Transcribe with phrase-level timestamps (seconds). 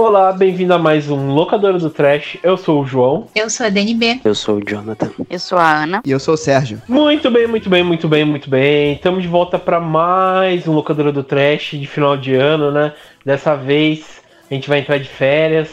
[0.00, 2.38] Olá, bem-vindo a mais um Locadora do Trash.
[2.42, 3.26] Eu sou o João.
[3.34, 4.22] Eu sou a DNB.
[4.24, 5.10] Eu sou o Jonathan.
[5.28, 6.00] Eu sou a Ana.
[6.06, 6.80] E eu sou o Sérgio.
[6.88, 8.94] Muito bem, muito bem, muito bem, muito bem.
[8.94, 12.94] Estamos de volta para mais um Locadora do Trash de final de ano, né?
[13.26, 15.68] Dessa vez a gente vai entrar de férias.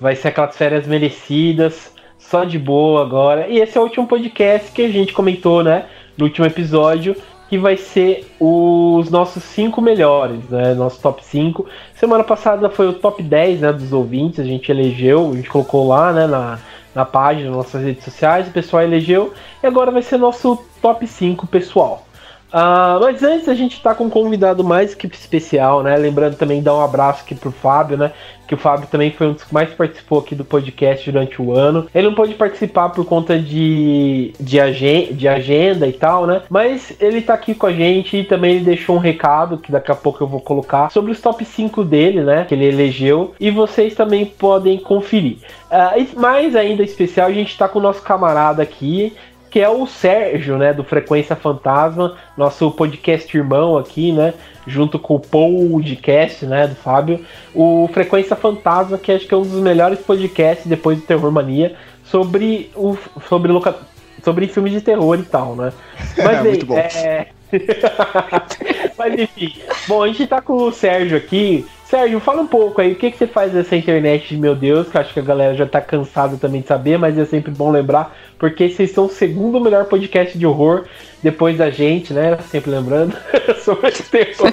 [0.00, 3.48] Vai ser aquelas férias merecidas, só de boa agora.
[3.48, 5.84] E esse é o último podcast que a gente comentou, né?
[6.16, 7.14] No último episódio,
[7.48, 10.74] que vai ser os nossos cinco melhores, né?
[10.74, 11.66] Nosso top 5.
[11.94, 15.88] Semana passada foi o top 10 né, dos ouvintes, a gente elegeu, a gente colocou
[15.88, 16.58] lá né, na,
[16.94, 21.06] na página, nas nossas redes sociais, o pessoal elegeu, e agora vai ser nosso top
[21.06, 22.07] 5 pessoal.
[22.48, 25.96] Uh, mas antes a gente tá com um convidado mais que especial, né?
[25.96, 28.12] Lembrando também dar um abraço aqui pro Fábio, né?
[28.46, 31.52] Que o Fábio também foi um dos que mais participou aqui do podcast durante o
[31.52, 31.86] ano.
[31.94, 36.42] Ele não pôde participar por conta de, de, agen de agenda e tal, né?
[36.48, 39.92] Mas ele tá aqui com a gente e também ele deixou um recado que daqui
[39.92, 42.46] a pouco eu vou colocar sobre os top 5 dele, né?
[42.48, 43.34] Que ele elegeu.
[43.38, 45.36] E vocês também podem conferir.
[45.70, 49.12] Uh, mais ainda especial, a gente tá com o nosso camarada aqui
[49.50, 54.34] que é o Sérgio, né, do Frequência Fantasma, nosso podcast irmão aqui, né,
[54.66, 57.24] junto com o podcast, né, do Fábio,
[57.54, 61.76] o Frequência Fantasma, que acho que é um dos melhores podcasts depois do Terror Mania
[62.04, 62.96] sobre o
[63.28, 63.74] sobre loca,
[64.22, 65.72] sobre filmes de terror e tal, né?
[66.16, 66.78] Mas Muito bom.
[66.78, 67.28] É...
[68.98, 69.54] Mas enfim,
[69.86, 73.10] bom, a gente tá com o Sérgio aqui, Sérgio, fala um pouco aí, o que,
[73.10, 75.64] que você faz nessa internet de meu Deus, que eu acho que a galera já
[75.64, 79.58] tá cansada também de saber, mas é sempre bom lembrar, porque vocês são o segundo
[79.58, 80.84] melhor podcast de horror
[81.22, 82.36] depois da gente, né?
[82.50, 83.16] Sempre lembrando
[83.64, 84.52] sobre terror.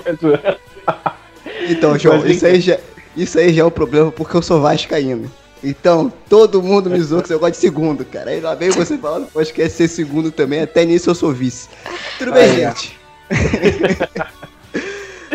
[1.70, 2.80] então, João, isso aí, já,
[3.18, 5.30] isso aí já é o um problema porque eu sou vascaíno.
[5.62, 8.32] Então, todo mundo me zoa que eu gosto de segundo, cara.
[8.32, 11.68] Aí lá vem você falando, podcast ser segundo também, até nisso eu sou vice.
[12.18, 12.98] Tudo bem, aí, gente?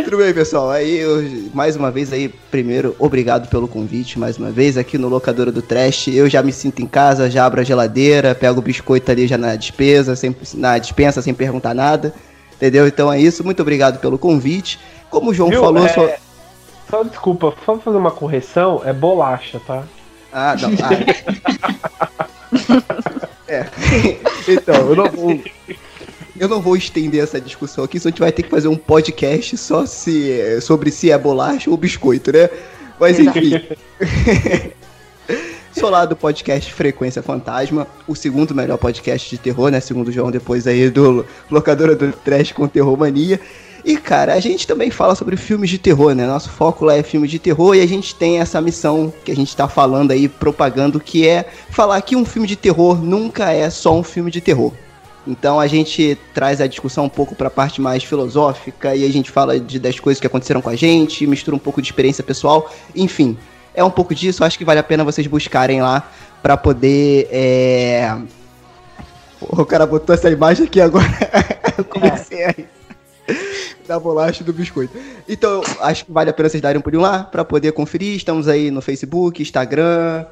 [0.04, 0.70] Tudo bem, pessoal?
[0.70, 5.08] Aí, eu, mais uma vez aí, primeiro, obrigado pelo convite, mais uma vez, aqui no
[5.08, 6.08] Locadora do Trash.
[6.08, 9.36] Eu já me sinto em casa, já abro a geladeira, pego o biscoito ali já
[9.36, 12.14] na despesa, sem, na dispensa, sem perguntar nada.
[12.54, 12.86] Entendeu?
[12.86, 14.78] Então é isso, muito obrigado pelo convite.
[15.10, 15.88] Como o João Viu, falou, é...
[15.88, 16.08] só...
[16.88, 19.84] só desculpa, só fazer uma correção, é bolacha, tá?
[20.32, 20.70] Ah, não.
[20.82, 20.90] Ah.
[23.48, 23.66] é.
[24.48, 25.40] Então, eu não vou
[26.40, 28.76] eu não vou estender essa discussão aqui, senão a gente vai ter que fazer um
[28.76, 32.48] podcast só se, sobre se é bolacha ou biscoito, né?
[32.98, 33.62] Mas enfim.
[35.78, 39.80] Sou lá do podcast Frequência Fantasma, o segundo melhor podcast de terror, né?
[39.80, 43.38] Segundo o João, depois aí do Locadora do Trash com Terror Mania.
[43.84, 46.26] E, cara, a gente também fala sobre filmes de terror, né?
[46.26, 49.36] Nosso foco lá é filmes de terror e a gente tem essa missão que a
[49.36, 53.68] gente tá falando aí, propagando, que é falar que um filme de terror nunca é
[53.68, 54.72] só um filme de terror.
[55.26, 59.12] Então a gente traz a discussão um pouco para a parte mais filosófica e a
[59.12, 62.25] gente fala de, das coisas que aconteceram com a gente, mistura um pouco de experiência
[62.25, 63.36] pessoal, enfim.
[63.75, 66.10] É um pouco disso, acho que vale a pena vocês buscarem lá
[66.42, 67.28] para poder.
[67.30, 68.16] É...
[69.41, 71.06] O cara botou essa imagem aqui agora.
[71.78, 72.54] Eu comecei a
[73.91, 74.97] da bolacha do biscoito.
[75.28, 78.14] Então, acho que vale a pena vocês darem um pulinho lá para poder conferir.
[78.14, 80.26] Estamos aí no Facebook, Instagram,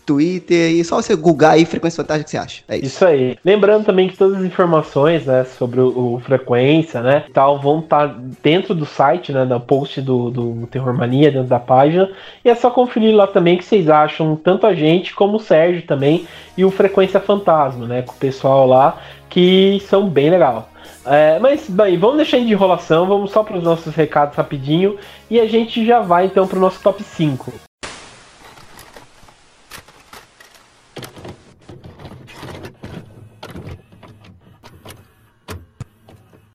[0.00, 2.62] Twitter e só você googar aí Frequência Fantástica que você acha.
[2.68, 2.86] É isso.
[2.86, 3.36] Isso aí.
[3.44, 8.08] Lembrando também que todas as informações, né, sobre o, o Frequência, né, tal, vão estar
[8.08, 12.10] tá dentro do site, né, no post do, do Terror Mania, dentro da página.
[12.44, 15.82] E é só conferir lá também que vocês acham, tanto a gente como o Sérgio
[15.82, 16.26] também,
[16.56, 18.98] e o Frequência Fantasma, né, com o pessoal lá,
[19.28, 20.68] que são bem legal.
[21.04, 24.96] É, mas, bem, vamos deixar de enrolação, vamos só para os nossos recados rapidinho
[25.28, 27.52] e a gente já vai então para o nosso top 5.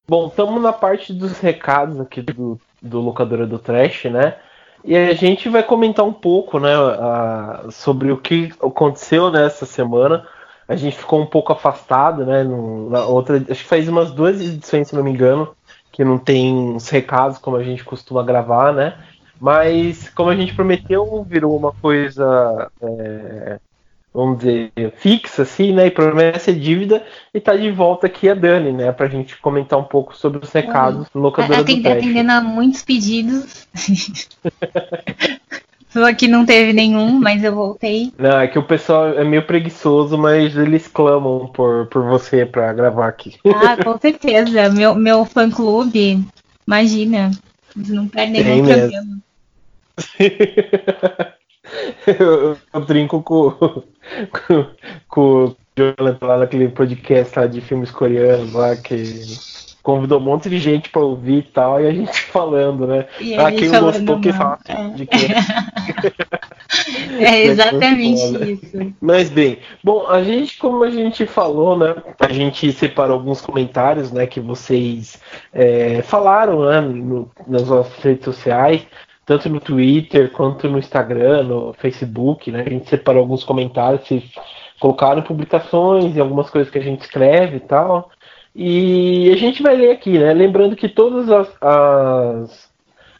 [0.09, 4.37] Bom, estamos na parte dos recados aqui do, do Locadora do Trash, né?
[4.81, 10.25] E a gente vai comentar um pouco, né, a, sobre o que aconteceu nessa semana.
[10.65, 12.41] A gente ficou um pouco afastado, né?
[12.41, 15.53] No, na outra, acho que faz umas duas edições, se não me engano,
[15.91, 18.97] que não tem os recados como a gente costuma gravar, né?
[19.41, 23.59] Mas como a gente prometeu, virou uma coisa é,
[24.13, 25.87] vamos dizer, fixa, assim, né?
[25.87, 27.03] E promessa é dívida.
[27.33, 28.91] E tá de volta aqui a Dani, né?
[28.91, 32.81] Pra gente comentar um pouco sobre os recados do locadora Atendi, do Atendendo a muitos
[32.81, 33.67] pedidos.
[35.89, 38.11] Só que não teve nenhum, mas eu voltei.
[38.17, 42.73] Não, é que o pessoal é meio preguiçoso, mas eles clamam por, por você pra
[42.73, 43.35] gravar aqui.
[43.45, 44.69] Ah, com certeza.
[44.69, 46.23] Meu, meu fã clube,
[46.67, 47.31] imagina.
[47.75, 49.17] Eles não perdem nenhum programa.
[52.07, 54.65] eu, eu, brinco com, com,
[55.07, 59.21] com o Jonathan lá naquele podcast lá de filmes coreanos lá que
[59.83, 63.05] convidou um monte de gente para ouvir e tal, e a gente falando, né?
[63.21, 64.59] E Ah, quem gostou, quem fala
[64.95, 65.29] de quem.
[67.19, 68.93] É exatamente isso.
[68.99, 71.95] Mas bem, bom, a gente, como a gente falou, né?
[72.19, 75.19] A gente separou alguns comentários, né, que vocês
[75.53, 78.85] é, falaram, né, no- nas nossas redes sociais,
[79.27, 82.63] tanto no Twitter quanto no Instagram, no Facebook, né?
[82.65, 84.23] A gente separou alguns comentários, vocês
[84.79, 88.09] colocaram publicações e algumas coisas que a gente escreve e tal.
[88.55, 90.33] E a gente vai ler aqui, né?
[90.33, 92.71] Lembrando que todas as, as-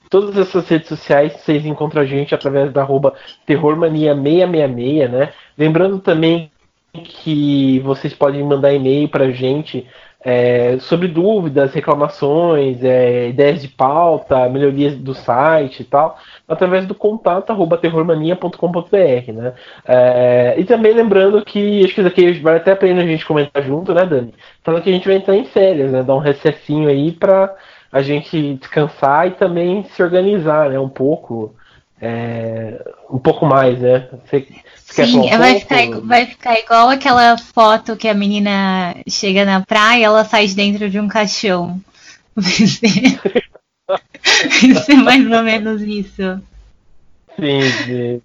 [0.09, 3.13] todas essas redes sociais vocês encontram a gente através da arroba
[3.45, 5.33] terrormania666, né?
[5.57, 6.50] Lembrando também
[7.04, 9.86] que vocês podem mandar e-mail pra gente
[10.24, 16.18] é, sobre dúvidas, reclamações, é, ideias de pauta, melhorias do site e tal,
[16.48, 19.54] através do contato arroba terrormania.com.br, né?
[19.86, 23.25] É, e também lembrando que acho que isso aqui vale até a pena a gente
[23.25, 24.34] comentar junto, né, Dani?
[24.64, 26.04] Falando que a gente vai entrar em férias, né?
[26.04, 27.56] Dar um recessinho aí pra
[27.92, 30.80] a gente descansar e também se organizar, né?
[30.80, 31.56] Um pouco.
[32.02, 34.08] é, um pouco mais, né?
[34.25, 34.48] Você,
[34.89, 35.60] Sim, um vai pouco?
[35.60, 40.56] ficar, vai ficar igual aquela foto que a menina chega na praia ela sai de
[40.56, 41.81] dentro de um caixão.
[42.36, 43.19] Vai ser,
[45.04, 46.42] mais ou menos isso.
[47.39, 48.22] Sim, sim.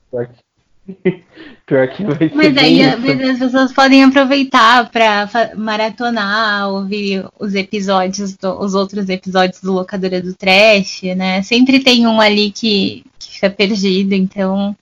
[1.67, 7.55] Pior que, vai ser Mas aí mas as pessoas podem aproveitar para maratonar, ouvir os
[7.55, 11.43] episódios, do- os outros episódios do Locadora do Trash, né?
[11.43, 14.77] Sempre tem um ali que, que fica perdido, então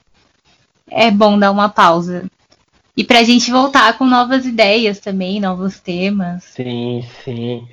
[0.91, 2.25] é bom dar uma pausa.
[2.97, 6.45] E pra gente voltar com novas ideias também, novos temas.
[6.45, 7.67] Sim, sim.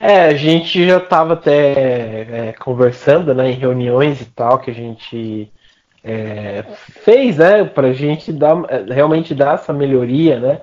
[0.00, 4.74] É, a gente já estava até é, conversando, né, em reuniões e tal, que a
[4.74, 5.50] gente
[6.02, 6.64] é,
[7.02, 10.60] fez, né, para a gente dar, é, realmente dar essa melhoria, né,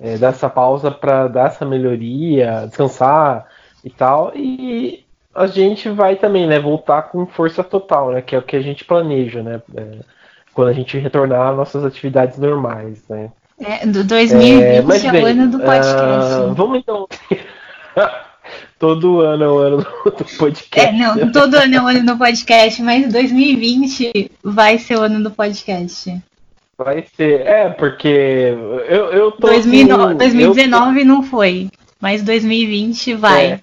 [0.00, 3.46] é, dar essa pausa para dar essa melhoria, descansar
[3.84, 8.38] e tal, e a gente vai também, né, voltar com força total, né, que é
[8.38, 9.98] o que a gente planeja, né, é,
[10.52, 13.30] quando a gente retornar às nossas atividades normais, né.
[13.60, 15.94] É, do 2020 É, é, o bem, ano do podcast.
[15.94, 17.06] ah, vamos então.
[18.78, 20.88] Todo ano é o ano do, do podcast.
[20.88, 25.22] É, não, todo ano é o ano do podcast, mas 2020 vai ser o ano
[25.22, 26.18] do podcast.
[26.78, 27.42] Vai ser.
[27.42, 28.08] É, porque
[28.88, 29.48] eu, eu tô.
[29.48, 31.68] 2009 eu- 2019 não foi,
[32.00, 33.46] mas 2020 vai.
[33.52, 33.60] É.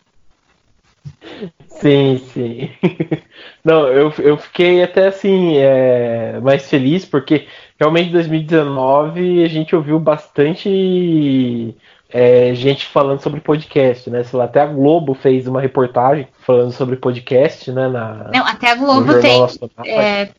[1.79, 2.69] Sim, sim.
[3.63, 7.47] Não, eu, eu fiquei até assim, é, mais feliz, porque
[7.79, 11.75] realmente em 2019 a gente ouviu bastante
[12.09, 14.23] é, gente falando sobre podcast, né?
[14.23, 17.87] Sei lá, até a Globo fez uma reportagem falando sobre podcast, né?
[17.87, 19.45] Na, Não, até a Globo tem.
[19.85, 20.29] É,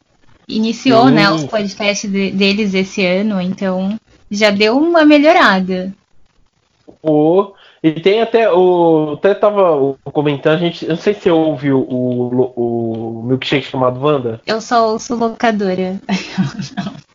[0.49, 1.15] iniciou, Sim.
[1.15, 3.99] né, os podcasts de- deles esse ano, então
[4.31, 5.93] já deu uma melhorada.
[7.03, 7.53] O-
[7.83, 9.15] e tem até o.
[9.15, 10.85] Até tava comentando, a gente.
[10.85, 14.41] Eu não sei se você ouviu o, o, o milkshake chamado Wanda.
[14.47, 15.99] Eu só ouço locadora.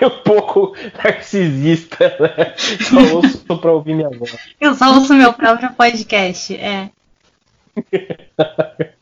[0.00, 2.54] é um pouco narcisista, né?
[2.56, 4.36] Só ouço pra ouvir minha voz.
[4.60, 6.54] Eu só ouço meu próprio podcast.
[6.56, 6.90] É.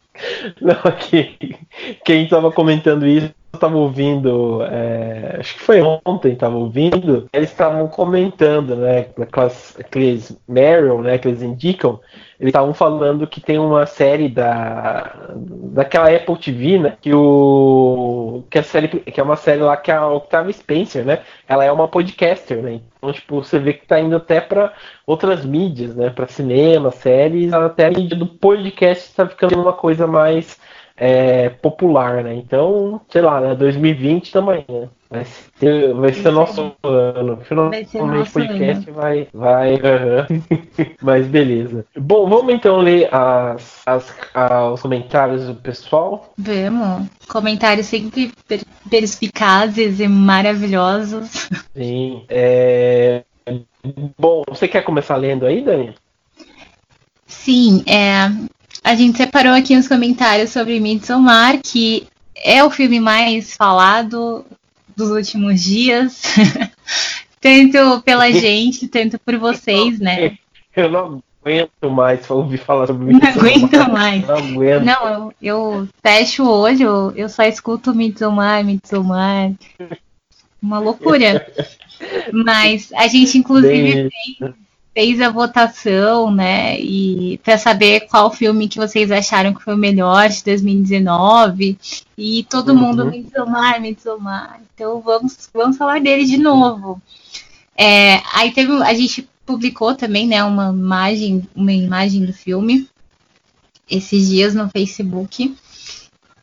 [0.60, 1.56] Não, aqui,
[2.04, 7.88] quem tava comentando isso, tava ouvindo, é, acho que foi ontem, tava ouvindo, eles estavam
[7.88, 12.00] comentando, né, aquelas, aqueles Meryl, né, que eles indicam,
[12.38, 18.58] eles estavam falando que tem uma série da daquela Apple TV, né, que o que
[18.58, 21.88] a série que é uma série lá que a Octavia Spencer, né, ela é uma
[21.88, 24.72] podcaster, né, então tipo você vê que tá indo até para
[25.06, 30.06] outras mídias, né, para cinema, séries, até a mídia do podcast está ficando uma coisa
[30.06, 30.58] mais
[30.96, 32.34] é, popular, né?
[32.34, 33.54] Então, sei lá, né?
[33.54, 34.88] 2020 também, né?
[35.08, 37.38] Vai ser, vai ser nosso ano.
[37.44, 39.28] Finalmente Vai o ser nosso podcast vai.
[39.32, 40.26] vai aham.
[41.00, 41.86] Mas beleza.
[41.96, 44.12] Bom, vamos então ler as, as,
[44.72, 46.32] os comentários do pessoal.
[46.36, 47.08] Vamos.
[47.28, 51.48] Comentários sempre per- perspicazes e maravilhosos.
[51.76, 52.24] Sim.
[52.28, 53.22] É...
[54.18, 55.94] Bom, você quer começar lendo aí, Dani?
[57.26, 58.28] Sim, é,
[58.82, 64.44] a gente separou aqui uns comentários sobre Midsommar, que é o filme mais falado
[64.96, 66.22] dos últimos dias,
[67.40, 70.38] tanto pela gente, tanto por vocês, né?
[70.74, 73.38] Eu não aguento mais ouvir falar sobre Não isso.
[73.38, 74.26] aguento mais.
[74.26, 74.84] Não aguento.
[74.84, 79.52] Não, eu, eu fecho o olho, eu só escuto Midsommar, Midsommar.
[80.60, 81.46] Uma loucura.
[82.32, 84.54] Mas a gente, inclusive, Bem,
[84.96, 86.80] fez a votação, né?
[86.80, 91.78] E para saber qual filme que vocês acharam que foi o melhor de 2019.
[92.16, 92.78] E todo Uhum.
[92.78, 94.58] mundo Midsommar, Midsommar.
[94.74, 96.98] Então vamos, vamos falar dele de novo.
[97.76, 102.88] É, aí teve, a gente publicou também, né, uma imagem, uma imagem do filme
[103.90, 105.54] esses dias no Facebook.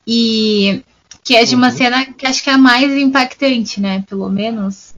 [0.05, 0.83] E
[1.23, 1.75] que é de uma uhum.
[1.75, 4.03] cena que acho que é a mais impactante, né?
[4.07, 4.92] Pelo menos.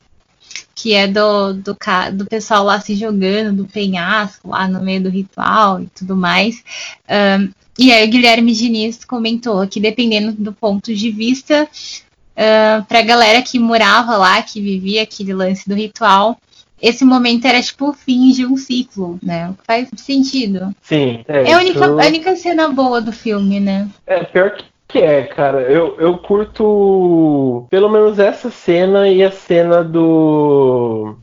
[0.86, 1.76] Que é do, do,
[2.14, 6.64] do pessoal lá se jogando, do penhasco, lá no meio do ritual e tudo mais.
[7.10, 7.50] Um,
[7.80, 13.42] e aí o Guilherme Diniz comentou que dependendo do ponto de vista, uh, pra galera
[13.42, 16.38] que morava lá, que vivia aquele lance do ritual,
[16.80, 19.56] esse momento era tipo o fim de um ciclo, né?
[19.66, 20.72] Faz sentido.
[20.84, 21.26] Sim.
[21.28, 23.90] É, é a, única, a única cena boa do filme, né?
[24.06, 24.66] É, pior que
[24.96, 25.62] que é, cara.
[25.64, 31.18] Eu, eu curto pelo menos essa cena e a cena do.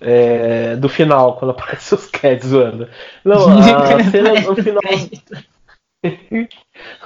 [0.00, 2.88] É, do final, quando aparece os cats zoando.
[3.24, 4.80] Não, a cena no final.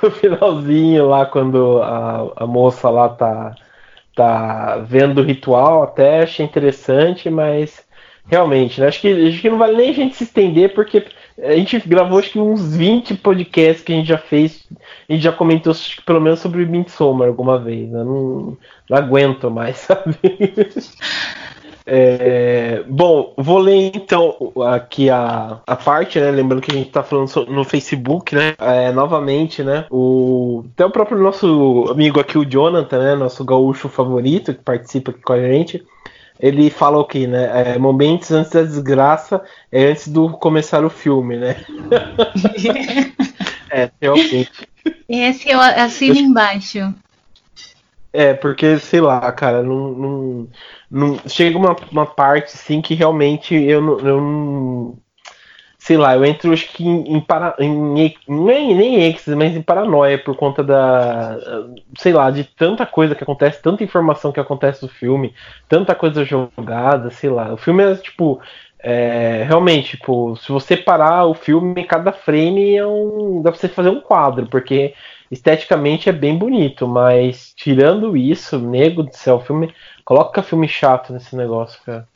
[0.02, 3.54] o finalzinho lá, quando a, a moça lá tá,
[4.14, 7.86] tá vendo o ritual, até achei interessante, mas
[8.26, 8.88] realmente, né?
[8.88, 11.06] Acho que, acho que não vale nem a gente se estender, porque
[11.42, 14.66] a gente gravou acho que uns 20 podcasts que a gente já fez.
[15.08, 15.72] A gente já comentou
[16.04, 17.88] pelo menos sobre Midsommar alguma vez.
[17.90, 18.02] Né?
[18.02, 18.56] Não,
[18.88, 20.16] não aguento mais, sabe?
[21.90, 26.30] É, bom, vou ler então aqui a, a parte, né?
[26.30, 28.54] Lembrando que a gente tá falando no Facebook, né?
[28.58, 29.86] É, novamente, né?
[29.90, 33.14] O, até o próprio nosso amigo aqui, o Jonathan, né?
[33.14, 35.82] Nosso gaúcho favorito, que participa aqui com a gente
[36.40, 37.74] ele fala o que, né?
[37.74, 41.64] É, momentos antes da desgraça é antes do começar o filme, né?
[43.70, 44.68] é, realmente.
[45.08, 46.94] Esse eu assino embaixo.
[48.12, 50.48] É, porque, sei lá, cara, não, não,
[50.90, 54.98] não chega uma, uma parte assim que realmente eu não, eu não
[55.88, 59.62] sei lá, eu entro acho que em, em, para, em nem, nem êxtase, mas em
[59.62, 61.38] paranoia por conta da,
[61.96, 65.32] sei lá, de tanta coisa que acontece, tanta informação que acontece no filme,
[65.66, 67.54] tanta coisa jogada, sei lá.
[67.54, 68.38] O filme é tipo,
[68.78, 73.66] é, realmente, tipo, se você parar o filme, cada frame é um, dá pra você
[73.66, 74.92] fazer um quadro, porque
[75.30, 81.14] esteticamente é bem bonito, mas tirando isso, nego do céu, o filme, coloca filme chato
[81.14, 82.06] nesse negócio, cara.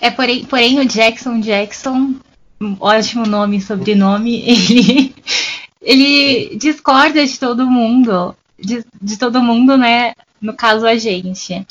[0.00, 2.14] É, porém, porém o Jackson Jackson
[2.60, 5.14] um ótimo nome e sobrenome, ele,
[5.82, 10.12] ele discorda de todo mundo, de, de todo mundo, né?
[10.40, 11.66] No caso, a gente.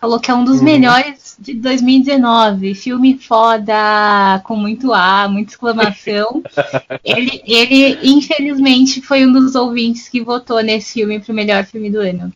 [0.00, 0.64] Falou que é um dos uhum.
[0.64, 2.74] melhores de 2019.
[2.74, 6.42] Filme foda, com muito A, muita exclamação.
[7.04, 11.90] ele, ele, infelizmente, foi um dos ouvintes que votou nesse filme para o melhor filme
[11.90, 12.32] do ano.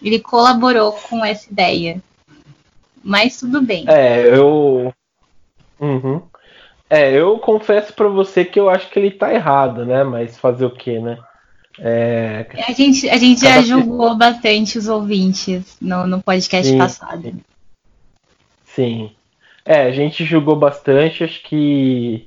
[0.00, 2.00] Ele colaborou com essa ideia.
[3.02, 3.84] Mas tudo bem.
[3.88, 4.94] É, eu.
[5.80, 6.22] Uhum.
[6.90, 10.02] É, eu confesso para você que eu acho que ele tá errado, né?
[10.04, 11.18] Mas fazer o quê, né?
[11.78, 12.46] É...
[12.66, 16.78] A gente, a gente já julgou bastante os ouvintes no, no podcast Sim.
[16.78, 17.32] passado.
[18.64, 19.12] Sim.
[19.64, 22.26] É, a gente julgou bastante, acho que.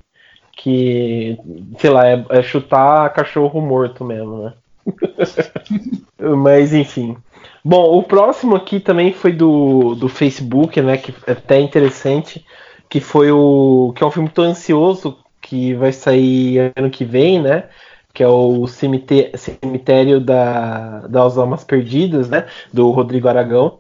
[0.56, 1.40] Que,
[1.80, 4.54] sei lá, é, é chutar cachorro morto mesmo, né?
[6.38, 7.18] Mas enfim.
[7.64, 10.98] Bom, o próximo aqui também foi do, do Facebook, né?
[10.98, 12.46] Que é até interessante
[12.92, 17.42] que foi o que é um filme tão ansioso que vai sair ano que vem,
[17.42, 17.70] né?
[18.14, 22.46] Que é o Cemitério, da, das Almas Perdidas, né?
[22.72, 23.80] Do Rodrigo Aragão.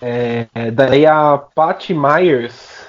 [0.00, 2.86] É, daí a Patty Myers,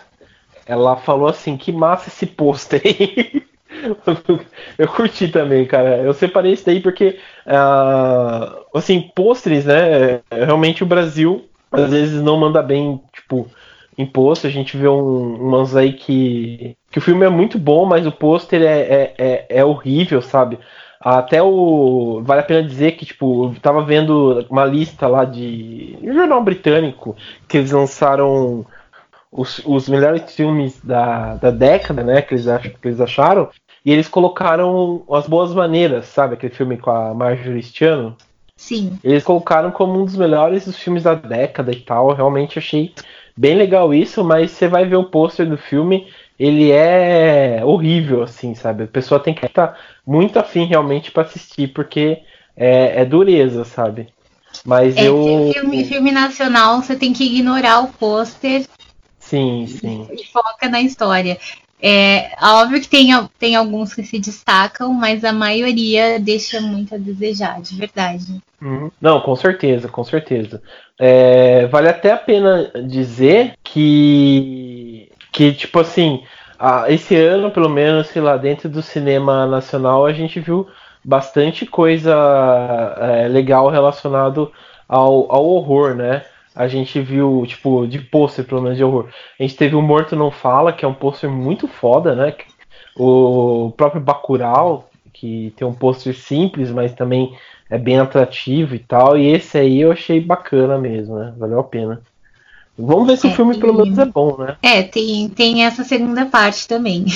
[0.65, 3.43] ela falou assim, que massa esse pôster aí.
[4.79, 5.97] eu curti também, cara.
[5.97, 10.21] Eu separei isso daí porque, uh, assim, pôsteres, né?
[10.31, 13.45] Realmente o Brasil às vezes não manda bem, tipo,
[13.99, 14.47] imposto.
[14.47, 18.11] A gente vê um, umas aí que, que o filme é muito bom, mas o
[18.11, 20.57] pôster é, é, é, é, horrível, sabe?
[20.99, 22.21] Até o.
[22.23, 25.97] Vale a pena dizer que, tipo, eu tava vendo uma lista lá de.
[26.01, 27.15] Um jornal britânico
[27.47, 28.65] que eles lançaram
[29.31, 32.21] os, os melhores filmes da, da década, né?
[32.21, 33.49] Que eles, acham, que eles acharam.
[33.85, 36.33] E eles colocaram As Boas Maneiras, sabe?
[36.33, 38.15] Aquele filme com a Marjorie Stiano.
[38.57, 38.99] Sim.
[39.01, 42.13] Eles colocaram como um dos melhores dos filmes da década e tal.
[42.13, 42.93] Realmente achei
[43.39, 48.53] bem legal isso, mas você vai ver o pôster do filme, ele é horrível, assim,
[48.53, 48.83] sabe?
[48.83, 52.21] A pessoa tem que estar muito afim realmente para assistir, porque
[52.55, 54.09] é, é, dureza, sabe?
[54.65, 55.51] Mas é, eu.
[55.53, 58.67] Filme, filme nacional, você tem que ignorar o pôster.
[59.17, 60.05] Sim, sim.
[60.11, 61.37] E foca na história.
[61.81, 66.97] É óbvio que tem, tem alguns que se destacam, mas a maioria deixa muito a
[66.97, 68.41] desejar, de verdade.
[68.61, 68.91] Uhum.
[68.99, 70.61] Não, com certeza, com certeza.
[70.99, 76.23] É, vale até a pena dizer que, que tipo assim,
[76.57, 80.67] a, esse ano, pelo menos, sei lá, dentro do cinema nacional, a gente viu
[81.03, 82.13] bastante coisa
[82.97, 84.51] é, legal relacionado
[84.87, 86.23] ao, ao horror, né?
[86.59, 89.07] a gente viu, tipo, de pôster, pelo menos de horror.
[89.39, 92.35] A gente teve o Morto Não Fala, que é um pôster muito foda, né?
[92.97, 97.33] O próprio Bacurau, que tem um pôster simples, mas também
[97.69, 99.17] é bem atrativo e tal.
[99.17, 101.33] E esse aí eu achei bacana mesmo, né?
[101.37, 102.01] Valeu a pena.
[102.77, 104.55] Vamos ver se é, o filme pelo menos é bom, né?
[104.63, 107.05] É, tem, tem essa segunda parte também.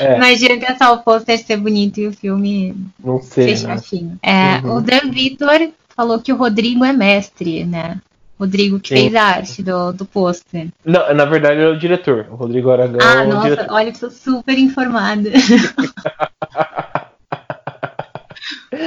[0.00, 0.18] É.
[0.18, 4.18] Não adianta só o pôster ser bonito e o filme não sei, ser chatinho.
[4.22, 4.60] Né?
[4.60, 4.76] É, uhum.
[4.76, 8.00] O Dan Vitor falou que o Rodrigo é mestre, né?
[8.38, 8.94] Rodrigo que Sim.
[8.96, 10.68] fez a arte do, do pôster.
[10.84, 12.26] Não, na verdade ele é o diretor.
[12.30, 13.72] O Rodrigo Aragão ah, é nossa, diretor.
[13.72, 15.30] olha, eu sou super informada.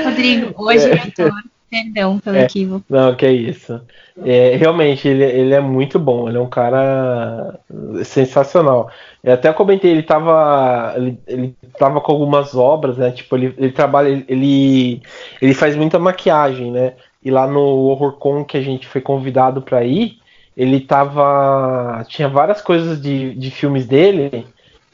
[0.06, 0.96] Rodrigo, hoje é.
[0.96, 1.32] diretor.
[1.72, 2.84] Perdão pelo é, equívoco.
[2.90, 3.80] Não, que é isso.
[4.26, 6.28] É, realmente, ele, ele é muito bom.
[6.28, 7.58] Ele é um cara
[8.04, 8.92] sensacional.
[9.24, 13.12] Eu até comentei, ele tava, ele, ele tava com algumas obras, né?
[13.12, 15.02] Tipo, ele, ele trabalha, ele,
[15.42, 16.96] ele faz muita maquiagem, né?
[17.24, 20.18] E lá no HorrorCon que a gente foi convidado para ir,
[20.58, 22.04] ele tava.
[22.10, 24.46] Tinha várias coisas de, de filmes dele,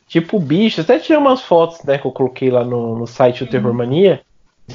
[0.08, 0.84] tipo bichos.
[0.84, 4.22] Até tinha umas fotos, né, que eu coloquei lá no, no site do Terror Mania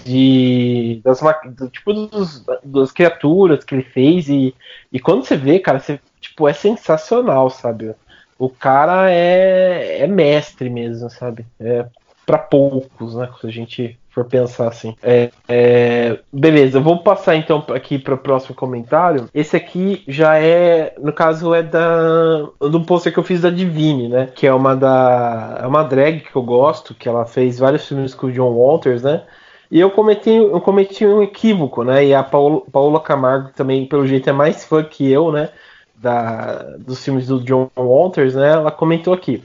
[0.05, 1.21] de das
[1.57, 4.55] do, tipo dos, das criaturas que ele fez e,
[4.91, 7.95] e quando você vê, cara, você, tipo é sensacional, sabe?
[8.39, 11.47] O cara é, é mestre mesmo, sabe?
[11.61, 11.87] É
[12.25, 13.29] para poucos, né?
[13.41, 14.95] Se a gente for pensar assim.
[15.03, 19.29] É, é, beleza, eu vou passar então aqui para o próximo comentário.
[19.35, 24.09] Esse aqui já é, no caso, é da do pôster que eu fiz da Divine,
[24.09, 24.29] né?
[24.35, 28.15] Que é uma da é uma drag que eu gosto, que ela fez vários filmes
[28.15, 29.25] com o John Walters, né?
[29.73, 32.05] E eu cometi, eu cometi um equívoco, né?
[32.05, 35.49] E a Paula, Paula Camargo também, pelo jeito, é mais fã que eu, né?
[35.97, 38.50] Da, dos filmes do John Walters, né?
[38.50, 39.43] Ela comentou aqui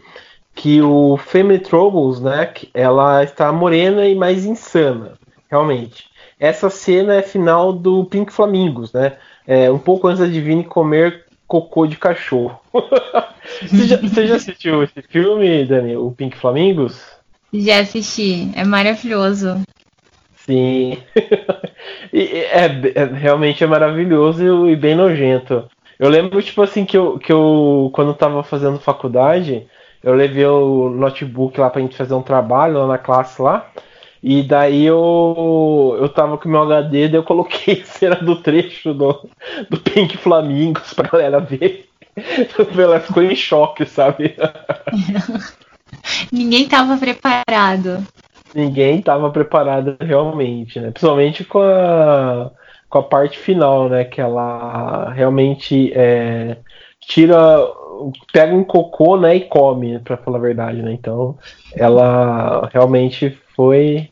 [0.54, 2.54] que o Family Troubles, né?
[2.74, 5.14] Ela está morena e mais insana,
[5.50, 6.10] realmente.
[6.38, 9.16] Essa cena é final do Pink Flamingos, né?
[9.48, 12.60] É, um pouco antes da Divine comer cocô de cachorro.
[13.62, 15.96] você, já, você já assistiu esse filme, Dani?
[15.96, 17.02] O Pink Flamingos?
[17.54, 19.62] Já assisti, é maravilhoso.
[20.48, 20.98] Sim.
[22.14, 25.70] é, é, realmente é maravilhoso e bem nojento.
[26.00, 29.68] Eu lembro, tipo assim, que eu, que eu quando eu tava fazendo faculdade,
[30.02, 33.70] eu levei o notebook lá pra gente fazer um trabalho lá na classe lá.
[34.24, 39.30] E daí eu, eu tava com meu HD, daí eu coloquei cena do trecho do,
[39.70, 41.90] do Pink Flamingos pra galera ver.
[42.78, 44.36] Ela ficou em choque, sabe?
[46.32, 48.04] Ninguém tava preparado
[48.54, 50.92] ninguém estava preparado realmente, né?
[50.92, 52.52] Principalmente com a,
[52.90, 54.04] com a parte final, né?
[54.04, 56.58] Que ela realmente é,
[57.02, 57.38] tira,
[58.34, 59.36] pega um cocô, né?
[59.36, 60.92] E come, para falar a verdade, né?
[60.92, 61.38] Então,
[61.76, 64.10] ela realmente foi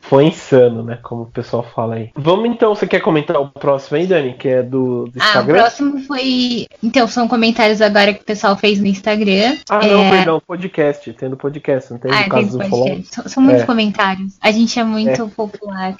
[0.00, 0.98] foi insano, né?
[1.02, 2.10] Como o pessoal fala aí.
[2.14, 4.34] Vamos então, você quer comentar o próximo aí, Dani?
[4.34, 5.54] Que é do, do Instagram?
[5.54, 6.66] Ah, o próximo foi.
[6.82, 9.58] Então, são comentários agora que o pessoal fez no Instagram.
[9.68, 9.90] Ah, é...
[9.90, 11.12] não, perdão, podcast.
[11.12, 13.14] Tendo podcast, não tem ah, no caso do podcast.
[13.14, 13.66] São, são muitos é.
[13.66, 14.38] comentários.
[14.40, 15.28] A gente é muito é.
[15.28, 15.96] popular.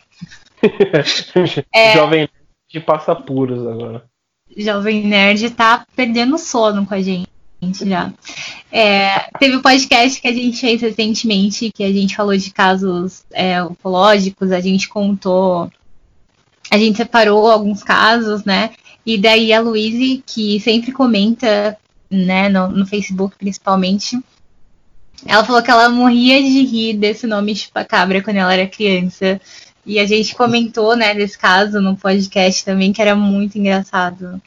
[1.75, 1.93] é...
[1.93, 2.29] Jovem
[2.71, 4.05] de passa puros agora.
[4.57, 7.29] Jovem Nerd tá perdendo sono com a gente
[7.61, 8.13] já.
[8.71, 13.25] É, teve um podcast que a gente fez recentemente, que a gente falou de casos
[13.33, 15.71] é, ufológicos, a gente contou,
[16.71, 18.71] a gente separou alguns casos, né?
[19.05, 21.77] E daí a Luíse, que sempre comenta,
[22.11, 24.19] né, no, no Facebook principalmente,
[25.27, 29.41] ela falou que ela morria de rir desse nome chupacabra quando ela era criança.
[29.85, 34.41] E a gente comentou, né, desse caso no podcast também, que era muito engraçado.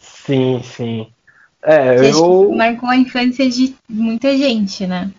[0.00, 1.06] Sim, sim.
[1.66, 2.52] É, eu.
[2.52, 5.10] Marcou a infância de muita gente, né?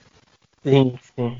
[0.63, 1.37] Sim, sim.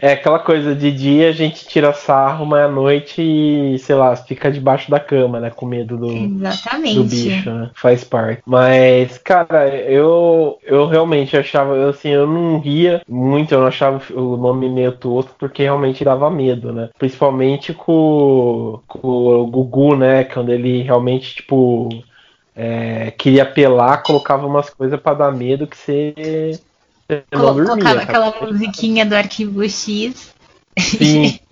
[0.00, 4.50] É aquela coisa de dia a gente tira sarro, mas à noite, sei lá, fica
[4.50, 5.50] debaixo da cama, né?
[5.50, 6.94] Com medo do, Exatamente.
[6.94, 7.70] do bicho, né?
[7.74, 8.40] Faz parte.
[8.46, 14.36] Mas, cara, eu, eu realmente achava, assim, eu não ria muito, eu não achava o
[14.36, 16.90] nome meio tosco, porque realmente dava medo, né?
[16.96, 20.22] Principalmente com, com o Gugu, né?
[20.22, 21.88] Quando ele realmente, tipo
[22.60, 26.58] é, queria apelar, colocava umas coisas para dar medo que você,
[27.08, 27.66] você não dormia.
[27.66, 30.34] Colocava aquela musiquinha do arquivo X.
[30.76, 31.38] Sim,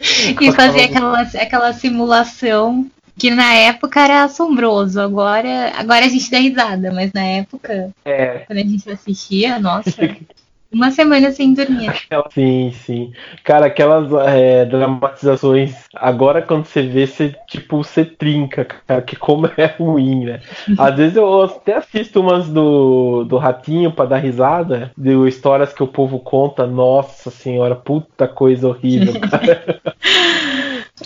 [0.00, 0.36] sim.
[0.40, 5.00] e fazia aquela, aquela simulação que na época era assombroso.
[5.00, 8.38] Agora, agora a gente dá risada, mas na época, é.
[8.38, 9.92] quando a gente assistia, nossa.
[10.72, 11.92] Uma semana sem dormir.
[12.32, 13.12] Sim, sim.
[13.42, 15.74] Cara, aquelas é, dramatizações.
[15.94, 20.40] Agora, quando você vê, você, tipo, você trinca, cara, que como é ruim, né?
[20.78, 25.82] Às vezes eu até assisto umas do, do Ratinho pra dar risada, de histórias que
[25.82, 26.66] o povo conta.
[26.66, 29.80] Nossa senhora, puta coisa horrível, cara.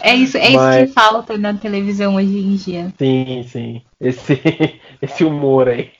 [0.02, 0.76] É isso, é Mas...
[0.76, 2.92] isso que falta na televisão hoje em dia.
[2.98, 3.82] Sim, sim.
[4.00, 4.40] Esse,
[5.00, 5.90] esse humor aí.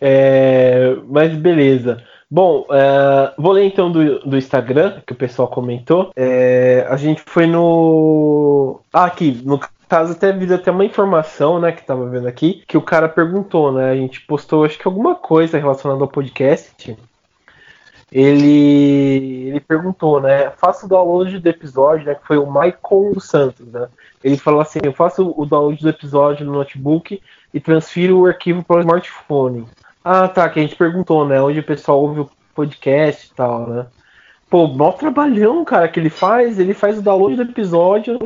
[0.00, 2.02] É, mas beleza.
[2.28, 6.10] Bom, uh, vou ler então do, do Instagram, que o pessoal comentou.
[6.16, 8.80] É, a gente foi no.
[8.92, 12.76] Ah, aqui, no caso até vi até uma informação, né, que tava vendo aqui, que
[12.76, 13.90] o cara perguntou, né?
[13.90, 16.96] A gente postou acho que alguma coisa relacionada ao podcast.
[18.10, 20.50] Ele, ele perguntou, né?
[20.50, 22.14] Faço o download do episódio, né?
[22.14, 23.88] Que foi o Michael Santos, né?
[24.22, 27.20] Ele falou assim: eu faço o download do episódio no notebook
[27.52, 29.66] e transfiro o arquivo para o smartphone.
[30.08, 31.42] Ah, tá, que a gente perguntou, né?
[31.42, 33.86] Onde o pessoal ouve o podcast e tal, né?
[34.48, 36.60] Pô, maior trabalhão, cara, que ele faz.
[36.60, 38.16] Ele faz o download do episódio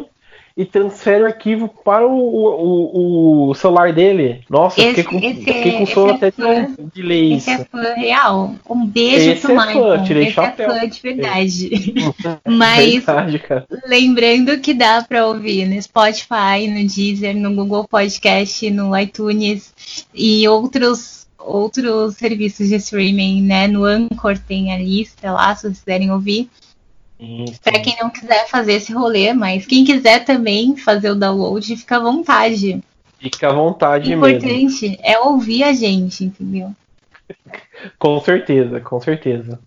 [0.55, 4.43] e transfere o arquivo para o, o, o celular dele.
[4.51, 7.51] Nossa, esse, fiquei com, esse, fiquei com sono é até fã, de ler isso.
[7.51, 8.55] Esse é fã real.
[8.69, 9.99] Um beijo esse pro é Michael.
[9.99, 10.71] Fã, tirei esse chapéu.
[10.71, 11.95] é fã de verdade.
[12.47, 13.43] Mas verdade,
[13.87, 19.73] lembrando que dá para ouvir no Spotify, no Deezer, no Google Podcast, no iTunes
[20.15, 23.67] e outros outros serviços de streaming, né?
[23.67, 26.49] No Anchor tem a lista lá, se vocês quiserem ouvir.
[27.63, 31.97] Para quem não quiser fazer esse rolê, mas quem quiser também fazer o download, fica
[31.97, 32.83] à vontade.
[33.19, 34.25] Fica à vontade mesmo.
[34.25, 36.75] O importante é ouvir a gente, entendeu?
[37.99, 39.61] com certeza, com certeza.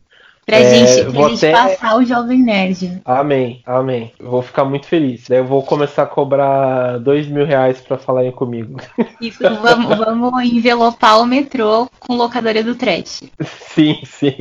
[0.46, 1.52] Pra, é, gente, pra gente até...
[1.52, 3.02] passar o Jovem Nerd.
[3.06, 4.12] Amém, amém.
[4.20, 5.26] vou ficar muito feliz.
[5.30, 8.78] Daí eu vou começar a cobrar dois mil reais pra falarem comigo.
[9.22, 13.24] Isso, vamos, vamos envelopar o metrô com locadora do trash.
[13.42, 14.36] Sim, sim.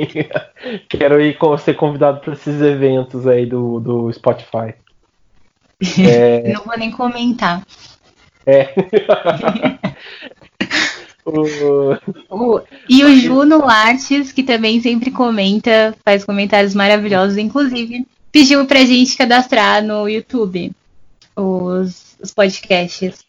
[0.89, 4.75] Quero ir ser convidado para esses eventos aí do, do Spotify.
[5.99, 6.53] É...
[6.53, 7.61] Não vou nem comentar.
[8.47, 8.73] É.
[12.29, 12.61] O...
[12.89, 19.17] E o Juno Artes, que também sempre comenta, faz comentários maravilhosos, inclusive, pediu pra gente
[19.17, 20.73] cadastrar no YouTube
[21.37, 23.25] os, os podcasts.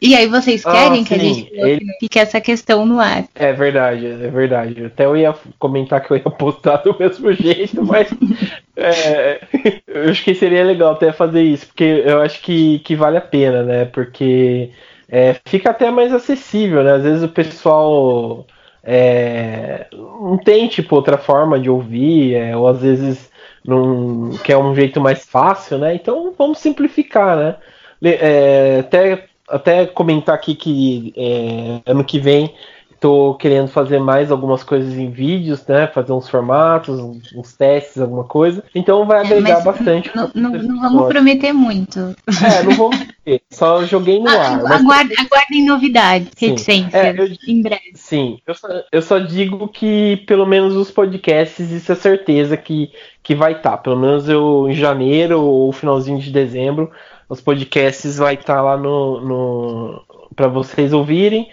[0.00, 1.84] E aí vocês ah, querem ah, que a gente ele...
[1.98, 3.24] fique essa questão no ar.
[3.34, 4.84] É verdade, é verdade.
[4.84, 8.08] Até eu ia comentar que eu ia postar do mesmo jeito, mas
[8.76, 9.40] é,
[9.88, 13.20] eu acho que seria legal até fazer isso, porque eu acho que, que vale a
[13.20, 13.84] pena, né?
[13.86, 14.70] Porque
[15.08, 16.92] é, fica até mais acessível, né?
[16.92, 18.46] Às vezes o pessoal
[18.82, 23.30] é, não tem tipo outra forma de ouvir, é, ou às vezes
[23.64, 25.94] não quer um jeito mais fácil, né?
[25.94, 27.56] Então vamos simplificar, né?
[28.02, 32.54] É, até, até comentar aqui que é, ano que vem
[33.00, 35.86] Tô querendo fazer mais algumas coisas em vídeos, né?
[35.86, 38.64] Fazer uns formatos, uns, testes, alguma coisa.
[38.74, 40.10] Então vai agregar bastante.
[40.16, 42.00] Não, não, não vamos prometer muito.
[42.00, 43.42] É, não vamos prometer.
[43.50, 44.72] Só joguei no ah, ar.
[44.72, 45.26] Aguardem, mas...
[45.26, 47.92] aguardem novidades, reticências, é, eu, em breve.
[47.94, 52.90] Sim, eu só, eu só digo que pelo menos os podcasts, isso é certeza que,
[53.22, 53.70] que vai estar.
[53.70, 53.76] Tá.
[53.78, 56.90] Pelo menos eu em janeiro ou finalzinho de dezembro,
[57.28, 60.02] os podcasts vai estar tá lá no, no
[60.34, 61.48] para vocês ouvirem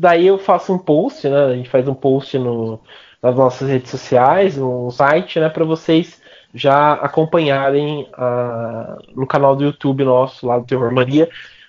[0.00, 1.44] Daí eu faço um post, né?
[1.44, 2.80] A gente faz um post no,
[3.22, 5.50] nas nossas redes sociais, no site, né?
[5.50, 6.18] Para vocês
[6.54, 11.28] já acompanharem a, no canal do YouTube nosso, lá do Terror Mania,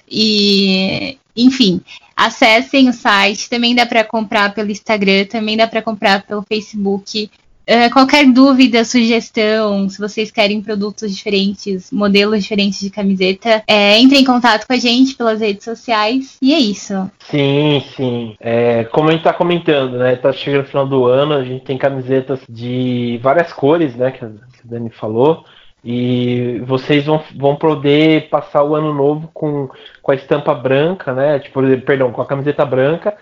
[0.09, 1.79] E, enfim,
[2.17, 3.47] acessem o site.
[3.47, 7.29] Também dá para comprar pelo Instagram, também dá para comprar pelo Facebook.
[7.69, 14.17] Uh, qualquer dúvida, sugestão, se vocês querem produtos diferentes, modelos diferentes de camiseta, é, entre
[14.17, 16.37] em contato com a gente pelas redes sociais.
[16.41, 17.09] E é isso.
[17.29, 18.35] Sim, sim.
[18.41, 20.15] É, como a gente tá comentando, né?
[20.15, 24.11] Tá chegando no final do ano, a gente tem camisetas de várias cores, né?
[24.11, 24.31] Que a
[24.65, 25.45] Dani falou.
[25.83, 29.69] E vocês vão, vão poder passar o ano novo com,
[30.01, 31.39] com a estampa branca, né?
[31.39, 33.15] Tipo, perdão, com a camiseta branca,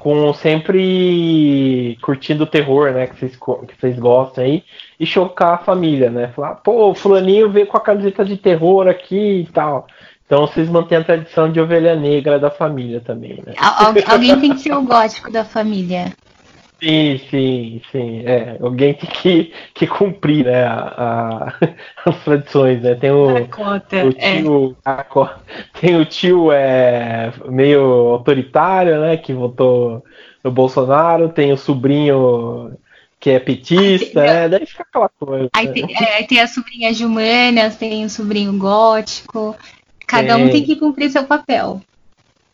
[0.00, 3.06] com sempre curtindo o terror, né?
[3.06, 4.64] Que vocês, que vocês gostam aí,
[4.98, 6.28] e chocar a família, né?
[6.34, 9.86] Falar, pô, o fulaninho veio com a camiseta de terror aqui e tal.
[10.26, 13.54] Então vocês mantêm a tradição de ovelha negra da família também, né?
[13.56, 16.12] Al alguém tem que ser o gótico da família.
[16.80, 18.22] Sim, sim, sim.
[18.24, 21.54] É, alguém tem que, que cumprir né, a, a,
[22.06, 22.94] as tradições, né?
[22.94, 24.76] Tem o, cota, o tio.
[24.86, 24.90] É.
[24.90, 25.38] A,
[25.80, 29.16] tem o tio é, meio autoritário, né?
[29.16, 30.04] Que votou
[30.42, 32.78] no Bolsonaro, tem o sobrinho
[33.18, 34.48] que é petista, né?
[34.48, 35.48] Daí fica aquela coisa.
[35.54, 39.56] Aí tem, é, tem as sobrinhas humanas, tem o sobrinho gótico.
[40.06, 41.82] Cada um tem que cumprir seu papel.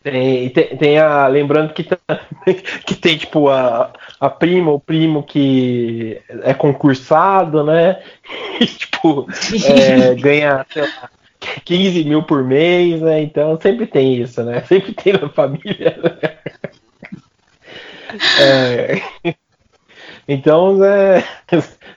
[0.05, 1.25] Tem, tem, tem, a.
[1.25, 1.83] Lembrando que,
[2.85, 7.99] que tem, tipo, a, a prima, o primo que é concursado, né?
[8.61, 9.27] E, tipo,
[9.67, 11.09] é, ganha, sei lá,
[11.65, 13.21] 15 mil por mês, né?
[13.21, 14.61] Então sempre tem isso, né?
[14.69, 15.97] Sempre tem na família.
[16.01, 16.37] Né?
[18.39, 19.01] É,
[20.27, 21.23] então, é,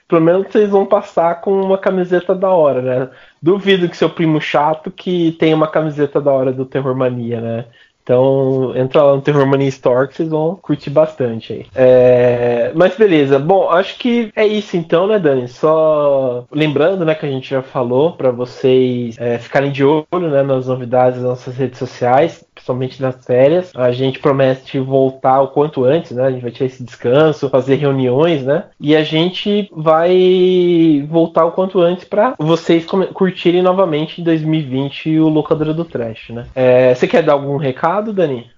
[0.07, 3.09] pelo menos vocês vão passar com uma camiseta da hora, né?
[3.41, 7.65] Duvido que seu primo chato que tenha uma camiseta da hora do Terror Mania, né?
[8.09, 11.65] Então, entra lá no Terror Mania Store que vocês vão curtir bastante aí.
[11.75, 12.71] É...
[12.73, 13.37] Mas beleza.
[13.37, 15.47] Bom, acho que é isso então, né, Dani?
[15.47, 20.41] Só lembrando, né, que a gente já falou para vocês é, ficarem de olho, né,
[20.41, 23.71] nas novidades das nossas redes sociais principalmente nas férias.
[23.75, 26.25] A gente promete voltar o quanto antes, né?
[26.25, 28.65] A gente vai tirar esse descanso, fazer reuniões, né?
[28.79, 35.29] E a gente vai voltar o quanto antes para vocês curtirem novamente em 2020 o
[35.29, 36.45] Locadora do Trash, né?
[36.55, 38.49] É, você quer dar algum recado, Dani?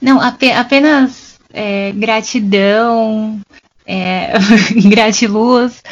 [0.00, 3.40] Não, apenas é, gratidão,
[3.86, 4.32] é,
[4.88, 5.82] gratiluz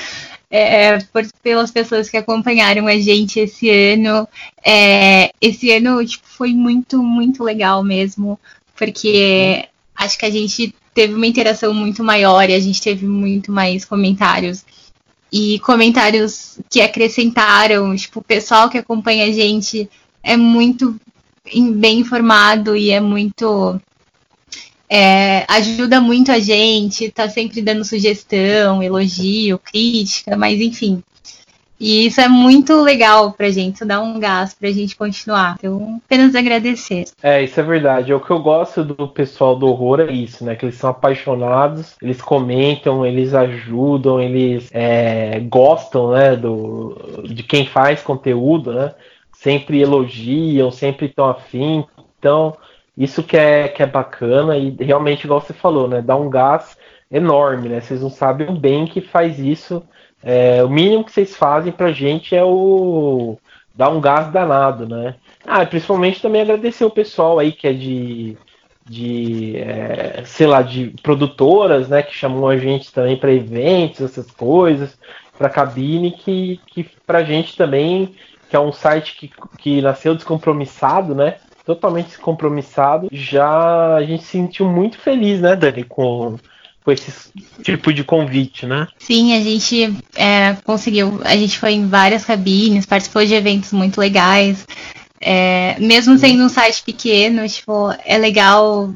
[0.51, 4.27] é, por, pelas pessoas que acompanharam a gente esse ano.
[4.65, 8.39] É, esse ano tipo, foi muito, muito legal mesmo,
[8.77, 13.53] porque acho que a gente teve uma interação muito maior e a gente teve muito
[13.53, 14.65] mais comentários.
[15.31, 19.89] E comentários que acrescentaram, tipo, o pessoal que acompanha a gente
[20.23, 20.99] é muito
[21.75, 23.81] bem informado e é muito
[24.91, 31.03] é, ajuda muito a gente, tá sempre dando sugestão, elogio, crítica, mas enfim.
[31.81, 35.55] E isso é muito legal pra gente, dá um gás pra gente continuar.
[35.59, 37.05] Então, apenas agradecer.
[37.23, 38.11] É, isso é verdade.
[38.11, 40.57] É o que eu gosto do pessoal do horror é isso, né?
[40.57, 46.35] Que eles são apaixonados, eles comentam, eles ajudam, eles é, gostam, né?
[46.35, 48.93] Do, de quem faz conteúdo, né?
[49.33, 51.85] Sempre elogiam, sempre estão afim.
[52.19, 52.57] Então,
[52.99, 56.03] isso que é, que é bacana e realmente, igual você falou, né?
[56.03, 56.77] Dá um gás
[57.11, 57.81] enorme, né?
[57.81, 59.83] Vocês não sabem o bem que faz isso.
[60.21, 63.39] É, o mínimo que vocês fazem pra gente é o
[63.73, 65.15] dar um gás danado, né?
[65.47, 68.37] Ah, principalmente também agradecer o pessoal aí que é de,
[68.85, 72.03] de é, sei lá, de produtoras, né?
[72.03, 74.99] Que chamam a gente também para eventos, essas coisas,
[75.39, 78.13] para cabine, que, que pra gente também,
[78.51, 81.37] que é um site que, que nasceu descompromissado, né?
[81.69, 83.09] Totalmente descompromissado.
[83.13, 86.39] Já a gente se sentiu muito feliz, né, Dani, com,
[86.83, 87.31] com esse
[87.63, 88.89] tipo de convite, né?
[88.99, 91.21] Sim, a gente é, conseguiu.
[91.25, 94.67] A gente foi em várias cabines, participou de eventos muito legais.
[95.21, 98.91] É, mesmo sendo um site pequeno, tipo, é legal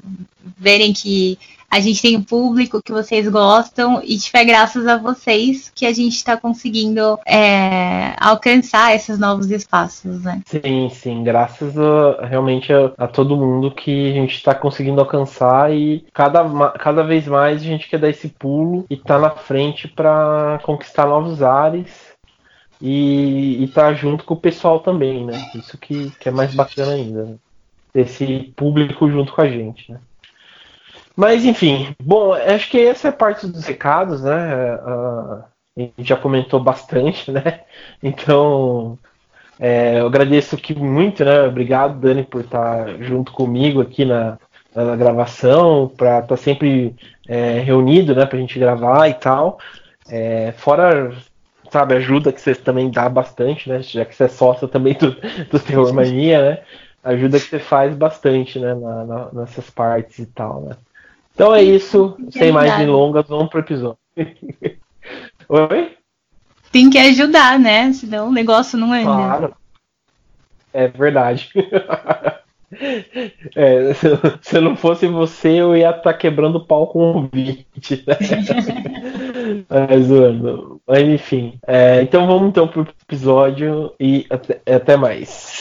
[0.57, 1.39] verem que
[1.73, 5.87] a gente tem um público que vocês gostam e tipo, é graças a vocês que
[5.87, 10.43] a gente está conseguindo é, alcançar esses novos espaços, né?
[10.45, 15.73] Sim, sim, graças a, realmente a, a todo mundo que a gente está conseguindo alcançar
[15.73, 19.89] e cada, cada vez mais a gente quer dar esse pulo e tá na frente
[19.89, 22.13] para conquistar novos ares
[22.83, 25.43] e estar tá junto com o pessoal também, né?
[25.55, 27.37] Isso que, que é mais bacana ainda, né?
[27.95, 29.99] Esse público junto com a gente, né?
[31.17, 34.77] Mas enfim, bom, acho que essa é parte dos recados, né?
[34.77, 35.45] Uh,
[35.77, 37.61] a gente já comentou bastante, né?
[38.03, 38.99] Então,
[39.59, 41.43] é, eu agradeço aqui muito, né?
[41.43, 44.39] Obrigado, Dani, por estar junto comigo aqui na,
[44.75, 46.97] na gravação, para estar sempre
[47.29, 48.27] é, reunido, né?
[48.27, 49.59] Para a gente gravar e tal.
[50.09, 51.13] É, fora,
[51.71, 53.83] sabe, ajuda que você também dá bastante, né?
[53.83, 55.13] Já que você é sócio também do,
[55.51, 56.63] do Terror Mania, né?
[57.05, 58.75] Ajuda que você faz bastante, né?
[58.75, 60.77] Na, na, nessas partes e tal, né?
[61.35, 63.99] Então é isso, sem mais delongas, vamos pro episódio.
[65.49, 65.97] Oi?
[66.71, 67.93] Tem que ajudar, né?
[67.93, 69.05] Senão o negócio não anda.
[69.05, 69.57] Claro.
[70.73, 71.51] É verdade.
[73.55, 74.09] É, se,
[74.41, 77.67] se não fosse você, eu ia estar tá quebrando pau com o vídeo.
[78.07, 78.17] Né?
[79.69, 81.59] Mas, mano, enfim.
[81.67, 85.52] É, então vamos então pro episódio e até, até mais.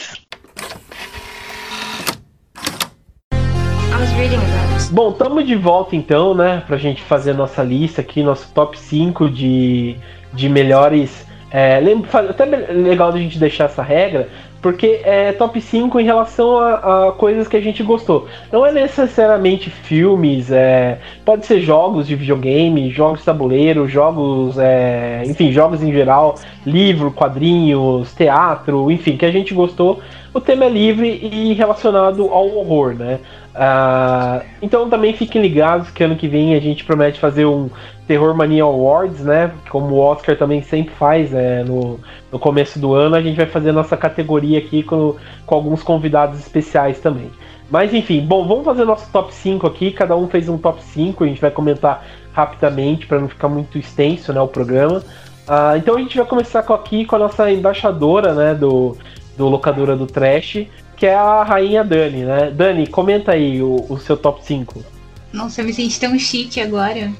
[4.90, 6.62] Bom, estamos de volta então, né?
[6.66, 9.96] Pra gente fazer nossa lista aqui, nosso top 5 de,
[10.32, 11.26] de melhores.
[11.50, 11.82] É,
[12.30, 14.28] até legal a gente deixar essa regra,
[14.62, 18.26] porque é top 5 em relação a, a, coisas que a gente gostou.
[18.50, 25.22] Não é necessariamente filmes, é, pode ser jogos de videogame, jogos de tabuleiro, jogos, é,
[25.26, 30.00] enfim, jogos em geral, livro, quadrinhos, teatro, enfim, que a gente gostou.
[30.32, 33.18] O tema é livre e relacionado ao horror, né?
[33.54, 37.68] Uh, então também fiquem ligados que ano que vem a gente promete fazer um
[38.06, 39.52] Terror Mania Awards, né?
[39.68, 43.46] Como o Oscar também sempre faz é, no, no começo do ano, a gente vai
[43.46, 47.30] fazer a nossa categoria aqui com, com alguns convidados especiais também.
[47.70, 49.92] Mas enfim, bom, vamos fazer nosso top 5 aqui.
[49.92, 53.78] Cada um fez um top 5, a gente vai comentar rapidamente para não ficar muito
[53.78, 54.98] extenso né, o programa.
[54.98, 58.96] Uh, então a gente vai começar aqui com a nossa embaixadora né, do,
[59.36, 60.66] do Locadora do Trash,
[61.02, 62.52] que é a rainha Dani, né?
[62.52, 64.84] Dani, comenta aí o, o seu top 5.
[65.32, 67.12] Nossa, eu me senti tão chique agora.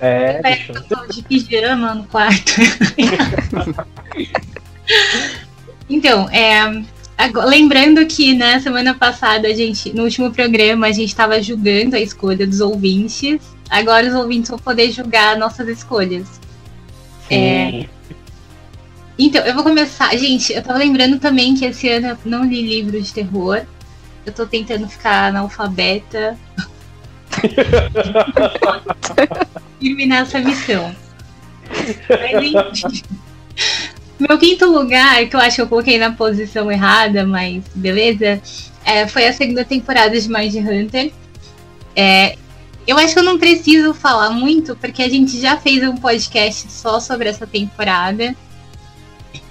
[0.00, 2.52] É, Parece que eu tô de pijama no quarto.
[5.86, 6.82] então, é,
[7.18, 11.42] agora, lembrando que na né, semana passada, a gente, no último programa, a gente estava
[11.42, 13.38] julgando a escolha dos ouvintes.
[13.68, 16.40] Agora os ouvintes vão poder julgar nossas escolhas.
[17.30, 17.84] É,
[19.18, 20.16] então, eu vou começar.
[20.16, 23.62] Gente, eu tava lembrando também que esse ano eu não li livro de terror.
[24.24, 26.36] Eu tô tentando ficar analfabeta.
[29.80, 30.94] terminar essa missão.
[32.08, 32.82] Mas,
[34.18, 38.40] meu quinto lugar, que eu acho que eu coloquei na posição errada, mas beleza,
[38.84, 41.12] é, foi a segunda temporada de Mind Hunter.
[41.94, 42.36] É,
[42.86, 46.70] eu acho que eu não preciso falar muito, porque a gente já fez um podcast
[46.70, 48.34] só sobre essa temporada.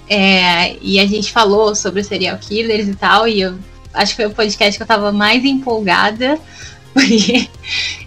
[0.08, 3.58] É, e a gente falou sobre serial killers e tal, e eu
[3.92, 6.38] acho que foi o podcast que eu tava mais empolgada,
[6.94, 7.48] porque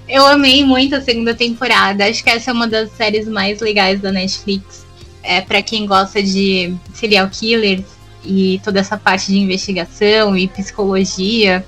[0.08, 2.06] eu amei muito a segunda temporada.
[2.06, 4.86] Acho que essa é uma das séries mais legais da Netflix.
[5.22, 7.84] É para quem gosta de serial killers
[8.24, 11.66] e toda essa parte de investigação e psicologia.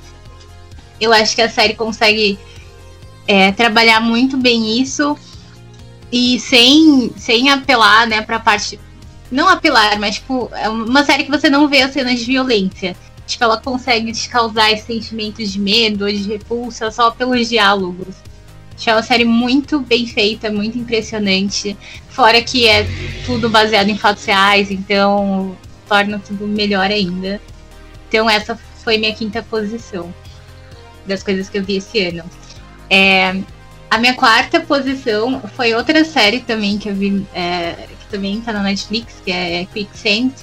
[0.99, 2.39] Eu acho que a série consegue
[3.27, 5.17] é, trabalhar muito bem isso
[6.11, 8.79] e sem, sem apelar né, para a parte
[9.31, 12.95] não apelar, mas tipo, é uma série que você não vê as cenas de violência.
[13.25, 18.15] Tipo, ela consegue te causar esses sentimentos de medo ou de repulsa só pelos diálogos.
[18.75, 21.77] Tipo, é uma série muito bem feita, muito impressionante.
[22.09, 22.85] Fora que é
[23.25, 25.55] tudo baseado em fatos reais, então
[25.87, 27.41] torna tudo melhor ainda.
[28.09, 30.13] Então essa foi minha quinta posição
[31.05, 32.23] das coisas que eu vi esse ano.
[32.89, 33.41] É,
[33.89, 38.61] a minha quarta posição foi outra série também que eu vi, é, também tá na
[38.61, 40.33] Netflix, que é Quicksand.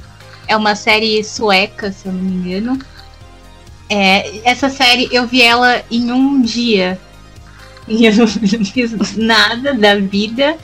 [0.46, 2.78] É uma série sueca, se eu não me engano.
[3.88, 6.98] É, essa série eu vi ela em um dia.
[7.90, 10.58] E eu não, fiz nada da vida.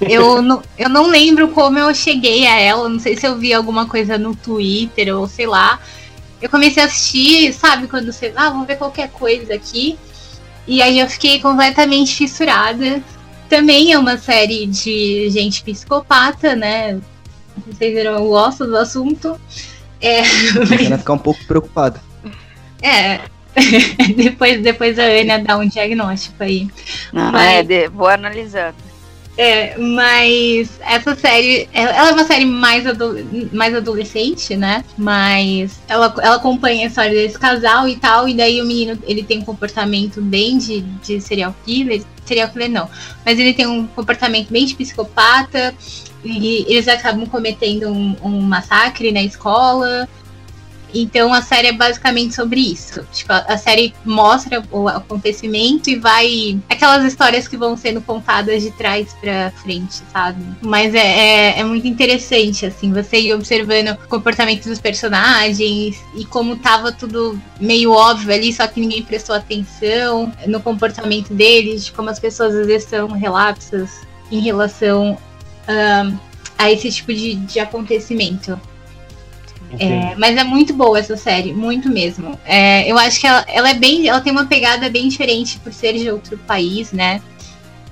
[0.00, 2.88] Eu não, eu não lembro como eu cheguei a ela.
[2.88, 5.80] Não sei se eu vi alguma coisa no Twitter ou sei lá.
[6.40, 8.32] Eu comecei a assistir, sabe, quando você.
[8.36, 9.98] Ah, vou ver qualquer coisa aqui.
[10.64, 13.02] E aí eu fiquei completamente fissurada.
[13.54, 16.98] Também é uma série de gente psicopata, né?
[17.64, 19.40] Vocês viram, eu gosto do assunto.
[20.00, 20.22] É,
[20.68, 20.88] mas...
[20.88, 22.02] Vai ficar um pouco preocupada.
[22.82, 23.20] É.
[24.16, 26.68] depois, depois a Ana dá um diagnóstico aí.
[27.14, 27.52] Ah, mas...
[27.52, 28.74] é, de, vou analisando.
[29.36, 32.84] É, mas essa série, ela é uma série mais,
[33.52, 34.84] mais adolescente, né?
[34.96, 39.24] Mas ela, ela acompanha a história desse casal e tal, e daí o menino, ele
[39.24, 42.88] tem um comportamento bem de, de serial killer, serial killer não,
[43.24, 45.74] mas ele tem um comportamento bem de psicopata,
[46.24, 50.08] e eles acabam cometendo um, um massacre na escola,
[50.94, 53.04] então a série é basicamente sobre isso.
[53.12, 56.58] Tipo, a série mostra o acontecimento e vai.
[56.68, 60.42] Aquelas histórias que vão sendo contadas de trás pra frente, sabe?
[60.62, 66.24] Mas é, é, é muito interessante, assim, você ir observando o comportamento dos personagens e
[66.26, 71.92] como tava tudo meio óbvio ali, só que ninguém prestou atenção no comportamento deles, de
[71.92, 73.90] como as pessoas às vezes são relapsas
[74.30, 75.18] em relação
[75.68, 76.18] um,
[76.58, 78.60] a esse tipo de, de acontecimento.
[79.78, 82.38] É, mas é muito boa essa série, muito mesmo.
[82.44, 84.08] É, eu acho que ela, ela, é bem.
[84.08, 87.20] Ela tem uma pegada bem diferente por ser de outro país, né?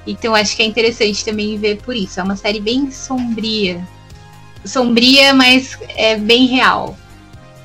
[0.07, 2.19] Então acho que é interessante também ver por isso.
[2.19, 3.81] É uma série bem sombria.
[4.65, 6.97] Sombria, mas é bem real.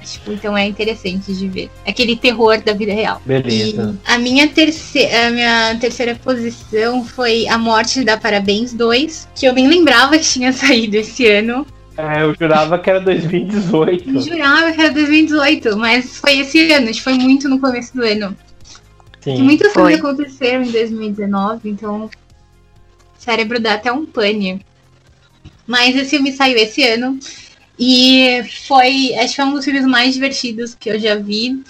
[0.08, 1.70] Tipo, então é interessante de ver.
[1.86, 3.22] Aquele terror da vida real.
[3.26, 3.98] Beleza.
[4.08, 9.46] E a minha, terceira, a minha terceira posição foi A Morte da Parabéns 2, que
[9.46, 11.68] eu nem lembrava que tinha saído esse ano.
[11.98, 14.10] É, eu jurava que era 2018.
[14.10, 18.38] Eu jurava que era 2018, mas foi esse ano, foi muito no começo do ano.
[19.22, 19.42] Sim.
[19.42, 19.82] Muitas foi.
[19.82, 22.10] coisas aconteceram em 2019, então o
[23.18, 24.64] cérebro dá até um pane.
[25.66, 27.20] Mas esse filme saiu esse ano
[27.80, 31.64] e foi, acho que foi um dos filmes mais divertidos que eu já vi.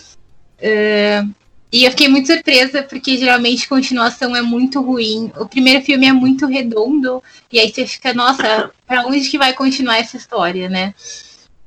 [0.59, 1.33] Uh,
[1.71, 5.31] e eu fiquei muito surpresa, porque geralmente continuação é muito ruim.
[5.37, 9.53] O primeiro filme é muito redondo, e aí você fica, nossa, pra onde que vai
[9.53, 10.93] continuar essa história, né?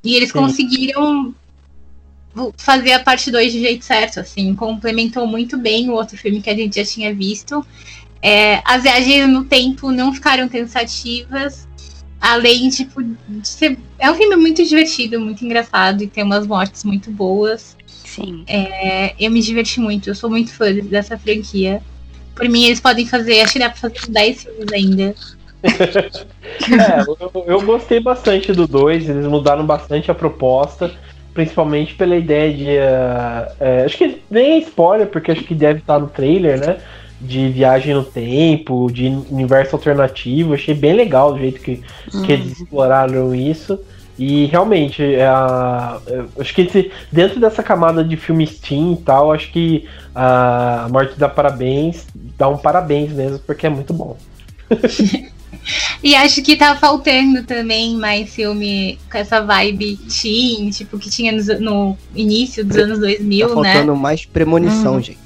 [0.03, 0.39] E eles Sim.
[0.39, 1.35] conseguiram
[2.57, 6.49] fazer a parte 2 do jeito certo, assim, complementou muito bem o outro filme que
[6.49, 7.65] a gente já tinha visto.
[8.21, 11.67] É, as viagens no tempo não ficaram cansativas.
[12.19, 13.79] Além, tipo, de ser.
[13.97, 17.75] É um filme muito divertido, muito engraçado e tem umas mortes muito boas.
[18.11, 18.43] Sim.
[18.45, 21.81] É, eu me diverti muito, eu sou muito fã dessa franquia.
[22.35, 25.15] Por mim, eles podem fazer, acho que dá pra fazer 10 filmes ainda.
[25.63, 30.91] é, eu, eu, gostei bastante do 2, eles mudaram bastante a proposta,
[31.33, 32.65] principalmente pela ideia de.
[32.65, 36.77] Uh, uh, acho que nem é spoiler, porque acho que deve estar no trailer, né?
[37.21, 40.53] De viagem no tempo, de universo alternativo.
[40.53, 41.81] Achei bem legal o jeito que,
[42.13, 42.23] uhum.
[42.23, 43.79] que eles exploraram isso.
[44.23, 45.99] E realmente, é a,
[46.39, 51.17] acho que esse, dentro dessa camada de filme Steam e tal, acho que a Morte
[51.17, 52.05] dá parabéns,
[52.37, 54.15] dá um parabéns mesmo, porque é muito bom.
[56.03, 61.31] e acho que tá faltando também mais filme com essa vibe teen, tipo, que tinha
[61.31, 63.73] no, no início dos anos 2000, tá né?
[63.73, 65.01] faltando mais premonição, hum.
[65.01, 65.17] gente.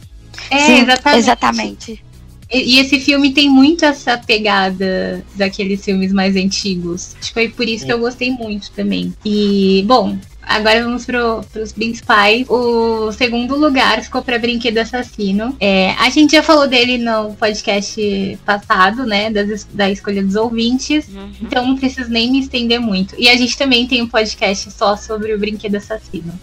[0.50, 1.20] É, Sim, exatamente.
[1.20, 2.05] exatamente.
[2.52, 7.16] E, esse filme tem muito essa pegada daqueles filmes mais antigos.
[7.20, 9.14] Acho que foi por isso que eu gostei muito também.
[9.26, 10.18] E, bom,
[10.48, 12.48] Agora vamos para os principais.
[12.48, 15.58] O segundo lugar ficou para Brinquedo Assassino.
[15.60, 19.32] É, a gente já falou dele no podcast passado, né?
[19.32, 21.08] Das, da escolha dos ouvintes.
[21.08, 21.32] Uhum.
[21.42, 23.16] Então não preciso nem me estender muito.
[23.18, 26.40] E a gente também tem um podcast só sobre o Brinquedo Assassino.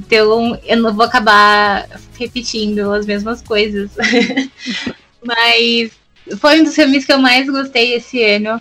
[0.00, 1.86] Então eu não vou acabar
[2.18, 3.90] repetindo as mesmas coisas.
[5.24, 5.92] Mas
[6.38, 8.60] foi um dos filmes que eu mais gostei esse ano.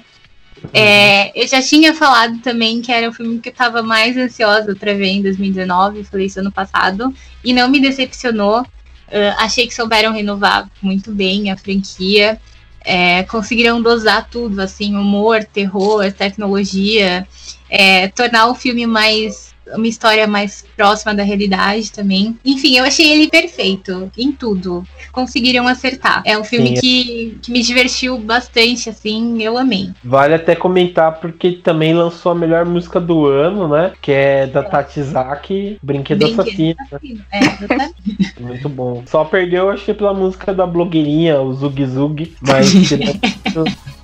[0.74, 4.76] É, eu já tinha falado também que era o filme que eu estava mais ansiosa
[4.76, 8.62] para ver em 2019, falei isso ano passado, e não me decepcionou.
[8.62, 12.40] Uh, achei que souberam renovar muito bem a franquia.
[12.82, 17.28] É, conseguiram dosar tudo, assim, humor, terror, tecnologia,
[17.70, 22.38] é, tornar o filme mais uma história mais próxima da realidade também.
[22.44, 24.84] Enfim, eu achei ele perfeito em tudo.
[25.12, 26.22] Conseguiram acertar.
[26.26, 26.82] É um filme Sim.
[26.82, 29.92] que, que me divertiu bastante, assim, eu amei.
[30.04, 33.94] Vale até comentar porque também lançou a melhor música do ano, né?
[34.02, 34.64] Que é da é.
[34.64, 36.76] Tatizaki, Brinquedo, Brinquedo Assassino.
[36.82, 37.26] Assassino.
[37.32, 39.04] É, Muito bom.
[39.06, 42.72] Só perdeu, que pela música da blogueirinha, o Zug Zug, mas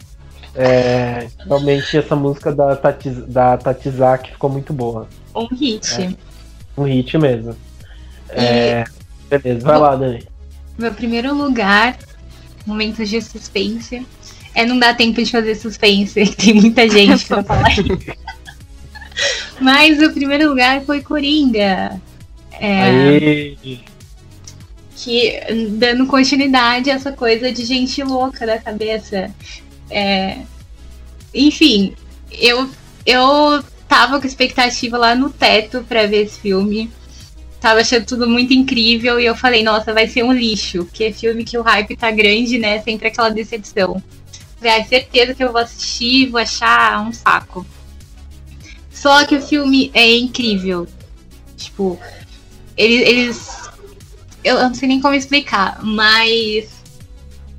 [0.56, 5.08] É, realmente essa música da, Tati, da Tatizaki ficou muito boa.
[5.36, 6.01] Um hit.
[6.01, 6.14] É,
[6.78, 7.56] um hit mesmo.
[8.30, 8.84] É,
[9.30, 10.28] beleza, vai lá, Dani.
[10.78, 11.97] Meu primeiro lugar,
[12.66, 14.06] momentos de suspense.
[14.56, 17.76] É não dá tempo de fazer suspense, tem muita gente pra falar.
[19.60, 21.99] Mas o primeiro lugar foi Coringa.
[22.60, 23.56] É,
[24.95, 25.39] que
[25.72, 29.34] dando continuidade a essa coisa de gente louca da cabeça.
[29.90, 30.40] É,
[31.34, 31.96] enfim,
[32.32, 32.70] eu,
[33.06, 36.92] eu tava com expectativa lá no teto para ver esse filme.
[37.60, 41.14] Tava achando tudo muito incrível e eu falei, nossa, vai ser um lixo, porque é
[41.14, 42.82] filme que o hype tá grande, né?
[42.82, 44.04] Sempre aquela decepção.
[44.58, 47.66] Falei, ah, certeza que eu vou assistir, vou achar um saco.
[48.92, 50.88] Só que o filme é incrível.
[51.56, 51.98] Tipo,
[52.76, 53.64] eles, eles
[54.44, 56.83] eu não sei nem como explicar, mas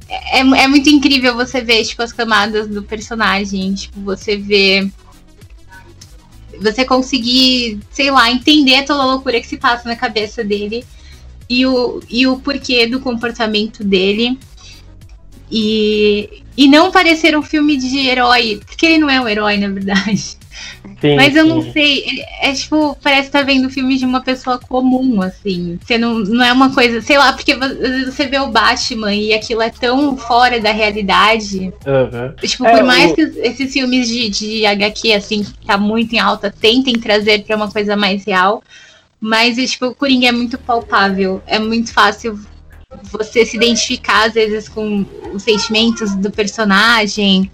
[0.08, 3.74] é, é muito incrível você ver, tipo, as camadas do personagem.
[3.74, 4.90] Tipo, você vê.
[6.60, 10.84] Você conseguir, sei lá, entender toda a loucura que se passa na cabeça dele
[11.48, 14.38] e o, e o porquê do comportamento dele.
[15.50, 19.68] E, e não parecer um filme de herói, porque ele não é um herói, na
[19.68, 20.36] verdade.
[21.04, 21.48] Sim, Mas eu sim.
[21.50, 25.78] não sei, é tipo, parece estar tá vendo filme de uma pessoa comum, assim.
[25.84, 29.60] Você não, não é uma coisa, sei lá, porque você vê o Batman e aquilo
[29.60, 31.74] é tão fora da realidade.
[31.86, 32.34] Uhum.
[32.40, 33.14] Tipo, é, por mais o...
[33.14, 37.56] que esses filmes de, de HQ, assim, que tá muito em alta, tentem trazer pra
[37.56, 38.62] uma coisa mais real.
[39.20, 41.42] Mas, tipo, o Coringa é muito palpável.
[41.46, 42.40] É muito fácil
[43.12, 47.50] você se identificar, às vezes, com os sentimentos do personagem.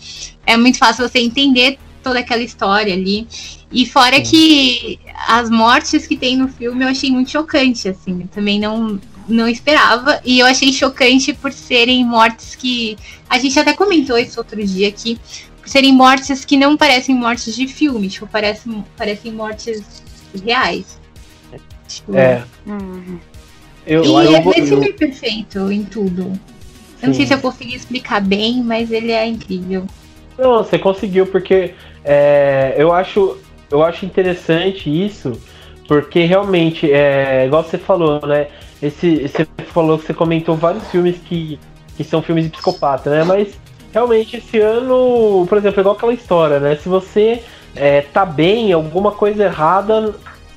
[0.47, 3.27] É muito fácil você entender toda aquela história ali.
[3.73, 4.23] E fora Sim.
[4.23, 8.23] que as mortes que tem no filme eu achei muito chocante, assim.
[8.23, 10.21] Eu também não, não esperava.
[10.25, 12.97] E eu achei chocante por serem mortes que.
[13.29, 15.19] A gente até comentou isso outro dia aqui.
[15.61, 20.03] Por serem mortes que não parecem mortes de filme, tipo, parecem, parecem mortes
[20.45, 20.99] reais.
[21.87, 22.45] Tipo, é.
[22.67, 23.19] Hum.
[23.87, 26.33] Eu, e eu, esse filme é perfeito em tudo.
[27.03, 29.87] Eu não sei se eu consegui explicar bem, mas ele é incrível.
[30.39, 31.75] Não, você conseguiu, porque
[32.05, 33.37] é, eu, acho,
[33.71, 35.33] eu acho interessante isso,
[35.87, 38.49] porque realmente, é, igual você falou, né?
[38.83, 41.59] Esse, você falou que você comentou vários filmes que,
[41.97, 43.25] que são filmes de psicopata, né?
[43.25, 43.59] Mas
[43.93, 46.77] realmente esse ano, por exemplo, é igual aquela história, né?
[46.77, 47.43] Se você
[47.75, 50.15] é, tá bem, alguma coisa errada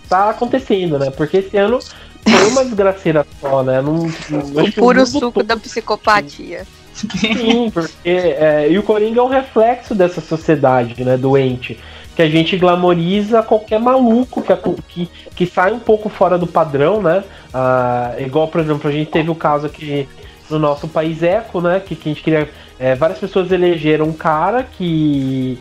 [0.07, 1.09] tá acontecendo, né?
[1.11, 1.79] Porque esse ano
[2.23, 3.81] foi uma desgraceira só, né?
[3.81, 3.93] Não,
[4.29, 5.45] não o puro suco todo.
[5.45, 6.65] da psicopatia.
[6.93, 11.79] Sim, porque é, e o Coringa é um reflexo dessa sociedade, né, doente.
[12.15, 14.55] Que a gente glamoriza qualquer maluco que,
[14.87, 17.23] que, que sai um pouco fora do padrão, né?
[17.51, 20.07] Ah, igual, por exemplo, a gente teve o caso aqui
[20.47, 21.79] no nosso país Eco, né?
[21.79, 22.49] Que, que a gente queria.
[22.79, 25.57] É, várias pessoas elegeram um cara que.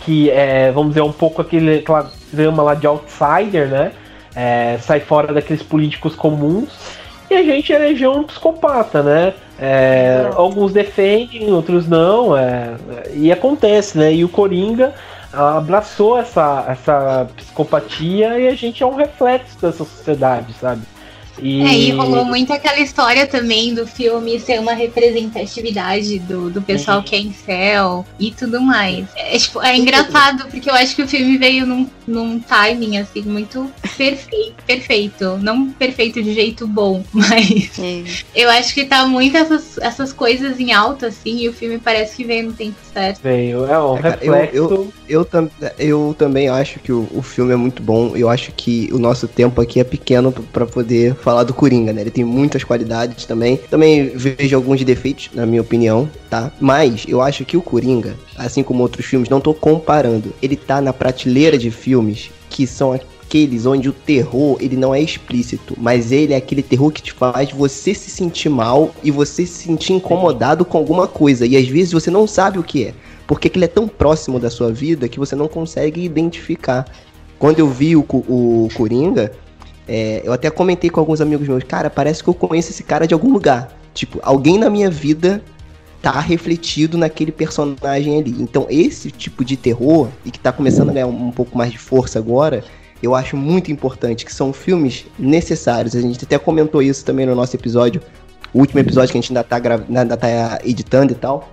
[0.00, 1.84] que é, vamos dizer, um pouco aquele,
[2.32, 3.92] drama lá de outsider, né?
[4.34, 6.98] É, sai fora daqueles políticos comuns.
[7.30, 9.34] E a gente elegeu um psicopata, né?
[9.58, 12.36] É, alguns defendem, outros não.
[12.36, 12.74] É,
[13.14, 14.12] e acontece, né?
[14.12, 14.94] E o Coringa
[15.32, 20.82] abraçou essa, essa psicopatia e a gente é um reflexo dessa sociedade, sabe?
[21.38, 21.62] E...
[21.62, 26.98] É, e rolou muito aquela história também do filme ser uma representatividade do, do pessoal
[26.98, 27.04] uhum.
[27.04, 29.06] que é em céu e tudo mais.
[29.16, 33.22] É, tipo, é engraçado, porque eu acho que o filme veio num, num timing, assim,
[33.22, 35.38] muito perfeito, perfeito.
[35.38, 38.04] Não perfeito de jeito bom, mas Sim.
[38.34, 42.16] eu acho que tá muito essas, essas coisas em alta, assim, e o filme parece
[42.16, 43.20] que veio no tempo certo.
[43.22, 44.56] Veio, é um é, reflexo.
[44.56, 48.16] Eu, eu, eu, tam, eu também acho que o, o filme é muito bom.
[48.16, 52.02] Eu acho que o nosso tempo aqui é pequeno para poder falar do Coringa, né?
[52.02, 53.56] Ele tem muitas qualidades também.
[53.68, 56.52] Também vejo alguns defeitos, na minha opinião, tá?
[56.60, 60.32] Mas eu acho que o Coringa, assim como outros filmes, não tô comparando.
[60.40, 65.00] Ele tá na prateleira de filmes que são aqueles onde o terror ele não é
[65.00, 69.44] explícito, mas ele é aquele terror que te faz você se sentir mal e você
[69.44, 72.94] se sentir incomodado com alguma coisa e às vezes você não sabe o que é,
[73.26, 76.86] porque ele é tão próximo da sua vida que você não consegue identificar.
[77.36, 79.32] Quando eu vi o, o Coringa,
[79.88, 83.06] é, eu até comentei com alguns amigos meus, cara, parece que eu conheço esse cara
[83.06, 83.76] de algum lugar.
[83.94, 85.42] Tipo, alguém na minha vida
[86.02, 88.34] tá refletido naquele personagem ali.
[88.38, 91.78] Então, esse tipo de terror, e que tá começando a ganhar um, pouco mais de
[91.78, 92.64] força agora,
[93.02, 95.94] eu acho muito importante, que são filmes necessários.
[95.94, 98.02] A gente até comentou isso também no nosso episódio,
[98.52, 101.52] o último episódio que a gente ainda tá, ainda tá editando e tal.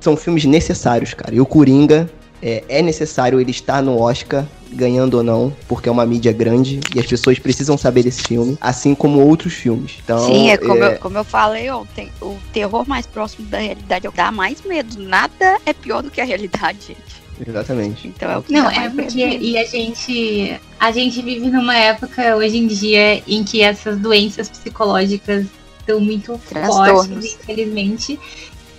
[0.00, 1.34] São filmes necessários, cara.
[1.34, 2.10] E o Coringa
[2.42, 6.80] é, é necessário ele estar no Oscar, ganhando ou não, porque é uma mídia grande
[6.94, 9.98] e as pessoas precisam saber desse filme, assim como outros filmes.
[10.02, 10.94] Então, Sim, é como, é...
[10.94, 14.32] Eu, como eu falei ontem, o terror mais próximo da realidade é o que dá
[14.32, 15.00] mais medo.
[15.00, 17.22] Nada é pior do que a realidade, gente.
[17.46, 18.08] Exatamente.
[18.08, 19.44] Então é o que Não, é porque medo.
[19.44, 24.48] e a gente a gente vive numa época hoje em dia em que essas doenças
[24.48, 25.46] psicológicas
[25.80, 28.18] estão muito fortes, infelizmente.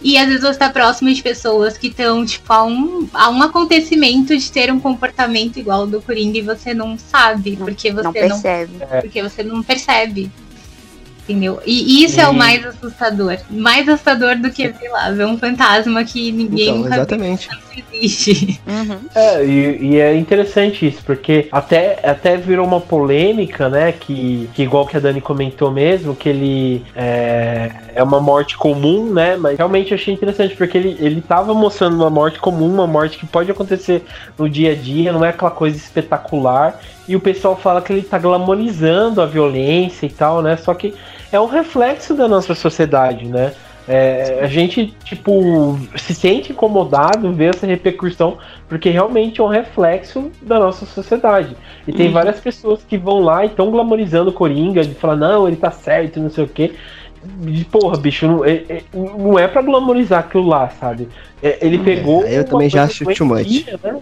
[0.04, 3.42] E às vezes você está próximo de pessoas que estão, tipo, a um, a um
[3.42, 8.04] acontecimento de ter um comportamento igual ao do Coringa e você não sabe, porque você
[8.04, 8.74] não percebe.
[8.80, 10.30] Não, porque você não percebe.
[11.24, 11.62] Entendeu?
[11.66, 13.38] E isso é o mais assustador.
[13.50, 17.50] Mais assustador do que, sei lá, ver um fantasma que ninguém então, nunca exatamente.
[17.80, 18.62] Existe.
[18.68, 19.00] Uhum.
[19.16, 23.92] É, e, e, é interessante isso, porque até, até virou uma polêmica, né?
[23.92, 29.12] Que, que igual que a Dani comentou mesmo, que ele é, é uma morte comum,
[29.14, 29.36] né?
[29.36, 33.26] Mas realmente achei interessante, porque ele, ele tava mostrando uma morte comum, uma morte que
[33.26, 34.04] pode acontecer
[34.38, 36.80] no dia a dia, não é aquela coisa espetacular.
[37.08, 40.56] E o pessoal fala que ele tá glamorizando a violência e tal, né?
[40.58, 40.94] Só que
[41.32, 43.54] é um reflexo da nossa sociedade, né?
[43.88, 48.38] É, a gente, tipo, se sente incomodado ver essa repercussão,
[48.70, 51.56] porque realmente é um reflexo da nossa sociedade.
[51.86, 52.14] E tem uhum.
[52.14, 55.70] várias pessoas que vão lá e estão glamorizando o Coringa, de falar, não, ele tá
[55.70, 56.72] certo, não sei o quê.
[57.46, 61.10] E, porra, bicho, não é, é, não é pra glamorizar aquilo lá, sabe?
[61.42, 61.84] É, ele uhum.
[61.84, 62.26] pegou.
[62.26, 63.66] eu também já acho too much.
[63.66, 64.02] Né?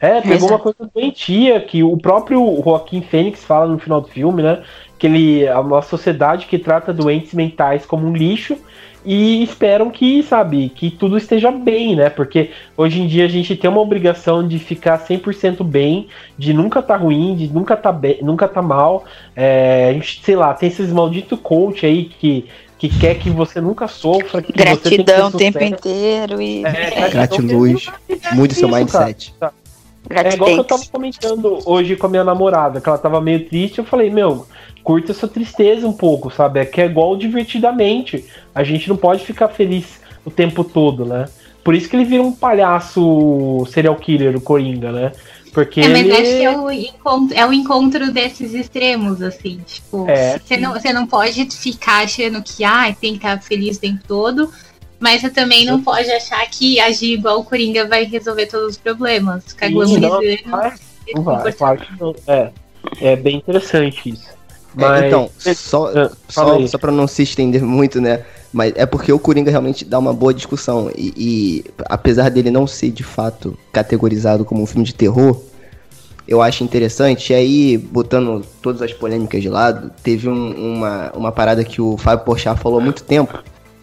[0.00, 4.42] É, pegou uma coisa doentia que o próprio Joaquim Fênix fala no final do filme,
[4.42, 4.64] né?
[4.98, 8.58] Que ele é uma sociedade que trata doentes mentais como um lixo
[9.04, 12.08] e esperam que, sabe, que tudo esteja bem, né?
[12.08, 16.80] Porque hoje em dia a gente tem uma obrigação de ficar 100% bem, de nunca
[16.80, 19.04] tá ruim, de nunca tá bem, nunca tá mal.
[19.34, 22.46] É, a gente, sei lá, tem esses malditos coach aí que
[22.82, 27.86] que quer que você nunca sofra, que gratidão o tempo inteiro e é, gratiluz,
[28.32, 29.32] mude seu mindset.
[29.38, 29.61] Cara, tá.
[30.14, 33.46] É igual que eu tava comentando hoje com a minha namorada, que ela tava meio
[33.46, 34.46] triste, eu falei, meu,
[34.82, 36.60] curta essa tristeza um pouco, sabe?
[36.60, 38.24] É que é igual divertidamente.
[38.54, 41.26] A gente não pode ficar feliz o tempo todo, né?
[41.64, 45.12] Por isso que ele vira um palhaço serial killer, o Coringa, né?
[45.52, 46.12] Porque é, mas ele...
[46.12, 49.60] acho que é o, encontro, é o encontro desses extremos, assim.
[49.66, 53.76] Tipo, é, você, não, você não pode ficar achando que ah, tem que estar feliz
[53.76, 54.50] o tempo todo,
[55.02, 58.76] mas você também não pode achar que agir igual o Coringa vai resolver todos os
[58.76, 59.42] problemas.
[59.46, 60.20] Ficar glamorizando.
[61.12, 62.14] Não vai, claro que não.
[62.28, 62.50] É,
[63.00, 64.28] é bem interessante isso.
[64.72, 65.02] Mas...
[65.02, 68.24] É, então, só, ah, só, só pra não se estender muito, né?
[68.52, 70.88] Mas é porque o Coringa realmente dá uma boa discussão.
[70.96, 75.42] E, e, apesar dele não ser de fato categorizado como um filme de terror,
[76.28, 77.32] eu acho interessante.
[77.32, 81.96] E aí, botando todas as polêmicas de lado, teve um, uma, uma parada que o
[81.96, 83.42] Fábio Porchat falou há muito tempo.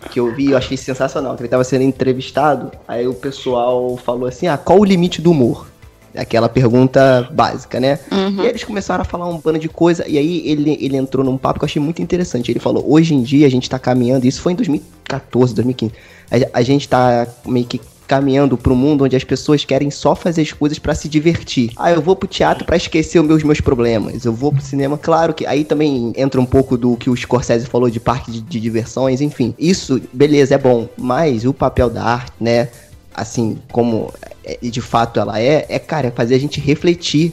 [0.09, 4.27] Que eu vi, eu achei sensacional, que ele tava sendo entrevistado, aí o pessoal falou
[4.27, 5.67] assim, ah, qual o limite do humor?
[6.15, 7.99] Aquela pergunta básica, né?
[8.11, 8.37] Uhum.
[8.37, 11.23] E aí eles começaram a falar um bando de coisa, e aí ele, ele entrou
[11.23, 12.51] num papo que eu achei muito interessante.
[12.51, 15.93] Ele falou, hoje em dia a gente tá caminhando, isso foi em 2014, 2015,
[16.31, 17.79] a, a gente tá meio que
[18.09, 21.71] caminhando para um mundo onde as pessoas querem só fazer as coisas para se divertir.
[21.77, 24.25] Ah, eu vou pro teatro para esquecer os meus, meus problemas.
[24.25, 27.67] Eu vou pro cinema, claro que aí também entra um pouco do que o Scorsese
[27.67, 29.53] falou de parque de, de diversões, enfim.
[29.59, 32.69] Isso, beleza, é bom, mas o papel da arte, né,
[33.13, 34.11] assim, como
[34.43, 37.31] é, de fato ela é, é, cara, é fazer a gente refletir.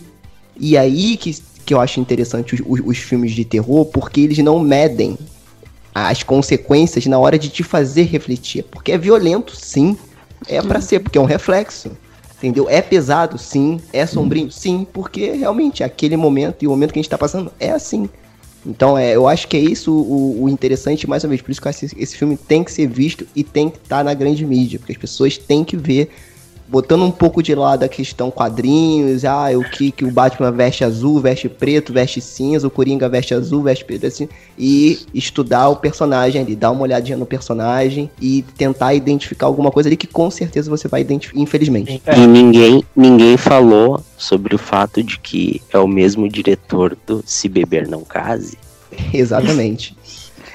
[0.61, 4.37] E aí que, que eu acho interessante os, os, os filmes de terror, porque eles
[4.39, 5.17] não medem
[5.95, 8.63] as consequências na hora de te fazer refletir.
[8.65, 9.97] Porque é violento, sim.
[10.49, 11.91] É pra ser, porque é um reflexo.
[12.39, 12.69] Entendeu?
[12.69, 13.81] É pesado, sim.
[13.93, 14.87] É sombrio, sim.
[14.93, 18.09] Porque realmente aquele momento e o momento que a gente tá passando é assim.
[18.67, 21.63] Então, é, eu acho que é isso o, o interessante, mais uma vez, por isso
[21.63, 24.79] que que esse filme tem que ser visto e tem que estar na grande mídia,
[24.79, 26.11] porque as pessoas têm que ver,
[26.69, 30.85] botando um pouco de lado a questão quadrinhos, ah, o que, que o Batman veste
[30.85, 35.77] azul, veste preto, veste cinza, o Coringa veste azul, veste preto, assim, e estudar o
[35.77, 40.31] personagem ali, dar uma olhadinha no personagem e tentar identificar alguma coisa ali que com
[40.31, 42.03] certeza você vai identificar, infelizmente.
[42.07, 42.19] É.
[42.19, 47.49] E ninguém, ninguém falou sobre o fato de que é o mesmo diretor do Se
[47.49, 48.59] Beber Não Case.
[49.13, 49.97] Exatamente.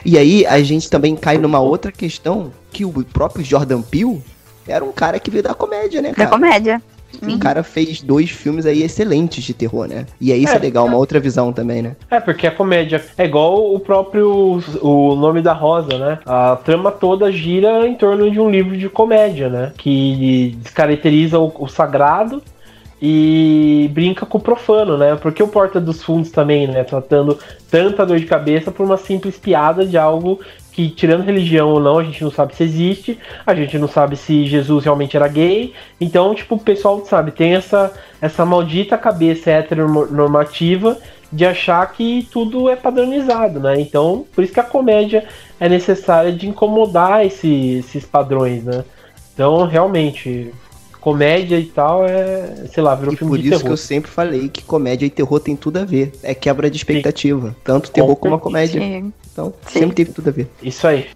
[0.04, 4.22] E aí a gente também cai numa outra questão que o próprio Jordan Peele
[4.68, 6.30] era um cara que veio da comédia, né, Da cara?
[6.30, 6.82] comédia.
[7.22, 10.06] O cara fez dois filmes aí excelentes de terror, né?
[10.20, 10.60] E aí isso é, É.
[10.60, 11.98] legal, uma outra visão também, né?
[12.10, 16.20] É, porque a comédia é igual o próprio O Nome da Rosa, né?
[16.26, 19.74] A trama toda gira em torno de um livro de comédia, né?
[19.78, 22.42] Que descaracteriza o, o sagrado
[23.02, 25.16] e brinca com o profano, né?
[25.16, 26.84] Porque o Porta dos Fundos também, né?
[26.84, 27.38] Tratando
[27.70, 30.40] tanta dor de cabeça por uma simples piada de algo
[30.72, 34.16] que, tirando religião ou não, a gente não sabe se existe, a gente não sabe
[34.16, 35.74] se Jesus realmente era gay.
[36.00, 40.98] Então, tipo, o pessoal, sabe, tem essa, essa maldita cabeça heteronormativa
[41.32, 43.80] de achar que tudo é padronizado, né?
[43.80, 45.26] Então, por isso que a comédia
[45.60, 48.84] é necessária de incomodar esse- esses padrões, né?
[49.34, 50.52] Então, realmente,
[51.02, 53.74] comédia e tal é, sei lá, virou E filme por de isso que terror.
[53.74, 56.14] eu sempre falei que comédia e terror tem tudo a ver.
[56.24, 57.56] É quebra de expectativa.
[57.64, 58.80] Tanto terror como a comédia.
[58.80, 59.12] Sim.
[59.34, 59.80] Então, Sim.
[59.80, 60.48] sempre teve tudo a ver.
[60.62, 61.08] Isso aí.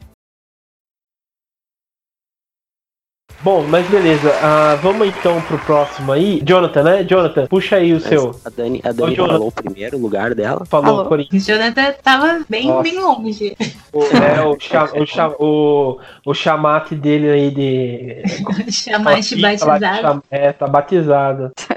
[3.46, 4.34] Bom, mas beleza.
[4.42, 6.42] ah, vamos então pro próximo aí.
[6.44, 7.04] Jonathan, né?
[7.04, 8.36] Jonathan, puxa aí o seu.
[8.44, 10.66] A Dani, a Dani Ô, falou o primeiro lugar dela.
[10.66, 11.06] Falou, Alô?
[11.10, 11.44] Corinthians.
[11.44, 12.82] O Jonathan tava bem, Nossa.
[12.82, 13.56] bem longe.
[13.94, 18.24] O, é, o, cha- o, cha- o, o chamate dele aí de.
[18.72, 20.02] Chamaste Fala, batizado.
[20.02, 21.52] cham- É, tá batizado.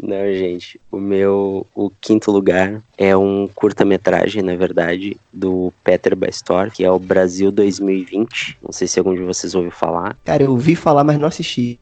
[0.00, 0.80] Não, gente.
[0.90, 6.90] O meu o quinto lugar é um curta-metragem, na verdade, do Peter Bastor, que é
[6.90, 8.58] o Brasil 2020.
[8.62, 10.16] Não sei se algum de vocês ouviu falar.
[10.24, 11.80] Cara, eu ouvi falar, mas não assisti.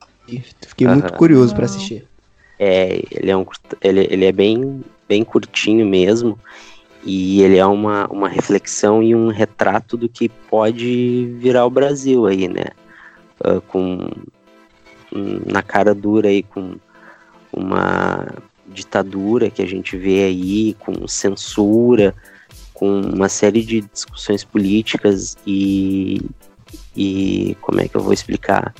[0.67, 1.17] Fiquei muito Aham.
[1.17, 1.71] curioso pra Não.
[1.71, 2.07] assistir.
[2.59, 3.45] É, ele é um
[3.83, 6.39] ele, ele é bem bem curtinho mesmo.
[7.05, 12.27] E ele é uma, uma reflexão e um retrato do que pode virar o Brasil
[12.27, 12.65] aí, né?
[13.45, 14.11] Ah, com
[15.47, 16.77] na cara dura aí com
[17.57, 18.27] uma
[18.69, 22.15] ditadura que a gente vê aí, com censura,
[22.75, 26.21] com uma série de discussões políticas e,
[26.95, 28.75] e como é que eu vou explicar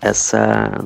[0.00, 0.84] essa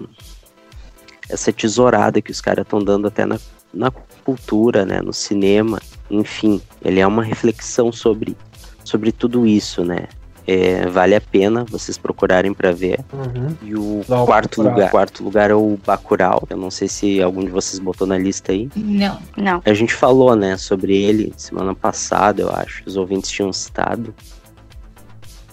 [1.28, 3.38] essa tesourada que os caras estão dando até na,
[3.72, 3.92] na
[4.24, 5.80] cultura, né, no cinema,
[6.10, 8.36] enfim, ele é uma reflexão sobre
[8.84, 10.08] sobre tudo isso, né?
[10.52, 12.98] É, vale a pena vocês procurarem para ver.
[13.12, 13.56] Uhum.
[13.62, 16.42] E o uma quarto lugar, quarto lugar é o Bacurau.
[16.50, 18.68] Eu não sei se algum de vocês botou na lista aí.
[18.74, 19.16] Não.
[19.36, 19.62] Não.
[19.64, 22.82] A gente falou, né, sobre ele semana passada, eu acho.
[22.84, 24.12] Os ouvintes tinham citado.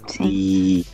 [0.07, 0.23] Sim.
[0.25, 0.85] E,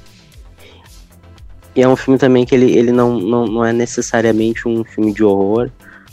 [1.73, 5.13] e é um filme também que ele, ele não, não, não é necessariamente um filme
[5.13, 5.69] de horror,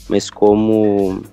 [0.09, 1.25] mas como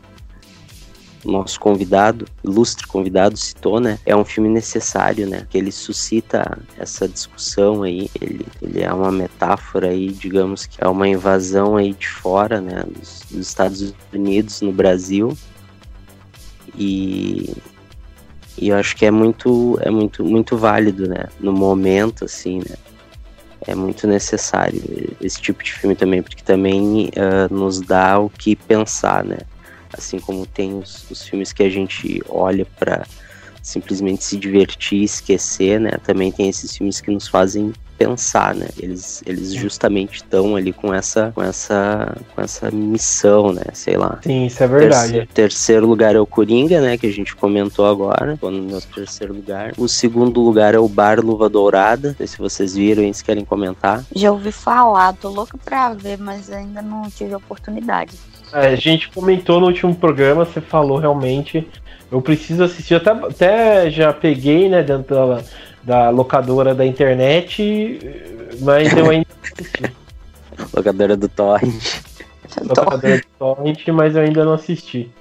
[1.28, 4.00] nosso convidado, ilustre convidado, citou, né?
[4.06, 5.46] É um filme necessário, né?
[5.50, 8.10] Que ele suscita essa discussão aí.
[8.20, 12.84] Ele, ele é uma metáfora aí, digamos que é uma invasão aí de fora, né?
[12.88, 15.38] Dos, dos Estados Unidos no Brasil.
[16.76, 17.54] E,
[18.58, 21.26] e eu acho que é muito, é muito, muito válido, né?
[21.40, 22.76] No momento, assim, né?
[23.68, 24.82] É muito necessário
[25.20, 29.40] esse tipo de filme também, porque também ah, nos dá o que pensar, né?
[29.98, 33.06] Assim como tem os, os filmes que a gente olha para
[33.62, 35.92] simplesmente se divertir, esquecer, né?
[36.06, 38.68] Também tem esses filmes que nos fazem pensar, né?
[38.78, 43.64] Eles, eles justamente estão ali com essa, com essa, com essa missão, né?
[43.74, 44.20] Sei lá.
[44.24, 45.12] Sim, isso é verdade.
[45.12, 46.98] Terceiro, terceiro lugar é o Coringa, né?
[46.98, 48.38] Que a gente comentou agora.
[48.40, 49.74] Tô no meu terceiro lugar.
[49.78, 52.10] O segundo lugar é o Bar Luva Dourada.
[52.10, 54.06] Não sei se vocês viram e se querem comentar.
[54.16, 58.16] Já ouvi falar, tô louca pra ver, mas ainda não tive oportunidade.
[58.58, 61.68] É, a gente comentou no último programa, você falou realmente.
[62.12, 65.44] Eu preciso assistir, até, até já peguei, né, dentro da,
[65.84, 68.00] da locadora da internet,
[68.62, 69.94] mas eu ainda não assisti.
[70.74, 72.02] Locadora do Torrent.
[72.64, 75.12] Locadora do Torrent, mas eu ainda não assisti.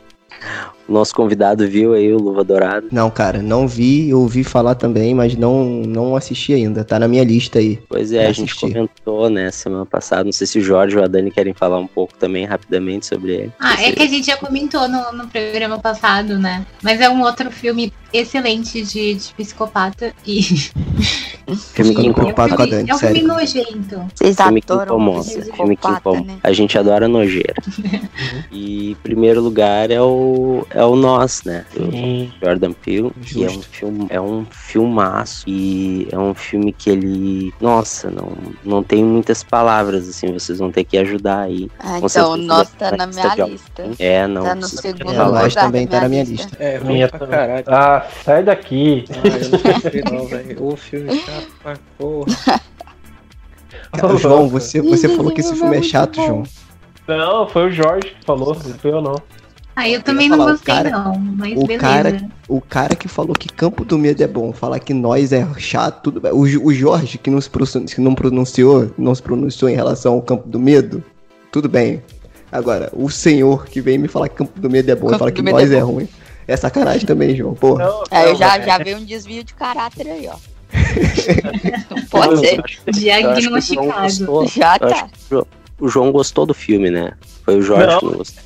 [0.89, 2.87] Nosso convidado viu aí o Luva Dourada.
[2.93, 6.85] Não, cara, não vi, eu ouvi falar também, mas não, não assisti ainda.
[6.85, 7.81] Tá na minha lista aí.
[7.89, 8.73] Pois é, a gente assistir.
[8.73, 10.25] comentou, né, semana passada.
[10.25, 13.33] Não sei se o Jorge ou a Dani querem falar um pouco também rapidamente sobre
[13.33, 13.53] ele.
[13.59, 16.65] Ah, é que a gente já comentou no, no programa passado, né?
[16.83, 20.41] Mas é um outro filme excelente de, de psicopata e.
[21.75, 24.05] Filme que preocupado um com a Dani, É um filme nojento.
[24.13, 26.27] Vocês filme que incomoda, filme que incomoda.
[26.27, 26.39] né?
[26.43, 27.55] A gente adora nojeira.
[28.51, 31.65] e em primeiro lugar é o é o Nós, né?
[31.75, 32.31] Do Sim.
[32.43, 37.55] Jordan Peele, que é um filme, é um filmaço e é um filme que ele,
[37.61, 41.71] nossa, não não tem muitas palavras assim, vocês vão ter que ajudar aí.
[41.79, 43.91] Ah, Com então, o nosso tá na lista de minha lista.
[43.99, 44.43] É, não.
[44.43, 45.03] Tá no segundo.
[45.13, 46.57] É, lugar Nós da também tá na minha minha lista.
[46.61, 47.37] É, ruim Minha pra também.
[47.39, 47.65] caralho.
[47.69, 49.05] Ah, sai daqui.
[49.11, 50.65] Ah, eu não gostei não, velho.
[50.65, 52.61] O filme chato pra porra.
[53.93, 56.43] Cara, João, você, você falou que esse filme é chato, João.
[57.09, 59.17] Não, foi o Jorge que falou, não foi eu não.
[59.79, 61.19] Ah, eu também não falar, o gostei, cara- não.
[61.19, 61.79] Mas o beleza.
[61.81, 65.47] cara- O cara que falou que Campo do Medo é bom, falar que nós é
[65.59, 66.33] chato, tudo bem.
[66.33, 70.15] O, o Jorge, que não, se pronunciou, que não pronunciou, não se pronunciou em relação
[70.15, 71.05] ao Campo do Medo,
[71.53, 72.03] tudo bem.
[72.51, 75.31] Agora, o senhor que vem me falar que Campo do Medo é bom e fala
[75.31, 76.09] que Medo nós é é ruim.
[76.49, 77.55] É sacanagem também, João.
[77.55, 77.85] Porra.
[77.85, 80.37] Não, É, não, eu já, já vi um desvio de caráter aí, ó.
[82.11, 82.63] Pode ser.
[82.93, 84.47] Diagnosticado.
[84.49, 85.09] Já tá.
[85.81, 87.13] o João gostou do filme, né?
[87.45, 87.99] Foi o Jorge Não.
[87.99, 88.43] que não gostou.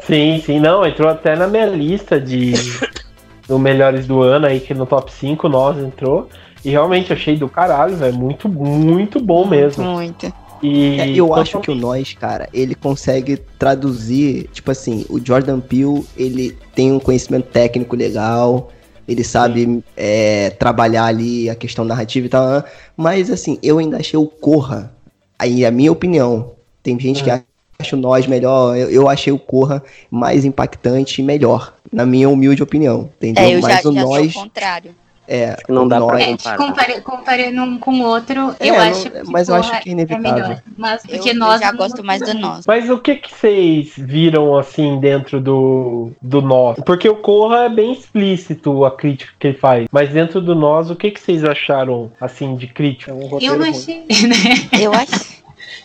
[0.00, 2.52] Sim, sim, não, entrou até na minha lista de
[3.48, 6.28] do melhores do ano aí, que no top 5 nós entrou.
[6.64, 8.14] E realmente achei do caralho, velho.
[8.14, 9.84] Muito, muito bom mesmo.
[9.84, 10.32] Muito.
[10.62, 15.24] E É, eu então, acho que o Nós, cara, ele consegue traduzir, tipo assim, o
[15.24, 18.70] Jordan Peele, ele tem um conhecimento técnico legal,
[19.06, 22.64] ele sabe é, trabalhar ali a questão narrativa e tal,
[22.96, 24.92] mas assim, eu ainda achei o Corra,
[25.38, 27.44] aí a minha opinião, tem gente que acha
[27.92, 32.62] o Nós melhor, eu, eu achei o Corra mais impactante e melhor, na minha humilde
[32.62, 33.44] opinião, entendeu?
[33.44, 34.94] É, eu já, mas o já Nós, o contrário.
[35.28, 36.56] é, que não dá pra Nós- É, comparar.
[36.56, 39.88] compara- comparando um com o outro, É, eu não- acho que mas eu acho que
[39.90, 40.32] é inevitável.
[40.32, 40.62] melhor.
[40.76, 42.62] Mas Eu, porque eu nós já não gosto mais do nosso.
[42.66, 46.78] Mas o que que vocês viram assim dentro do, do nós?
[46.86, 49.86] Porque o Corra é bem explícito a crítica que ele faz.
[49.92, 53.10] Mas dentro do nós, o que que vocês acharam assim de crítica?
[53.10, 54.80] É um Eu achei, né?
[54.80, 55.36] Eu acho.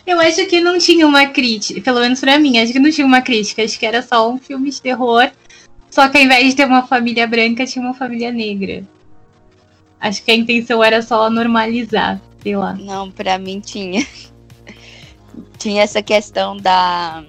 [0.06, 3.06] Eu acho que não tinha uma crítica, pelo menos pra mim, acho que não tinha
[3.06, 5.30] uma crítica, acho que era só um filme de terror.
[5.90, 8.82] Só que ao invés de ter uma família branca, tinha uma família negra.
[10.00, 12.72] Acho que a intenção era só normalizar, sei lá.
[12.74, 14.04] Não, pra mim tinha.
[15.58, 17.24] tinha essa questão da,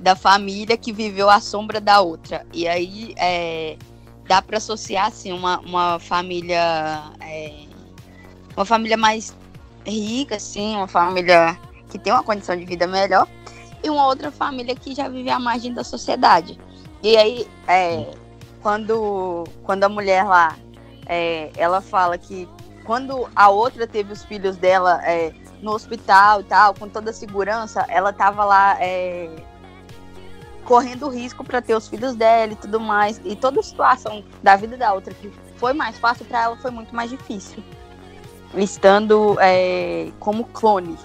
[0.00, 2.44] da família que viveu à sombra da outra.
[2.52, 3.76] E aí é,
[4.26, 7.12] dá pra associar assim, uma, uma família.
[7.20, 7.52] é,
[8.56, 9.36] uma família mais
[9.86, 11.56] rica, assim, uma família
[11.92, 13.28] que tem uma condição de vida melhor,
[13.84, 16.58] e uma outra família que já vive à margem da sociedade.
[17.02, 18.06] E aí, é,
[18.62, 20.56] quando, quando a mulher lá
[21.06, 22.48] é, ela fala que
[22.84, 27.12] quando a outra teve os filhos dela é, no hospital e tal, com toda a
[27.12, 29.28] segurança, ela tava lá é,
[30.64, 33.20] correndo risco para ter os filhos dela e tudo mais.
[33.24, 36.70] E toda a situação da vida da outra que foi mais fácil para ela foi
[36.70, 37.62] muito mais difícil.
[38.54, 40.96] Estando é, como clone,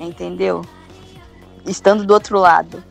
[0.00, 0.62] entendeu?
[1.66, 2.82] Estando do outro lado.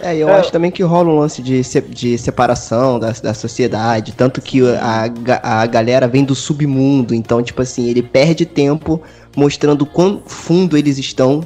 [0.00, 0.40] É, eu É.
[0.40, 1.60] acho também que rola um lance de,
[1.90, 5.04] de separação da, da sociedade, tanto que a,
[5.42, 9.00] a galera vem do submundo, então, tipo assim, ele perde tempo
[9.36, 11.44] mostrando quão fundo eles estão,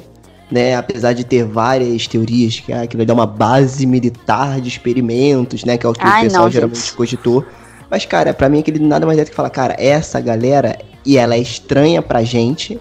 [0.49, 4.69] né, apesar de ter várias teorias, que ah, aquilo ali é uma base militar de
[4.69, 6.93] experimentos, né, que é o que Ai, o pessoal não, geralmente gente.
[6.93, 7.45] cogitou.
[7.91, 11.17] Mas, cara, pra mim aquele nada mais é do que falar, cara, essa galera, e
[11.17, 12.79] ela é estranha pra gente,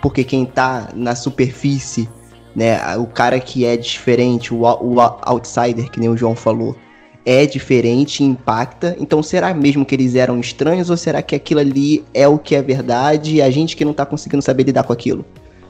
[0.00, 2.08] porque quem tá na superfície
[2.56, 2.96] né?
[2.96, 6.74] O cara que é diferente, o, o outsider, que nem o João falou,
[7.22, 8.96] é diferente, impacta.
[8.98, 12.54] Então, será mesmo que eles eram estranhos ou será que aquilo ali é o que
[12.54, 15.22] é verdade e a gente que não tá conseguindo saber lidar com aquilo?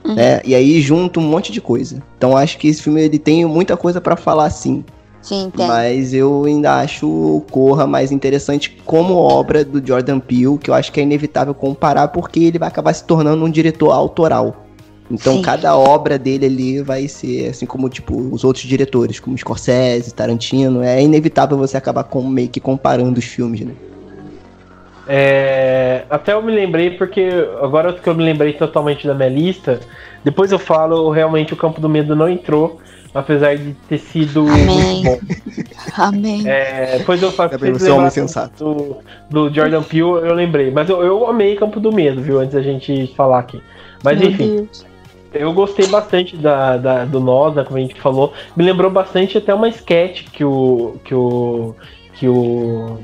[0.05, 0.15] Uhum.
[0.15, 0.41] Né?
[0.45, 2.01] E aí junta um monte de coisa.
[2.17, 4.85] Então, acho que esse filme ele tem muita coisa pra falar sim
[5.27, 5.67] Sim, tem.
[5.67, 10.75] Mas eu ainda acho o Corra mais interessante como obra do Jordan Peele, que eu
[10.75, 14.65] acho que é inevitável comparar, porque ele vai acabar se tornando um diretor autoral.
[15.11, 15.43] Então Sim.
[15.43, 20.81] cada obra dele ali vai ser assim como tipo os outros diretores, como Scorsese, Tarantino,
[20.81, 23.75] é inevitável você acabar com, meio que comparando os filmes, né?
[25.09, 27.29] É, até eu me lembrei, porque
[27.61, 29.81] agora que eu me lembrei totalmente da minha lista,
[30.23, 32.81] depois eu falo, realmente o Campo do Medo não entrou,
[33.19, 35.03] apesar de ter sido Amém.
[35.05, 35.21] muito bom.
[35.97, 36.43] Amém.
[36.49, 38.65] É, depois eu faço Gabriel, vocês você é um homem sensato.
[39.31, 40.71] do, do Jordan Peele, eu lembrei.
[40.71, 43.61] Mas eu, eu amei Campo do Medo, viu, antes da gente falar aqui.
[44.05, 44.87] Mas Meu enfim, Deus.
[45.35, 48.33] eu gostei bastante da, da- do Nós, né, como a gente falou.
[48.57, 50.97] Me lembrou bastante até uma sketch que o.
[51.05, 51.75] que o.
[52.15, 52.99] que o.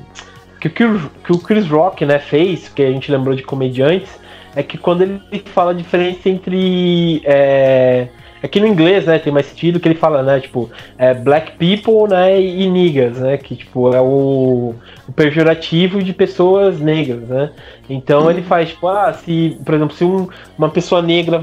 [0.61, 4.11] que o, Chris- que o Chris Rock, né, fez, que a gente lembrou de comediantes,
[4.55, 7.23] é que quando ele fala a diferença entre.
[7.25, 8.09] É,
[8.43, 12.09] aqui no inglês, né, tem mais sentido que ele fala, né, tipo, é, black people,
[12.09, 14.75] né, e niggas, né, que, tipo, é o,
[15.09, 17.51] o pejorativo de pessoas negras, né.
[17.89, 20.29] Então ele faz, tipo, ah, se, por exemplo, se um-
[20.59, 21.43] uma pessoa negra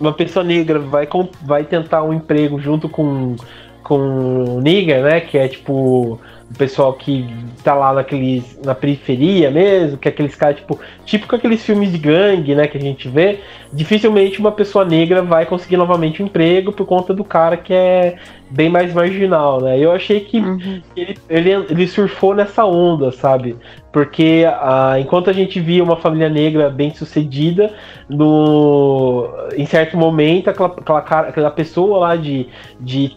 [0.00, 1.08] uma pessoa negra vai,
[1.42, 3.36] vai tentar um emprego junto com
[3.84, 6.18] com nigger, né, que é tipo
[6.54, 7.26] o pessoal que
[7.64, 11.98] tá lá naqueles na periferia mesmo, que é aqueles caras tipo, típico aqueles filmes de
[11.98, 13.40] gangue, né, que a gente vê,
[13.72, 18.16] dificilmente uma pessoa negra vai conseguir novamente um emprego por conta do cara que é
[18.54, 19.78] bem mais marginal, né?
[19.78, 20.80] Eu achei que Uhum.
[20.96, 23.56] ele, ele, ele surfou nessa onda, sabe?
[23.92, 27.72] Porque ah, enquanto a gente via uma família negra bem sucedida,
[28.08, 32.48] no, em certo momento, aquela, aquela, cara- aquela pessoa lá de,
[32.80, 33.12] de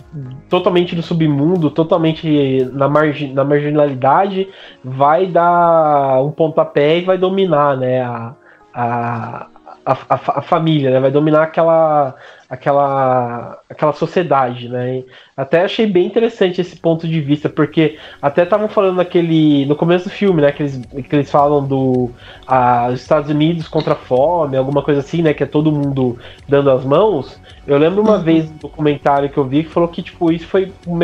[0.49, 4.47] totalmente do submundo, totalmente na, margi, na marginalidade,
[4.83, 8.33] vai dar um pontapé e vai dominar né, a,
[8.73, 9.47] a,
[9.87, 10.99] a, a, a família, né?
[10.99, 12.13] Vai dominar aquela,
[12.49, 15.03] aquela, aquela sociedade, né?
[15.35, 19.65] Até achei bem interessante esse ponto de vista, porque até estavam falando naquele.
[19.65, 20.51] no começo do filme, né?
[20.51, 22.11] Que eles, que eles falam do
[22.45, 25.33] ah, os Estados Unidos contra a fome, alguma coisa assim, né?
[25.33, 26.19] Que é todo mundo
[26.49, 27.39] dando as mãos.
[27.65, 30.73] Eu lembro uma vez no documentário que eu vi que falou que, tipo, isso foi
[30.85, 30.97] um,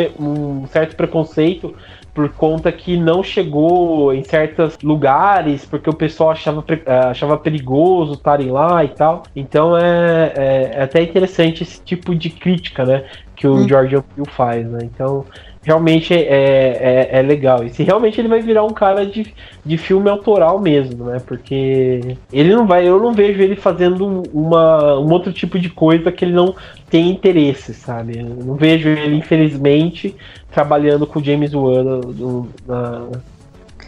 [0.62, 1.74] um certo preconceito
[2.14, 8.12] por conta que não chegou em certos lugares, porque o pessoal achava, ah, achava perigoso
[8.12, 9.24] estarem lá e tal.
[9.34, 13.04] Então é, é, é até interessante esse tipo de crítica, né?
[13.34, 13.68] Que o Hum.
[13.68, 14.78] George Peele faz, né?
[14.84, 15.24] Então
[15.64, 17.64] realmente é, é, é legal.
[17.64, 19.34] E se realmente ele vai virar um cara de,
[19.64, 21.20] de filme autoral mesmo, né?
[21.26, 26.12] Porque ele não vai, eu não vejo ele fazendo uma, um outro tipo de coisa
[26.12, 26.54] que ele não
[26.90, 28.18] tem interesse, sabe?
[28.18, 30.14] Eu não vejo ele, infelizmente,
[30.54, 33.06] trabalhando com o James Wan no- na-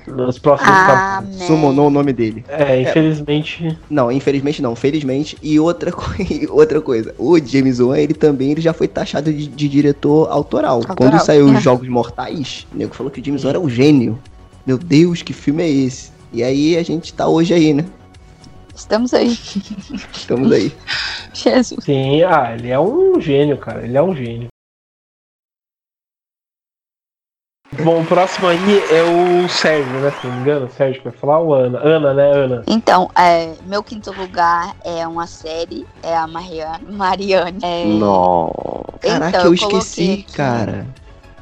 [0.07, 1.47] nos próximos Ah, capítulos.
[1.47, 2.45] Summonou o nome dele.
[2.49, 3.77] É, infelizmente.
[3.89, 5.37] Não, infelizmente não, felizmente.
[5.43, 9.33] E outra, co- e outra coisa, o James Wan, ele também ele já foi taxado
[9.33, 10.77] de, de diretor autoral.
[10.77, 10.97] Autoral.
[10.97, 11.53] Quando saiu É.
[11.53, 14.19] os Jogos Mortais, o nego falou que o James Wan era um gênio.
[14.67, 16.11] Meu Deus, que filme é esse?
[16.33, 17.85] E aí a gente tá hoje aí, né?
[18.75, 19.37] Estamos aí.
[20.13, 20.71] Estamos aí.
[21.33, 21.83] Jesus.
[21.85, 23.83] Sim, ah, ele é um gênio, cara.
[23.85, 24.49] Ele é um gênio.
[27.83, 30.13] Bom, o próximo aí é o Sérgio, né?
[30.21, 31.79] Se não me engano, o Sérgio que vai falar ou Ana?
[31.79, 32.63] Ana, né, Ana?
[32.67, 36.85] Então, é, meu quinto lugar é uma série, é a Mariane.
[36.91, 37.59] Mariane.
[37.63, 38.53] É, Não.
[39.01, 40.33] Caraca, Então, eu eu esqueci, aqui.
[40.33, 40.87] cara.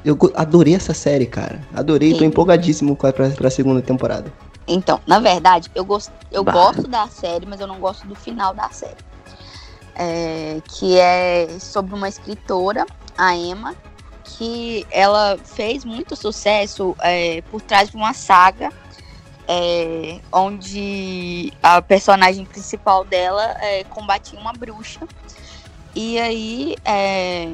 [0.04, 1.60] Eu adorei essa série, cara.
[1.74, 2.26] Adorei, tô Sim.
[2.26, 4.30] empolgadíssimo pra, pra, segunda temporada.
[4.66, 6.52] Então, na verdade, eu, gosto, eu Bah.
[6.52, 8.96] gosto da série, mas eu não gosto do final da série.
[9.96, 12.84] É, que é sobre uma escritora,
[13.16, 13.74] a Emma,
[14.24, 18.72] que ela fez muito sucesso é, por trás de uma saga
[19.46, 25.00] é, onde a personagem principal dela é, combatia uma bruxa.
[25.94, 27.48] E aí é,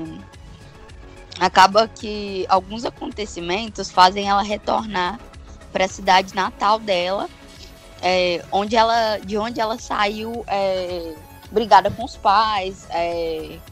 [1.39, 5.21] acaba que alguns acontecimentos fazem ela retornar
[5.73, 7.29] para a cidade natal dela,
[8.03, 11.15] é, onde ela, de onde ela saiu é,
[11.51, 12.87] brigada com os pais,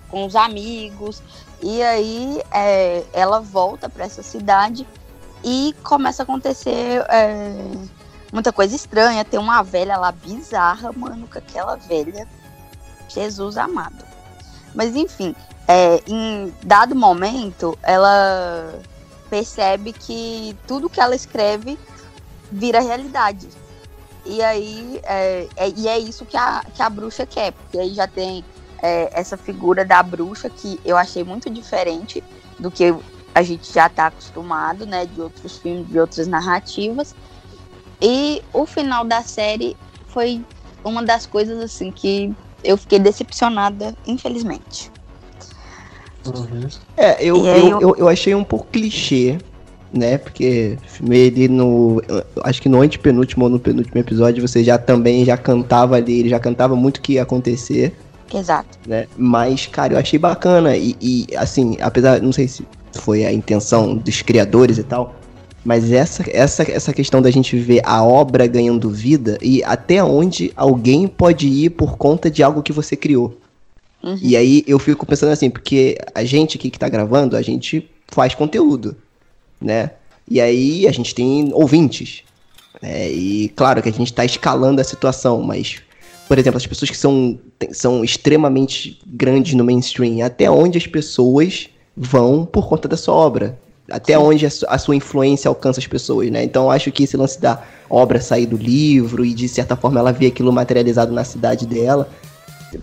[0.09, 1.22] com os amigos,
[1.61, 4.86] e aí é, ela volta para essa cidade
[5.42, 7.52] e começa a acontecer é,
[8.32, 9.24] muita coisa estranha.
[9.24, 12.26] Tem uma velha lá bizarra, mano, com aquela velha,
[13.09, 14.04] Jesus amado.
[14.74, 15.34] Mas enfim,
[15.66, 18.80] é, em dado momento, ela
[19.28, 21.78] percebe que tudo que ela escreve
[22.50, 23.48] vira realidade.
[24.24, 27.94] E aí é, é- e é isso que a, que a bruxa quer, porque aí
[27.94, 28.44] já tem
[28.82, 32.22] é, essa figura da bruxa que eu achei muito diferente
[32.58, 32.94] do que
[33.34, 37.14] a gente já está acostumado, né, de outros filmes, de outras narrativas.
[38.00, 39.76] E o final da série
[40.08, 40.40] foi
[40.84, 42.32] uma das coisas assim que
[42.64, 44.90] eu fiquei decepcionada, infelizmente.
[46.26, 46.68] Uhum.
[46.96, 49.38] É, eu, E aí eu, eu, eu achei um pouco clichê,
[49.92, 50.18] né?
[50.18, 50.76] Porque
[51.08, 52.02] ele no.
[52.08, 56.20] eu Acho que no antepenúltimo ou no penúltimo episódio você já também já cantava ali,
[56.20, 57.96] ele já cantava muito o que ia acontecer,
[58.34, 58.78] Exato.
[58.86, 59.06] né?
[59.16, 60.76] Mas, cara, eu achei bacana.
[60.76, 65.14] E, e, assim, apesar, não sei se foi a intenção dos criadores e tal.
[65.64, 70.52] Mas essa, essa, essa questão da gente ver a obra ganhando vida e até onde
[70.56, 73.38] alguém pode ir por conta de algo que você criou.
[74.02, 74.18] Uhum.
[74.22, 77.90] E aí eu fico pensando assim, porque a gente aqui que tá gravando, a gente
[78.06, 78.96] faz conteúdo,
[79.60, 79.90] né?
[80.30, 82.22] E aí a gente tem ouvintes.
[82.80, 83.10] né?
[83.10, 85.82] E claro que a gente tá escalando a situação, mas,
[86.28, 87.38] por exemplo, as pessoas que são,
[87.72, 93.58] são extremamente grandes no mainstream, até onde as pessoas vão por conta da sua obra?
[93.90, 96.44] Até onde a, su- a sua influência alcança as pessoas, né?
[96.44, 99.98] Então eu acho que esse lance da obra sair do livro e de certa forma
[99.98, 102.08] ela ver aquilo materializado na cidade dela,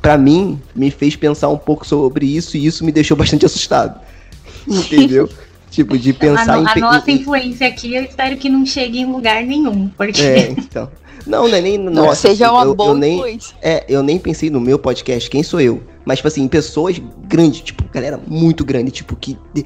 [0.01, 4.01] Pra mim, me fez pensar um pouco sobre isso e isso me deixou bastante assustado.
[4.67, 5.29] Entendeu?
[5.75, 8.99] Tipo, de A, pensar no- em, a nossa influência aqui, eu espero que não chegue
[8.99, 10.89] em lugar nenhum, porque É, então.
[11.27, 11.77] Não, não é nem.
[11.77, 13.55] Não nossa, seja uma eu, eu boa nem, influência.
[13.61, 15.81] É, eu nem pensei no meu podcast, quem sou eu?
[16.05, 19.35] Mas, tipo assim, pessoas grandes, tipo, galera muito grande, tipo, que.
[19.53, 19.65] de-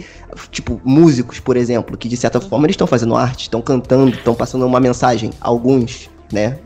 [0.51, 4.33] Tipo, músicos, por exemplo, que de certa forma eles estão fazendo arte, estão cantando, estão
[4.33, 5.31] passando uma mensagem.
[5.41, 6.57] Alguns, né?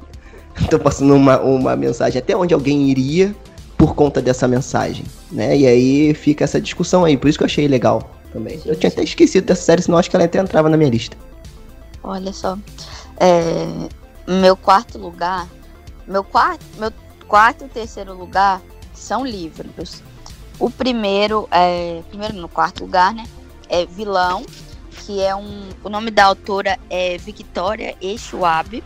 [0.62, 3.36] Estão passando uma, uma mensagem até onde alguém iria
[3.76, 5.58] por conta dessa mensagem, né?
[5.58, 8.60] E aí fica essa discussão aí, por isso que eu achei legal também.
[8.66, 11.16] Eu tinha até esquecido dessa série, senão acho que ela até entrava na minha lista.
[12.04, 12.58] Olha só.
[13.18, 13.88] É,
[14.28, 15.48] meu quarto lugar.
[16.06, 16.92] Meu quarto, meu
[17.28, 18.62] quarto e terceiro lugar
[18.94, 20.04] são livros.
[20.60, 23.26] O primeiro, é, primeiro no quarto lugar, né?
[23.70, 24.46] É Vilão,
[25.06, 25.70] que é um.
[25.84, 28.18] O nome da autora é Victoria E.
[28.18, 28.84] Schwab.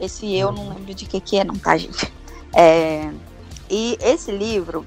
[0.00, 2.12] Esse eu não lembro de que que é, não, tá, gente?
[2.54, 3.10] É,
[3.68, 4.86] e esse livro,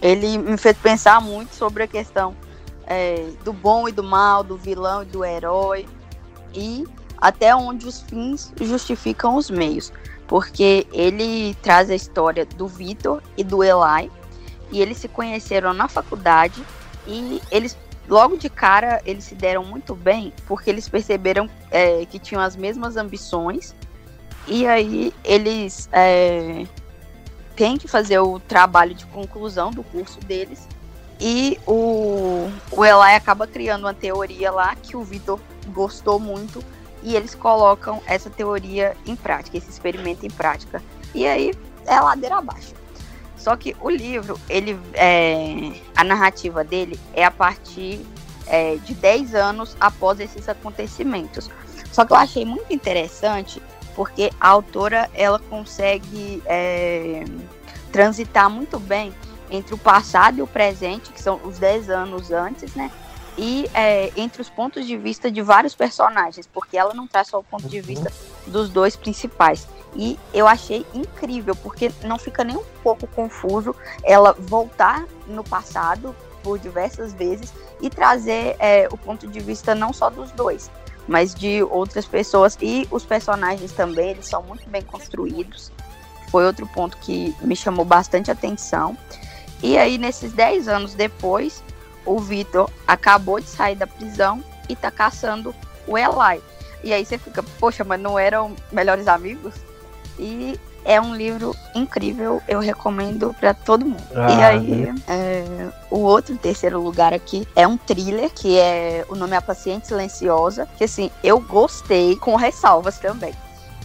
[0.00, 2.34] ele me fez pensar muito sobre a questão
[2.90, 5.86] é, do bom e do mal, do vilão e do herói
[6.52, 6.84] e
[7.16, 9.92] até onde os fins justificam os meios,
[10.26, 14.10] porque ele traz a história do Vitor e do Eli,
[14.72, 16.60] e eles se conheceram na faculdade
[17.06, 17.78] e eles
[18.08, 22.56] logo de cara eles se deram muito bem, porque eles perceberam é, que tinham as
[22.56, 23.72] mesmas ambições
[24.48, 26.66] e aí eles é,
[27.54, 30.66] têm que fazer o trabalho de conclusão do curso deles
[31.20, 36.64] e o, o Eli acaba criando uma teoria lá que o Vitor gostou muito
[37.02, 40.82] e eles colocam essa teoria em prática, esse experimento em prática.
[41.14, 41.52] E aí
[41.86, 42.74] é ladeira abaixo.
[43.36, 48.04] Só que o livro, ele é, a narrativa dele é a partir
[48.46, 51.50] é, de 10 anos após esses acontecimentos.
[51.92, 53.62] Só que eu achei muito interessante
[53.94, 57.24] porque a autora ela consegue é,
[57.90, 59.12] transitar muito bem
[59.50, 62.90] entre o passado e o presente, que são os 10 anos antes, né?
[63.38, 67.38] E é, entre os pontos de vista de vários personagens, porque ela não traz só
[67.38, 68.12] o ponto de vista
[68.46, 69.66] dos dois principais.
[69.94, 73.74] E eu achei incrível, porque não fica nem um pouco confuso
[74.04, 79.92] ela voltar no passado por diversas vezes e trazer é, o ponto de vista não
[79.92, 80.70] só dos dois,
[81.08, 82.56] mas de outras pessoas.
[82.60, 85.72] E os personagens também, eles são muito bem construídos.
[86.30, 88.96] Foi outro ponto que me chamou bastante atenção.
[89.62, 91.62] E aí, nesses 10 anos depois,
[92.04, 95.54] o Vitor acabou de sair da prisão e tá caçando
[95.86, 96.40] o Eli.
[96.82, 99.54] E aí você fica, poxa, mas não eram melhores amigos?
[100.18, 104.02] E é um livro incrível, eu recomendo para todo mundo.
[104.12, 109.14] e Ah, aí, é, o outro terceiro lugar aqui é um thriller, que é o
[109.14, 113.34] nome é A Paciente Silenciosa, que assim, eu gostei com ressalvas também,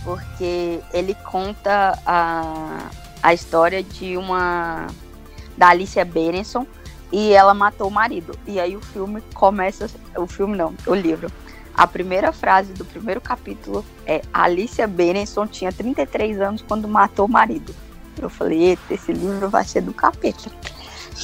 [0.04, 2.90] porque ele conta a,
[3.22, 4.88] a história de uma
[5.58, 6.66] da Alicia Berenson
[7.12, 8.38] e ela matou o marido.
[8.46, 11.32] E aí o filme começa, o filme não, o livro.
[11.74, 17.30] A primeira frase do primeiro capítulo é Alicia Berenson tinha 33 anos quando matou o
[17.30, 17.76] marido.
[18.22, 20.50] Eu falei, eita, esse livro vai ser do capeta.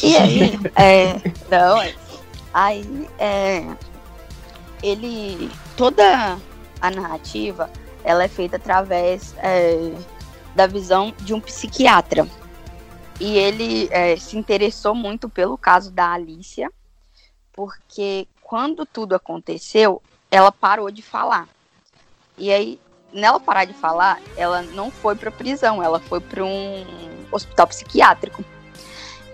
[0.04, 1.14] E aí, é,
[1.50, 1.94] não, é,
[2.54, 3.66] aí é,
[4.84, 6.38] ele, toda
[6.82, 7.70] a narrativa,
[8.04, 9.94] ela é feita através é,
[10.56, 12.28] da visão de um psiquiatra.
[13.22, 16.72] E ele é, se interessou muito pelo caso da Alicia,
[17.54, 20.02] porque quando tudo aconteceu,
[20.32, 21.48] ela parou de falar.
[22.36, 22.80] E aí,
[23.14, 26.84] nela parar de falar, ela não foi para prisão, ela foi para um
[27.32, 28.44] hospital psiquiátrico.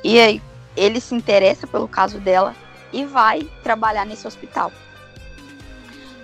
[0.03, 0.41] E aí,
[0.75, 2.53] ele se interessa pelo caso dela
[2.91, 4.69] e vai trabalhar nesse hospital.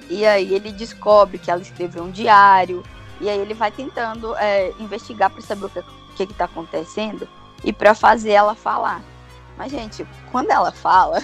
[0.10, 2.84] E aí ele descobre que ela escreveu um diário,
[3.22, 5.82] e aí ele vai tentando é, investigar para saber o que,
[6.18, 7.26] que, que tá acontecendo
[7.64, 9.02] e para fazer ela falar.
[9.58, 11.24] Mas, gente, quando ela fala.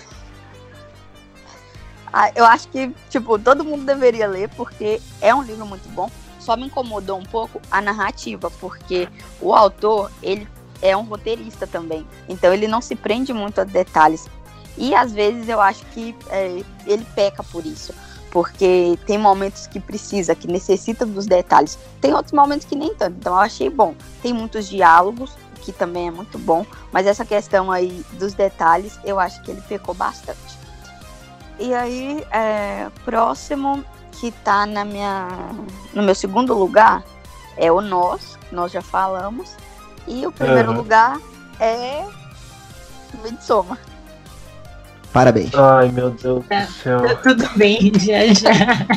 [2.11, 6.09] ah, eu acho que, tipo, todo mundo deveria ler, porque é um livro muito bom.
[6.39, 9.09] Só me incomodou um pouco a narrativa, porque
[9.41, 10.47] o autor, ele
[10.81, 12.07] é um roteirista também.
[12.27, 14.27] Então ele não se prende muito a detalhes.
[14.77, 17.93] E às vezes eu acho que é, ele peca por isso.
[18.31, 21.77] Porque tem momentos que precisa, que necessita dos detalhes.
[21.99, 23.17] Tem outros momentos que nem tanto.
[23.19, 23.95] Então eu achei bom.
[24.21, 26.65] Tem muitos diálogos, que também é muito bom.
[26.91, 30.57] Mas essa questão aí dos detalhes, eu acho que ele pecou bastante.
[31.59, 33.83] E aí, é, próximo
[34.13, 35.27] que tá na minha,
[35.93, 37.03] no meu segundo lugar
[37.57, 39.51] é o Nós, nós já falamos.
[40.07, 40.77] E o primeiro Aham.
[40.77, 41.19] lugar
[41.59, 42.05] é
[43.23, 43.77] Midsommar.
[45.11, 45.53] Parabéns.
[45.55, 47.17] Ai, meu Deus do céu.
[47.23, 48.87] Tudo bem, já, já.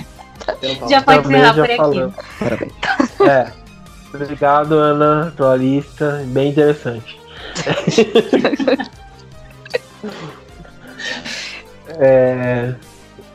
[0.88, 2.14] Já pode encerrar por aqui.
[2.38, 2.72] Parabéns.
[3.20, 3.61] É.
[4.14, 6.22] Obrigado, Ana, pela lista.
[6.26, 7.18] Bem interessante.
[11.98, 12.74] é...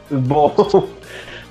[0.10, 0.88] Bom.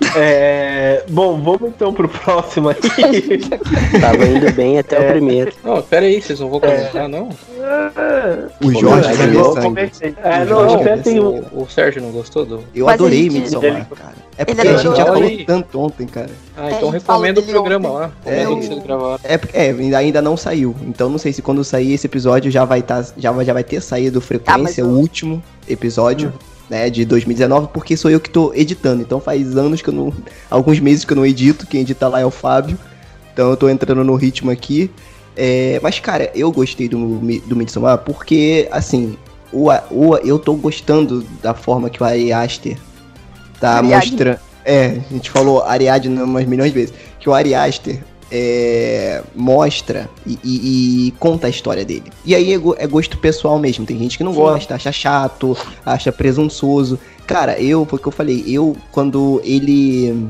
[0.18, 1.03] É...
[1.11, 2.76] Bom, vamos então pro próximo aí.
[4.01, 5.01] Tava indo bem até É.
[5.09, 5.53] o primeiro.
[5.62, 7.28] Não, pera aí, vocês não vão comentar, não?
[8.64, 10.14] O Jorge quer ver sangue.
[10.22, 10.47] É, O
[10.84, 11.42] não, tem um.
[11.53, 12.61] O Sérgio não gostou do.
[12.74, 14.14] Eu Mas adorei Midsommar, cara.
[14.38, 16.30] É porque a gente já falou tanto ontem, cara.
[16.57, 18.01] Ah, É, então recomenda o programa ontem.
[18.01, 19.18] lá.
[19.24, 19.34] É.
[19.34, 20.74] É porque é, ainda, ainda não saiu.
[20.86, 23.64] Então não sei se quando sair esse episódio já vai tá, já, vai- já vai
[23.64, 26.32] ter saído frequência, Tá, o o- último episódio,
[26.69, 29.03] né, de 2019, porque sou eu que tô editando.
[29.03, 30.12] Então faz anos que eu não.
[30.51, 32.79] Alguns meses que eu não edito, quem edita lá é o Fábio.
[33.33, 34.91] Então eu tô entrando no ritmo aqui.
[35.37, 39.17] É, mas, cara, eu gostei do, do Midsommar porque, assim,
[39.53, 42.79] o, o, eu tô gostando da forma que o Ari Aster
[43.61, 44.39] tá mostrando.
[44.64, 46.95] É, a gente falou Ariadne umas milhões de vezes.
[47.21, 52.05] Que o Ari Aster é, mostra e, e- e conta a história dele.
[52.24, 53.87] E aí é, é gosto pessoal mesmo.
[53.87, 56.99] Tem gente que não gosta, acha chato, acha presunçoso.
[57.27, 60.27] Cara, eu, foi o que eu falei, eu, quando ele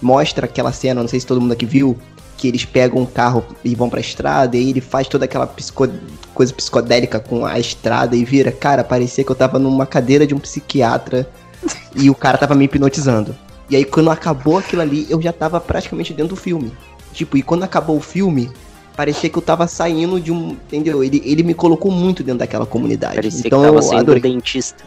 [0.00, 1.96] mostra aquela cena, não sei se todo mundo aqui viu,
[2.36, 5.88] que eles pegam um carro e vão pra estrada, e ele faz toda aquela psico-
[6.34, 10.34] coisa psicodélica com a estrada e vira, cara, parecia que eu tava numa cadeira de
[10.34, 11.28] um psiquiatra
[11.94, 13.34] e o cara tava me hipnotizando.
[13.70, 16.72] E aí quando acabou aquilo ali, eu já tava praticamente dentro do filme.
[17.12, 18.50] Tipo, e quando acabou o filme,
[18.96, 20.50] parecia que eu tava saindo de um.
[20.50, 21.04] Entendeu?
[21.04, 23.16] Ele, ele me colocou muito dentro daquela comunidade.
[23.16, 24.32] Parecia então que tava eu saindo do adorei.
[24.32, 24.84] dentista.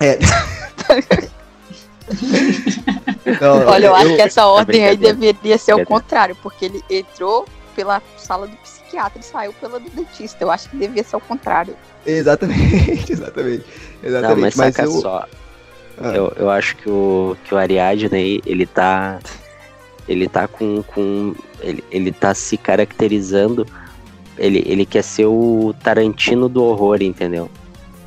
[0.00, 0.18] É.
[3.24, 7.46] Então, Olha, eu acho que essa ordem aí deveria ser o contrário, porque ele entrou
[7.74, 10.42] pela sala do psiquiatra e saiu pela do dentista.
[10.42, 11.74] Eu acho que devia ser o contrário.
[12.04, 13.64] Exatamente, exatamente.
[14.02, 14.34] Exatamente.
[14.34, 15.26] Não, mas, mas saca eu, só.
[15.98, 16.12] Ah.
[16.14, 19.18] Eu, eu acho que o, que o Ariadne aí, ele tá.
[20.08, 20.82] Ele tá com.
[20.82, 23.66] com ele, ele tá se caracterizando.
[24.38, 27.50] Ele, ele quer ser o Tarantino do horror, entendeu?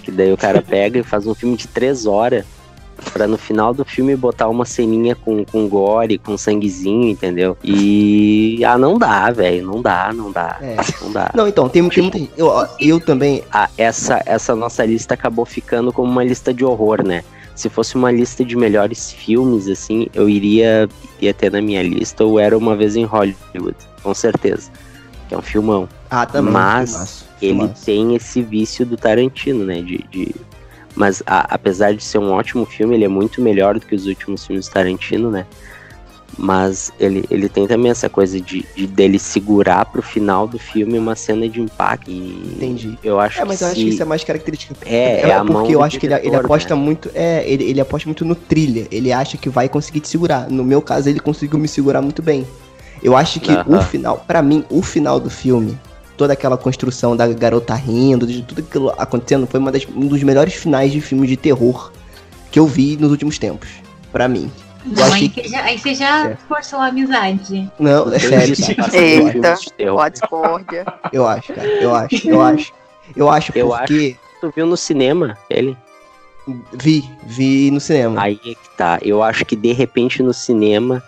[0.03, 2.45] Que daí o cara pega e faz um filme de três horas.
[3.11, 7.57] Pra no final do filme botar uma ceninha com, com gore, com sanguezinho, entendeu?
[7.63, 8.63] E.
[8.65, 9.65] Ah, não dá, velho.
[9.65, 10.57] Não dá, não dá.
[10.61, 10.77] É.
[11.01, 11.31] Não dá.
[11.35, 12.31] Não, então, tem, tem muita gente.
[12.37, 13.43] Eu, eu também.
[13.51, 17.23] Ah, essa, essa nossa lista acabou ficando como uma lista de horror, né?
[17.55, 22.25] Se fosse uma lista de melhores filmes, assim, eu iria, iria ter na minha lista
[22.25, 24.69] o Era Uma Vez em Hollywood, com certeza.
[25.29, 25.87] Que é um filmão.
[26.09, 26.51] Ah, também.
[26.53, 27.85] Mas filmaço, Ele filmaço.
[27.85, 29.81] tem esse vício do Tarantino, né?
[29.81, 30.35] De, de...
[30.95, 34.05] Mas a- apesar de ser um ótimo filme, ele é muito melhor do que os
[34.05, 35.45] últimos filmes do Tarantino, né?
[36.37, 40.97] Mas ele, ele tem também essa coisa de, de dele segurar pro final do filme
[40.99, 42.11] uma cena de impacto.
[42.11, 42.97] Entendi.
[43.03, 44.75] eu acho É, mas que eu acho se- que isso é mais característica.
[44.85, 46.81] É, é a mão porque eu acho que ele, ele diretor, aposta né?
[46.81, 47.09] muito.
[47.15, 48.87] É, ele, ele aposta muito no thriller.
[48.91, 50.49] Ele acha que vai conseguir te segurar.
[50.49, 52.45] No meu caso, ele conseguiu me segurar muito bem.
[53.01, 53.81] Eu acho que o Aham.
[53.81, 55.77] final, pra mim, o final do filme,
[56.17, 60.21] toda aquela construção da garota rindo, de tudo aquilo acontecendo, foi uma das- um dos
[60.23, 61.91] melhores finais de filme de terror
[62.51, 63.69] que eu vi nos últimos tempos.
[64.11, 64.49] Pra mim.
[64.85, 66.37] Não, aí, que- você já, aí você já É.
[66.47, 67.71] forçou a amizade.
[67.79, 68.97] Não, é sério, cara.
[68.97, 69.55] Eita.
[69.91, 70.85] Ó, a discórdia.
[71.11, 71.67] Eu acho, cara.
[71.67, 72.73] Eu acho, eu acho.
[73.15, 75.75] Eu acho Eu porque Tu viu no cinema ele?
[76.73, 78.21] vi, vi no cinema.
[78.21, 78.99] Aí é que tá.
[79.01, 81.01] Eu acho que de repente no cinema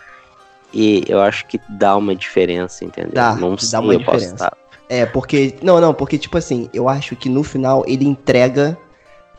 [0.73, 3.11] e eu acho que dá uma diferença, entendeu?
[3.13, 4.33] Dá, Não dá sei, uma diferença.
[4.33, 4.57] estar-
[4.89, 5.55] É, porque.
[5.61, 8.77] Não, não, porque, tipo assim, eu acho que no final ele entrega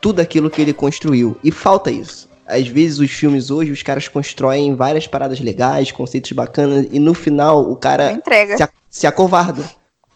[0.01, 1.37] tudo aquilo que ele construiu.
[1.43, 2.29] E falta isso.
[2.49, 7.13] Às vezes os filmes hoje, os caras constroem várias paradas legais, conceitos bacanas, e no
[7.13, 8.57] final o cara entrega.
[8.57, 9.63] se, a- se acovarda.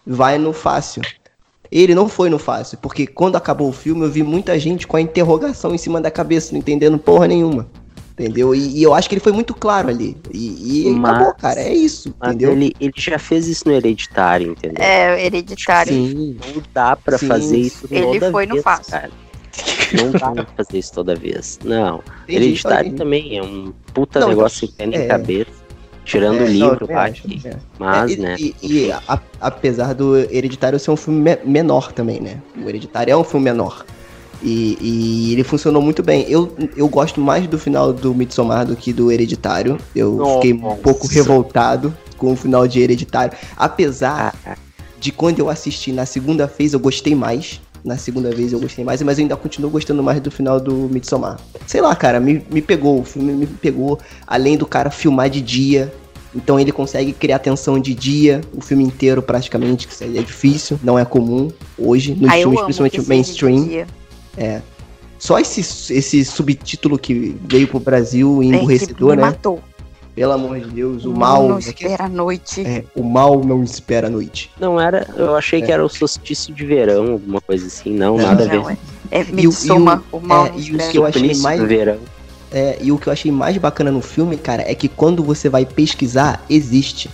[0.06, 1.02] Vai no fácil.
[1.70, 4.96] Ele não foi no fácil, porque quando acabou o filme eu vi muita gente com
[4.96, 7.68] a interrogação em cima da cabeça, não entendendo porra nenhuma.
[8.12, 8.54] Entendeu?
[8.54, 10.14] E, e eu acho que ele foi muito claro ali.
[10.30, 11.60] E, e Mas- acabou, cara.
[11.60, 12.52] É isso, Mas entendeu?
[12.52, 14.82] ele, ele já fez isso no Hereditário, entendeu?
[14.84, 15.92] É, hereditário.
[15.92, 16.36] Sim.
[16.54, 17.26] Não dá pra Sim.
[17.26, 18.92] fazer isso Ele toda foi no vez, fácil.
[18.92, 19.10] cara.
[19.97, 21.59] Não dá pra fazer isso toda vez.
[21.64, 22.02] Não.
[22.27, 25.06] Tem Hereditário também é um puta Não, negócio sem pé nem é.
[25.06, 25.51] cabeça.
[26.05, 27.23] Tirando É, o livro, não, acho.
[27.47, 27.56] é.
[27.78, 28.36] Mas, É, e, né?
[28.39, 32.39] E, e a- apesar do Hereditário ser um filme me- menor também, né?
[32.56, 33.85] O Hereditário é um filme menor.
[34.43, 36.27] E, e ele funcionou muito bem.
[36.28, 39.78] Eu, eu gosto mais do final do Midsommar do que do Hereditário.
[39.94, 40.35] Eu Nossa.
[40.35, 43.39] fiquei um pouco revoltado com o final de Hereditário.
[43.56, 44.35] Apesar
[44.98, 47.60] de quando eu assisti na segunda vez, eu gostei mais.
[47.84, 50.72] Na segunda vez eu gostei mais, mas eu ainda continuo gostando mais do final do
[50.88, 51.40] Midsommar.
[51.66, 53.00] Sei lá, cara, me, me pegou.
[53.00, 53.98] O filme me pegou.
[54.26, 55.92] Além do cara filmar de dia.
[56.34, 60.22] Então ele consegue criar tensão de dia, o filme inteiro praticamente, que isso aí é
[60.22, 63.64] difícil, não é comum hoje, nos Ah, filmes, principalmente mainstream.
[63.64, 63.86] dia.
[65.18, 65.60] Só esse,
[65.92, 69.22] esse subtítulo que veio pro Brasil É, que emburrecedor, né?
[69.22, 69.60] matou.
[70.14, 71.48] Pelo amor de Deus, o mal.
[71.48, 72.60] Não espera a noite.
[72.66, 74.51] é, o mal não espera a noite.
[74.60, 75.09] Não era.
[75.16, 75.64] Eu achei É.
[75.64, 77.90] que era o solstício de verão, alguma coisa assim.
[77.94, 78.56] Não, Não, nada a ver.
[78.60, 78.76] Não, é,
[79.10, 81.98] é E o- Midsommar, o, mal é, não e o que eu achei mais- verão.
[82.51, 85.48] É, e o que eu achei mais bacana no filme, cara, é que quando você
[85.48, 87.09] vai pesquisar, existe.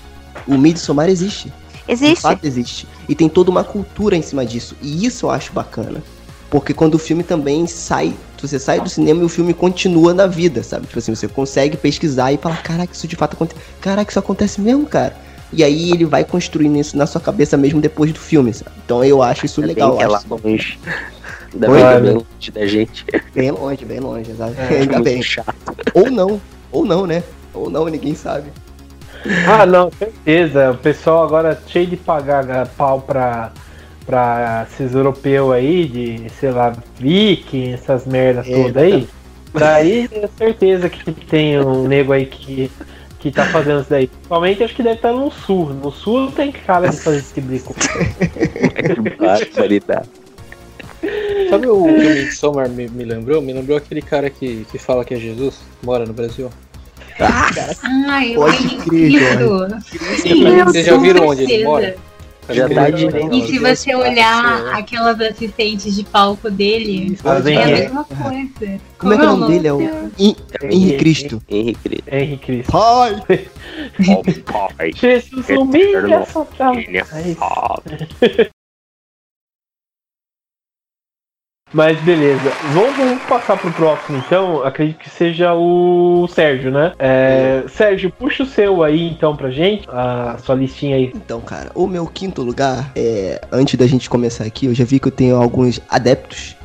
[0.49, 1.49] O Midsommar existe.
[1.87, 2.21] De Existe.
[2.21, 2.87] fato existe.
[3.09, 4.77] E tem toda uma cultura em cima disso.
[4.83, 6.03] E isso eu acho bacana.
[6.51, 8.13] Porque quando o filme também sai,
[8.47, 10.87] você sai do cinema e o filme continua na vida, sabe?
[10.87, 13.61] Tipo assim, você consegue pesquisar e falar, caraca, isso de fato acontece.
[13.81, 15.17] Caraca, isso acontece mesmo, cara.
[15.53, 18.71] E aí ele vai construindo isso na sua cabeça mesmo depois do filme, sabe?
[18.85, 19.97] Então eu acho isso Ainda legal.
[19.97, 20.79] bem é acho longe.
[21.55, 23.07] Ainda bem é bem longe da gente.
[23.35, 24.55] bem longe, bem longe, sabe?
[24.59, 25.23] É, Ainda Muito bem.
[25.23, 25.55] chato.
[25.95, 26.41] Ou não,
[26.71, 27.23] ou não, né?
[27.55, 28.51] Ou não, ninguém sabe.
[29.47, 30.71] Ah, não, certeza.
[30.71, 33.53] O pessoal agora é cheio de pagar ah, pau pra,
[34.09, 39.07] pra esses europeus aí, de, sei lá, viking, essas merdas É, todas aí.
[39.53, 42.71] Daí é certeza que tem um nego aí que,
[43.19, 44.07] que tá fazendo isso daí.
[44.07, 45.71] Principalmente acho que deve estar no sul.
[45.71, 47.89] No sul não tem cara de fazer esse tipo de coisa.
[48.95, 50.09] Que barbaridade.
[51.49, 53.41] Sabe o que o Midsommar me, me lembrou?
[53.41, 56.51] Me lembrou aquele cara que, que fala que é Jesus, mora no Brasil.
[58.07, 59.39] Ai, eu Pode crer,
[60.67, 61.97] vocês já viram onde ele mora?
[62.51, 63.15] Já Ele tá direito.
[63.27, 68.81] naquela- E se você olhar aquelas assistentes de palco dele, As é a mesma coisa.
[68.99, 69.69] Como é que é o nome dele?
[69.69, 70.13] É o Deus?
[70.19, 71.43] Hen- Henrique Cristo.
[71.49, 72.05] Henrique Cristo.
[72.11, 72.73] Henrique Cristo.
[72.73, 73.23] Pai!
[74.11, 74.23] Oh,
[74.77, 74.93] pai.
[74.95, 76.45] Jesus humilha sua
[81.73, 84.63] Mas beleza, vamos, passar pro próximo então.
[84.65, 86.93] Acredito que seja o Sérgio, né?
[86.99, 91.13] É, Sérgio, puxa o seu aí então pra gente, a sua listinha aí.
[91.15, 94.99] Então, cara, o meu quinto lugar, é, antes da gente começar aqui, eu já vi
[94.99, 96.57] que eu tenho alguns adeptos,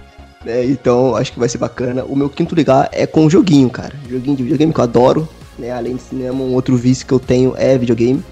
[0.46, 0.64] né?
[0.66, 2.06] Então acho que vai ser bacana.
[2.06, 3.94] O meu quinto lugar é com um joguinho, cara.
[4.10, 5.28] Joguinho de videogame que eu adoro,
[5.60, 5.72] né?
[5.72, 8.24] Além de cinema, um outro vício que eu tenho é videogame.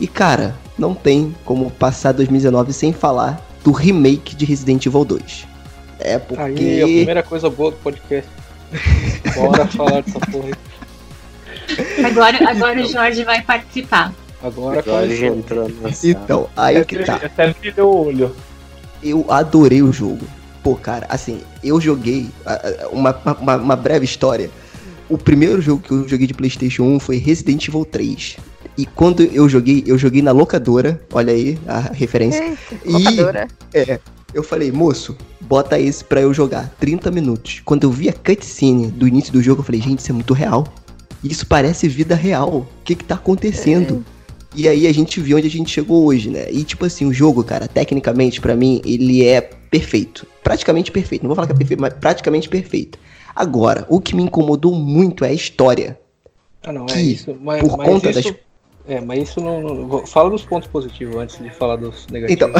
[0.00, 5.47] E, cara, não tem como passar 2019 sem falar do remake de Resident Evil 2.
[5.98, 6.42] É porque.
[6.42, 8.30] Aí, a primeira coisa boa do podcast.
[9.34, 12.04] Bora falar dessa porra aí.
[12.04, 14.12] Agora, agora o Jorge vai participar.
[14.42, 15.38] Agora Jorge começou.
[15.38, 16.12] entrou na sala.
[16.12, 17.16] Então, aí que tá.
[17.16, 18.36] Até brilhou o olho.
[19.02, 20.26] Eu adorei o jogo.
[20.62, 22.30] Pô, cara, assim, eu joguei
[22.90, 24.50] uma, uma, uma breve história.
[25.08, 28.36] O primeiro jogo que eu joguei de PlayStation 1 foi Resident Evil 3.
[28.76, 31.00] E quando eu joguei, eu joguei na locadora.
[31.12, 32.56] Olha aí a referência.
[32.84, 33.48] E Locadora.
[34.34, 36.74] Eu falei, moço, bota esse pra eu jogar.
[36.78, 37.60] 30 minutos.
[37.64, 40.34] Quando eu vi a cutscene do início do jogo, eu falei, gente, isso é muito
[40.34, 40.66] real.
[41.24, 42.48] Isso parece vida real.
[42.50, 44.04] O que que tá acontecendo?
[44.54, 46.50] E aí a gente viu onde a gente chegou hoje, né?
[46.50, 50.26] E tipo assim, o jogo, cara, tecnicamente, pra mim, ele é perfeito.
[50.42, 51.22] Praticamente perfeito.
[51.22, 52.98] Não vou falar que é perfeito, mas praticamente perfeito.
[53.34, 55.98] Agora, o que me incomodou muito é a história.
[56.62, 57.36] Ah, não, é Que, isso.
[57.40, 58.38] Mas, por mas conta isso, das-
[58.88, 62.42] É, mas isso não, não- Fala dos pontos positivos antes de falar dos negativos.
[62.42, 62.50] Então,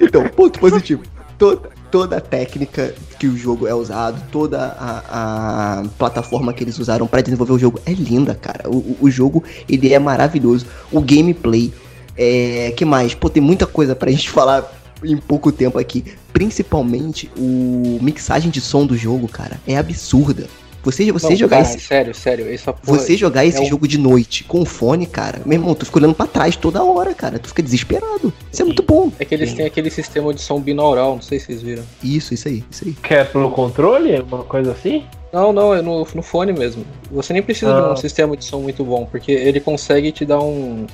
[0.00, 1.02] então ponto positivo.
[1.36, 6.78] Toda, toda a técnica que o jogo é usado, toda a, a plataforma que eles
[6.78, 8.70] usaram pra desenvolver o jogo é linda, cara.
[8.70, 10.64] O- o jogo, ele é maravilhoso.
[10.92, 11.72] O gameplay,
[12.16, 12.72] é...
[12.76, 13.14] que mais?
[13.14, 14.72] Pô, tem muita coisa pra gente falar
[15.04, 16.04] em pouco tempo aqui.
[16.32, 20.46] Principalmente o mixagem de som do jogo, cara, é absurda.
[20.84, 22.52] Você, você Não, jogar cara, esse Sério, sério.
[22.52, 25.74] Essa porra, você jogar esse é um- jogo de noite com fone, cara, meu irmão,
[25.74, 27.38] tu fica olhando pra trás toda hora, cara.
[27.38, 28.32] Tu fica desesperado.
[28.52, 29.10] Isso é muito bom.
[29.18, 29.56] É que eles Sim.
[29.56, 31.82] têm aquele sistema de som binaural, não sei se vocês viram.
[32.02, 32.92] Isso, isso aí, isso aí.
[32.92, 34.20] Que é pelo controle?
[34.20, 35.04] Uma coisa assim?
[35.32, 36.84] Não, não, é no, no fone mesmo.
[37.10, 37.92] Você nem precisa de Ah.
[37.92, 40.86] um sistema de som muito bom, porque ele consegue te dar um,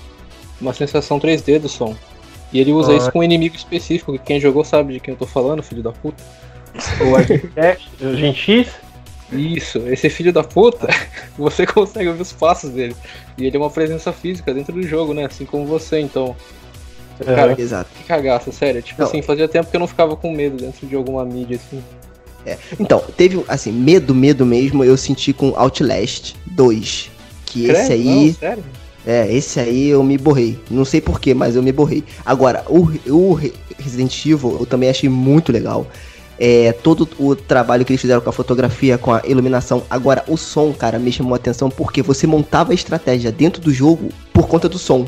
[0.61, 1.95] uma sensação 3D do som.
[2.53, 2.97] E ele usa Ah.
[2.97, 5.83] isso com um inimigo específico, que quem jogou sabe de quem eu tô falando, filho
[5.83, 6.23] da puta.
[7.05, 8.90] O Architect, o?
[9.33, 10.89] Isso, esse filho da puta,
[11.39, 12.97] você consegue ouvir os passos dele.
[13.39, 15.25] E ele é uma presença física dentro do jogo, né?
[15.27, 16.35] Assim como você, então.
[17.25, 17.91] Cara, Exato.
[17.97, 18.81] que cagaça, sério.
[18.83, 19.09] Tipo Não.
[19.09, 21.83] assim, fazia tempo que eu não ficava com medo dentro de alguma mídia, assim.
[22.79, 27.11] Então, teve, assim, medo, medo mesmo, eu senti com Outlast 2.
[27.45, 28.27] Que esse Credo, aí.
[28.27, 28.65] não, sério?
[29.07, 30.59] É, esse aí eu me borrei.
[30.71, 32.03] Não sei porquê, mas eu me borrei.
[32.25, 35.87] Agora, o, o Re- Resident Evil eu também achei muito legal.
[36.43, 39.83] É, todo o trabalho que eles fizeram com a fotografia, com a iluminação.
[39.91, 43.71] Agora, o som, cara, me chamou a atenção porque você montava a estratégia dentro do
[43.71, 45.07] jogo por conta do som.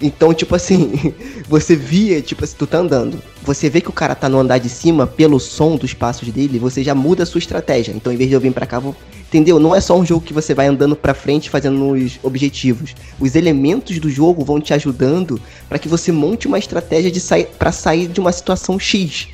[0.00, 1.12] Então, tipo assim,
[1.48, 4.58] você via, tipo assim, tu tá andando, você vê que o cara tá no andar
[4.58, 7.92] de cima, pelo som dos passos dele, você já muda a sua estratégia.
[7.92, 8.94] Então, em vez de eu vir pra cá, vou...
[9.26, 9.58] entendeu?
[9.58, 12.94] Não é só um jogo que você vai andando pra frente fazendo os objetivos.
[13.18, 17.48] Os elementos do jogo vão te ajudando pra que você monte uma estratégia de sair
[17.58, 19.28] para sair de uma situação X.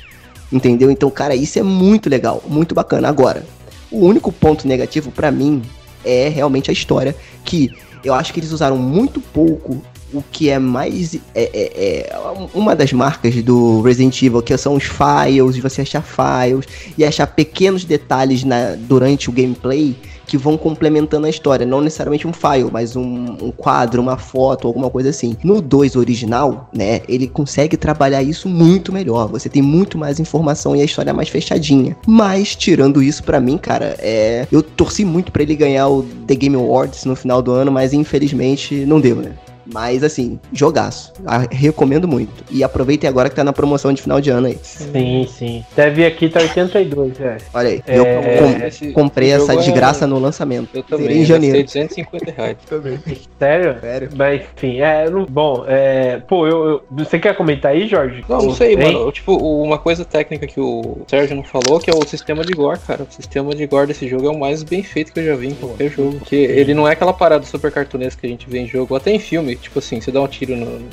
[0.55, 0.89] Entendeu?
[0.89, 3.09] Então, cara, isso é muito legal, muito bacana.
[3.09, 3.45] Agora,
[3.91, 5.61] o único ponto negativo pra mim
[6.05, 7.13] é realmente a história,
[7.43, 7.69] que
[8.05, 9.81] eu acho que eles usaram muito pouco
[10.13, 11.15] o que é mais.
[11.33, 12.17] É, é- é
[12.53, 16.65] uma das marcas do Resident Evil, que são os files, você achar files
[16.97, 19.93] e achar pequenos detalhes na- durante o gameplay
[20.25, 21.65] que vão complementando a história.
[21.65, 25.37] Não necessariamente um file, mas um, um quadro, uma foto, alguma coisa assim.
[25.43, 29.27] No 2 original, né, ele consegue trabalhar isso muito melhor.
[29.29, 31.95] Você tem muito mais informação e a história é mais fechadinha.
[32.07, 34.47] Mas, tirando isso, pra mim, cara, é.
[34.51, 37.93] Eu torci muito pra ele ganhar o The Game Awards no final do ano, mas
[37.93, 39.31] infelizmente não deu, né?
[39.65, 41.11] Mas assim, jogaço.
[41.25, 42.31] Ah, recomendo muito.
[42.51, 44.57] E aproveitem agora que tá na promoção de final de ano aí.
[44.61, 45.63] Sim, sim.
[45.75, 47.37] Deve aqui tá 82, é.
[47.53, 47.83] Olha aí.
[47.87, 50.69] É, eu com- esse- comprei esse essa jogo é- desgraça no lançamento.
[50.73, 51.57] Eu Zerei também, em janeiro.
[51.61, 52.57] gastei 250 reais.
[53.39, 53.75] Sério?
[53.81, 54.09] Sério.
[54.15, 55.09] Mas enfim, é.
[55.09, 56.17] não- Bom, é.
[56.27, 58.23] Pô, eu, eu- Você quer comentar aí, Jorge?
[58.29, 58.93] Não, não sei, hein?
[58.93, 59.11] mano.
[59.11, 62.79] Tipo, uma coisa técnica que o Sérgio não falou, que é o sistema de gore,
[62.79, 63.03] cara.
[63.03, 65.47] O sistema de gore desse jogo é o mais bem feito que eu já vi
[65.47, 66.19] em qualquer jogo.
[66.19, 69.11] Porque ele não é aquela parada super cartunesca que a gente vê em jogo, até
[69.11, 69.54] em filme.
[69.57, 70.87] Tipo assim, você dá um tiro no,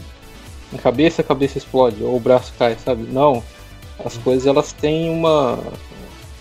[0.72, 3.04] em cabeça, a cabeça explode, ou o braço cai, sabe?
[3.10, 3.42] Não.
[4.04, 5.58] As coisas, elas têm uma...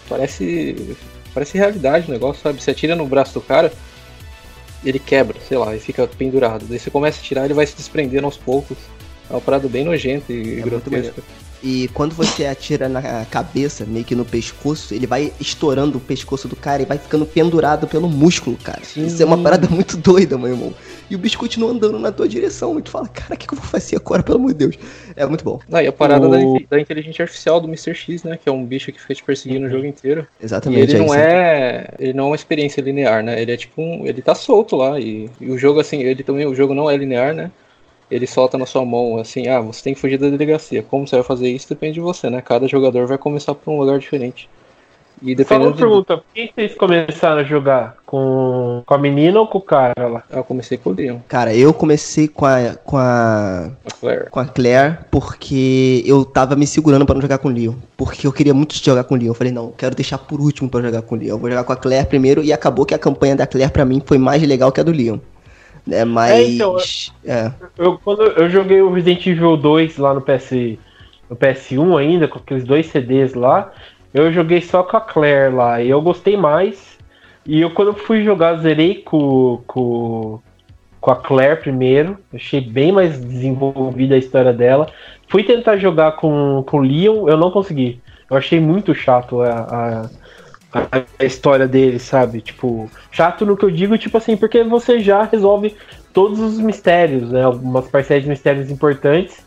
[0.07, 0.98] Parece...
[1.34, 2.61] Parece realidade o negócio, sabe?
[2.61, 3.72] Você atira no braço do cara,
[4.84, 6.65] ele quebra, sei lá, e fica pendurado.
[6.68, 8.77] Daí você começa a tirar, ele vai se desprendendo aos poucos.
[9.30, 11.22] É uma parada bem nojenta e É grotesca.
[11.63, 16.47] E quando você atira na cabeça, meio que no pescoço, ele vai estourando o pescoço
[16.47, 18.83] do cara e vai ficando pendurado pelo músculo, cara.
[18.83, 19.05] Sim.
[19.05, 20.73] Isso é uma parada muito doida, meu irmão.
[21.07, 22.79] E o bicho continua andando na tua direção.
[22.79, 24.75] E tu fala, cara, o que, que eu vou fazer agora, pelo amor de Deus?
[25.15, 25.59] É muito bom.
[25.69, 27.93] Não, e a parada da, O- da inteligência artificial do Mr.
[27.93, 28.39] X, né?
[28.41, 30.25] Que é um bicho que fica te perseguindo o jogo inteiro.
[30.41, 30.91] E Exatamente.
[30.91, 31.15] ele não isso.
[31.15, 31.93] é.
[31.99, 33.39] Ele não é uma experiência linear, né?
[33.39, 34.07] Ele é tipo um.
[34.07, 34.99] Ele tá solto lá.
[34.99, 36.47] E, e o jogo, assim, ele também.
[36.47, 37.51] O jogo não é linear, né?
[38.11, 40.83] Ele solta na sua mão assim, ah, você tem que fugir da delegacia.
[40.83, 42.41] Como você vai fazer isso depende de você, né?
[42.41, 44.49] Cada jogador vai começar por um lugar diferente.
[45.23, 45.77] E Só uma dependendo de.
[45.77, 47.95] pergunta, por que vocês começaram a jogar?
[48.07, 50.23] Com, com a menina ou com o cara lá?
[50.31, 54.29] Ah, eu comecei com o Leon, Cara, eu comecei com a, com a a Claire.
[54.31, 57.73] com a Claire porque eu tava me segurando pra não jogar com o Leon.
[57.95, 59.27] Porque eu queria muito jogar com o Leon.
[59.27, 61.29] Eu falei, não, quero deixar por último pra jogar com o Leon.
[61.29, 63.85] Eu vou jogar com a Claire primeiro e acabou que a campanha da Claire pra
[63.85, 65.19] mim foi mais legal que a do Leon.
[65.89, 66.31] É, mas.
[66.31, 66.77] É, então,
[67.25, 67.51] é.
[67.77, 70.51] Eu, quando eu joguei o Resident Evil 2 lá no, PS,
[71.29, 73.71] no PS1 ainda, com aqueles dois CDs lá,
[74.13, 76.97] eu joguei só com a Claire lá, e eu gostei mais.
[77.45, 80.39] E eu quando fui jogar, zerei com, com,
[80.99, 84.87] com a Claire primeiro, achei bem mais desenvolvida a história dela.
[85.27, 87.99] Fui tentar jogar com, com o Leon, eu não consegui.
[88.29, 90.09] Eu achei muito chato a, a,
[90.73, 92.41] a- história dele, sabe?
[92.41, 95.76] Tipo, chato no que eu digo, tipo assim, porque você já resolve
[96.14, 97.43] todos os mistérios, né?
[97.43, 99.38] Algumas parcelas de mistérios importantes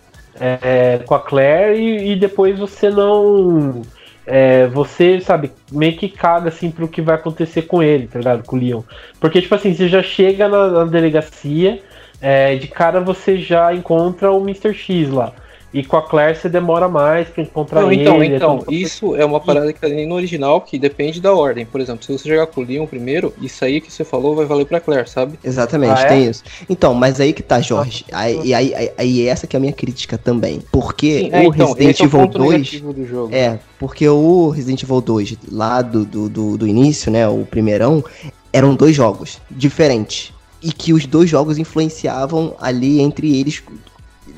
[0.40, 3.82] é, com a Claire e, e depois você não.
[4.26, 8.44] é, você, sabe, meio que caga assim pro que vai acontecer com ele, tá ligado?
[8.44, 8.82] Com o Leon.
[9.20, 11.82] Porque, tipo assim, você já chega na, na delegacia,
[12.20, 14.74] é, de cara você já encontra o Mr.
[14.74, 15.32] X lá.
[15.74, 18.02] E com a Claire você demora mais pra encontrar Não, ele.
[18.02, 21.20] então, é então, tudo- isso é uma parada que tá nem no original, que depende
[21.20, 21.66] da ordem.
[21.66, 24.46] Por exemplo, se você jogar com o Leon primeiro, isso aí que você falou vai
[24.46, 25.36] valer pra Claire, sabe?
[25.42, 26.06] Exatamente, Ah, é?
[26.06, 26.44] tem isso.
[26.70, 28.04] Então, mas aí que tá, Jorge.
[28.12, 30.62] Aí, e aí, aí, aí essa que é a minha crítica também.
[30.70, 32.52] Porque Sim, é, o então, Resident esse é o Evil ponto 2.
[32.52, 33.34] negativo do jogo.
[33.34, 37.26] É, porque o Resident Evil 2, lá do, do, do, do início, né?
[37.28, 38.04] O primeirão,
[38.52, 40.32] eram dois jogos diferentes.
[40.62, 43.62] E que os dois jogos influenciavam ali entre eles,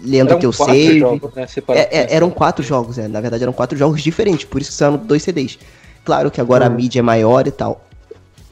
[0.02, 0.98] lendo Eram teu quatro save.
[0.98, 1.46] jogos, né.
[1.68, 3.08] É, é, eram quatro jogos, é.
[3.08, 5.58] Na verdade, eram quatro jogos diferentes, por isso que são dois CDs.
[6.04, 6.74] Claro que agora a Hum.
[6.74, 7.84] mídia é maior e tal.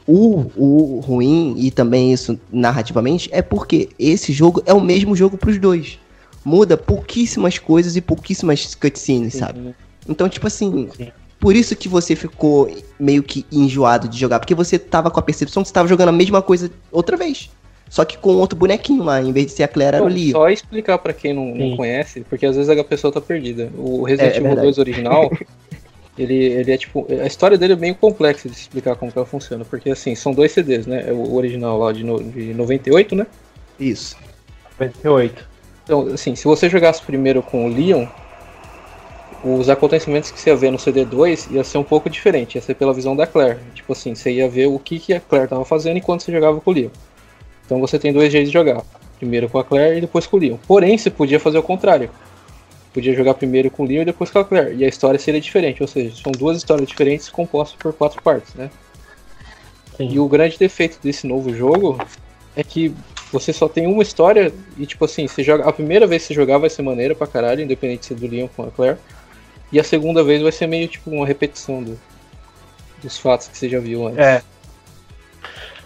[0.07, 5.35] O, o ruim, e também isso narrativamente, é porque esse jogo é o mesmo jogo
[5.37, 5.97] pros dois.
[6.43, 9.59] Muda pouquíssimas coisas e pouquíssimas cutscenes, sabe?
[9.59, 9.73] Uhum.
[10.07, 11.07] Então, tipo assim, Sim.
[11.39, 15.23] por isso que você ficou meio que enjoado de jogar, porque você tava com a
[15.23, 17.49] percepção que você tava jogando a mesma coisa outra vez.
[17.89, 20.31] Só que com outro bonequinho lá, em vez de ser a Claire, era o Leo.
[20.31, 23.69] Só explicar pra quem não, não conhece, porque às vezes a pessoa tá perdida.
[23.77, 24.67] O Resident É, é Evil verdade.
[24.67, 25.31] 2 original,
[26.17, 27.05] Ele, ele é tipo.
[27.09, 29.65] A história dele é bem complexa de explicar como que ela funciona.
[29.65, 31.05] Porque assim, são dois CDs, né?
[31.07, 33.27] É o original lá de, no, de 98, né?
[33.79, 34.15] Isso.
[34.79, 35.45] 98.
[35.83, 38.07] Então, assim, se você jogasse primeiro com o Leon,
[39.43, 42.75] os acontecimentos que você ia ver no CD2 ia ser um pouco diferente, ia ser
[42.75, 43.59] pela visão da Claire.
[43.73, 46.61] Tipo assim, você ia ver o que, que a Claire tava fazendo enquanto você jogava
[46.61, 46.89] com o Leon.
[47.65, 48.83] Então você tem dois jeitos de jogar.
[49.17, 50.57] Primeiro com a Claire e depois com o Leon.
[50.67, 52.09] Porém, você podia fazer o contrário.
[52.93, 54.75] Podia jogar primeiro com o Leon e depois com a Claire.
[54.75, 58.53] E a história seria diferente, ou seja, são duas histórias diferentes compostas por quatro partes,
[58.55, 58.69] né?
[59.97, 60.09] Sim.
[60.11, 61.97] E o grande defeito desse novo jogo
[62.55, 62.93] é que
[63.31, 66.33] você só tem uma história e tipo assim, você joga, a primeira vez que você
[66.33, 68.97] jogar vai ser maneira pra caralho, independente de ser do Leon com a Claire.
[69.71, 71.99] E a segunda vez vai ser meio tipo uma repetição do-
[73.01, 74.19] dos fatos que você já viu antes.
[74.19, 74.41] É.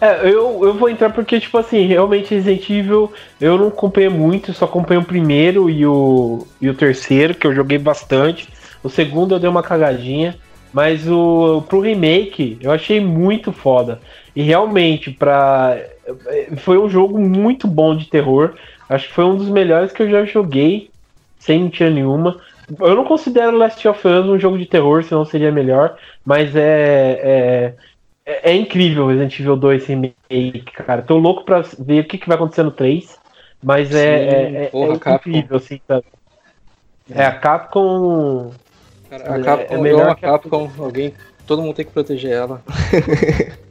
[0.00, 4.52] É, eu, eu vou entrar porque, tipo assim, realmente Resident Evil eu não acompanhei muito,
[4.52, 8.48] só acompanhei o primeiro e o, e o terceiro, que eu joguei bastante.
[8.82, 10.36] O segundo eu dei uma cagadinha.
[10.72, 14.00] Mas o pro remake eu achei muito foda.
[14.34, 15.76] E realmente, pra.
[16.58, 18.54] Foi um jogo muito bom de terror.
[18.88, 20.90] Acho que foi um dos melhores que eu já joguei,
[21.38, 22.40] sem mentira nenhuma.
[22.80, 25.96] Eu não considero Last of Us um jogo de terror, senão seria melhor.
[26.24, 27.74] Mas é, é,
[28.30, 31.02] é, é incrível Resident Evil 2 Remake, cara.
[31.02, 33.18] Tô louco pra ver o que, que vai acontecer no 3.
[33.62, 35.30] Mas é, Sim, é, é- porra, é Capcom.
[35.30, 36.04] incrível, assim, sabe?
[37.10, 38.52] É a Capcom.
[39.10, 41.12] Cara, a É- Capcom, é eu melhor a que a- Capcom, alguém,
[41.46, 42.62] todo mundo tem que proteger ela.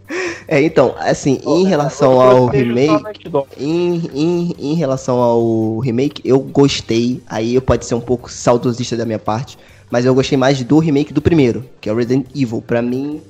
[0.52, 3.23] É, então, assim, em relação ao a remake.
[3.56, 7.22] Em, em, em relação ao remake, eu gostei.
[7.27, 9.60] Aí pode ser um pouco saudosista da minha parte.
[9.91, 12.64] Mas eu gostei mais do remake do primeiro, que é o Resident Evil.
[12.65, 13.22] Pra mim,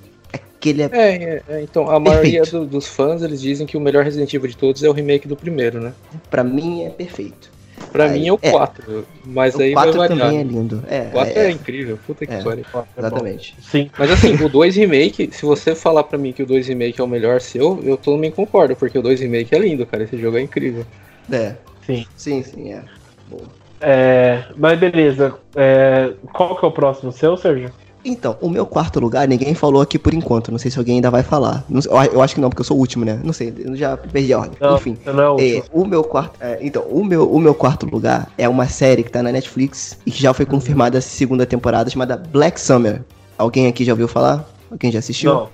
[0.60, 0.90] aquele é.
[0.92, 2.66] É, é, é, então, a maioria Perfeito.
[2.66, 5.28] do- dos fãs, eles dizem que o melhor Resident Evil de todos é o remake
[5.28, 5.94] do primeiro, né?
[6.30, 7.50] Pra mim é perfeito.
[7.94, 8.52] Pra Aí, mim é o é.
[8.52, 10.20] 4, mas o aí vai 4 variar.
[10.20, 10.84] também é lindo.
[10.90, 12.44] É, O 4 é, é, incrível, puta que É.
[12.44, 12.66] pariu.
[12.76, 13.56] É exatamente.
[13.62, 13.90] Sim.
[13.98, 17.04] Mas assim, o 2 Remake, se você falar pra mim que o 2 Remake é
[17.04, 20.04] o melhor seu, eu também concordo, porque o 2 Remake é lindo, cara.
[20.04, 20.86] Esse jogo é incrível.
[21.32, 21.56] É.
[21.88, 22.06] Sim.
[22.18, 22.84] Sim, sim, é.
[23.30, 23.42] Bom.
[23.82, 25.36] É, mas beleza.
[25.56, 27.72] É, qual que é o próximo seu, Sérgio?
[28.04, 30.52] Então, o meu quarto lugar, ninguém falou aqui por enquanto.
[30.52, 31.66] Não sei se alguém ainda vai falar.
[31.70, 31.82] Não
[32.14, 33.20] eu acho que não, porque eu sou o último, né?
[33.24, 34.58] Não sei, eu já perdi a ordem.
[34.60, 34.98] Não, Enfim.
[35.06, 35.64] não é o É, último.
[35.74, 36.32] o meu quarto.
[36.40, 39.98] é, então, o meu, o meu quarto lugar é uma série que tá na Netflix
[40.06, 43.02] e que já foi confirmada a segunda temporada chamada Black Summer.
[43.38, 44.50] Alguém aqui já ouviu falar?
[44.72, 45.34] Alguém já assistiu?
[45.34, 45.50] Não.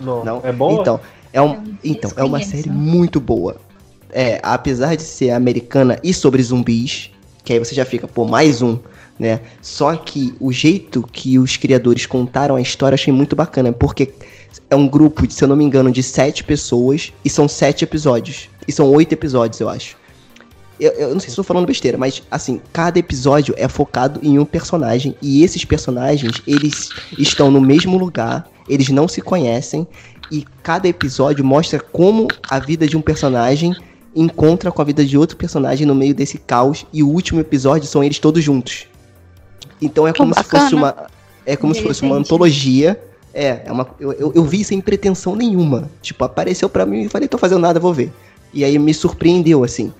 [0.00, 0.24] Não.
[0.24, 0.40] Não?
[0.44, 0.80] É bom?
[0.80, 1.00] Então,
[1.32, 2.68] é, um, Eu então, é uma desconheço.
[2.68, 3.56] série muito boa.
[4.12, 7.10] É, apesar de ser americana e sobre zumbis,
[7.44, 8.78] que aí você já fica, pô, mais um,
[9.20, 9.40] né?
[9.60, 14.14] Só que o jeito que os criadores contaram a história achei muito bacana, porque
[14.70, 18.48] é um grupo, se eu não me engano, de sete pessoas e são sete episódios.
[18.66, 19.94] E são oito episódios, eu acho.
[20.80, 24.38] Eu, eu não sei se estou falando besteira, mas assim, cada episódio é focado em
[24.38, 26.88] um personagem e esses personagens, eles
[27.18, 29.86] estão no mesmo lugar, eles não se conhecem
[30.32, 33.76] e cada episódio mostra como a vida de um personagem
[34.16, 37.86] encontra com a vida de outro personagem no meio desse caos e o último episódio
[37.86, 38.86] são eles todos juntos.
[39.80, 40.94] Então é Pô, como se fosse uma
[41.46, 43.00] é como se fosse uma antologia.
[43.32, 45.88] É, é uma, eu, eu, eu vi sem pretensão nenhuma.
[46.02, 48.12] Tipo, apareceu pra mim e falei, tô fazendo nada, vou ver.
[48.52, 49.92] E aí me surpreendeu, assim.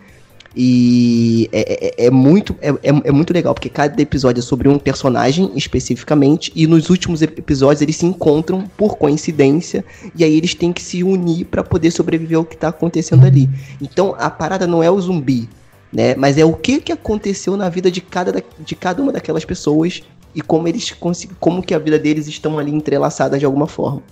[0.56, 4.68] E é, é- é muito, é, é- é muito legal, porque cada episódio é sobre
[4.68, 9.84] um personagem especificamente, e nos últimos ep- episódios eles se encontram por coincidência,
[10.14, 13.48] e aí eles têm que se unir pra poder sobreviver ao que tá acontecendo ali.
[13.80, 15.48] Então a parada não é o zumbi,
[15.92, 16.14] né?
[16.14, 19.44] Mas é o que, que aconteceu na vida de cada, da- de cada uma daquelas
[19.44, 20.02] pessoas
[20.34, 20.94] e como eles
[21.40, 24.02] como que a vida deles estão ali entrelaçadas de alguma forma.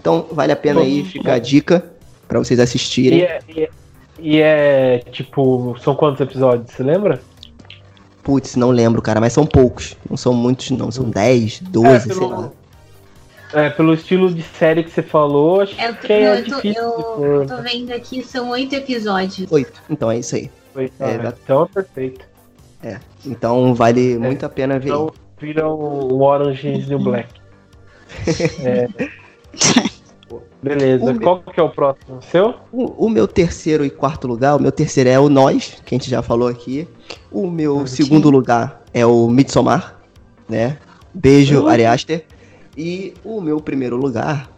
[0.00, 1.84] Então vale a pena aí ficar a dica
[2.28, 3.18] pra vocês assistirem.
[3.20, 3.70] E é, e é-
[4.18, 6.70] e é, tipo, são quantos episódios?
[6.70, 7.20] Você lembra?
[8.22, 9.96] Putz, não lembro, cara, mas são poucos.
[10.08, 10.90] Não são muitos, não.
[10.90, 12.50] São 10, 12, É, sei pelo- lá.
[13.52, 16.56] É, pelo estilo de série que você falou, acho É, eu que é eu tô-
[16.56, 16.78] difícil de
[17.22, 19.50] eu tô vendo aqui, são oito episódios.
[19.52, 19.80] Oito.
[19.88, 20.50] Então é isso aí.
[21.00, 22.24] É, vai- então é perfeito.
[23.24, 24.88] Então vale muito a pena ver.
[24.90, 27.28] Então vira um um Orange is New Black.
[28.64, 28.88] É.
[30.62, 32.20] Beleza, O meu- qual que é o próximo?
[32.30, 32.54] Seu?
[32.72, 35.98] O, o meu terceiro e quarto lugar, o meu terceiro é o Nós, que a
[35.98, 36.88] gente já falou aqui.
[37.30, 39.96] O meu Ah, segundo lugar é o Midsommar,
[40.48, 40.78] né?
[41.14, 41.66] Beijo.
[41.68, 42.24] Ari Aster.
[42.76, 44.50] E o meu primeiro lugar,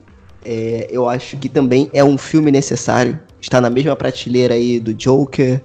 [0.45, 3.21] é, eu acho que também é um filme necessário.
[3.41, 5.63] Está na mesma prateleira aí do Joker,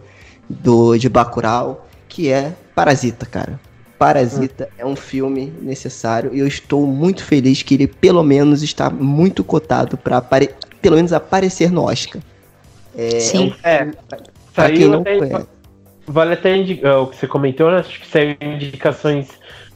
[0.50, 3.60] do de Bacurau, que é Parasita, cara.
[3.98, 8.90] Parasita é um filme necessário e eu estou muito feliz que ele pelo menos está
[8.90, 10.22] muito cotado para
[10.82, 12.22] pelo menos aparecer no Oscar.
[12.96, 13.54] É, Sim.
[13.64, 13.92] É,
[14.54, 15.48] Pra quem saiu não até, conhece.
[16.08, 17.78] vale até indicar o que você comentou, né?
[17.78, 19.30] Acho que saiu indicações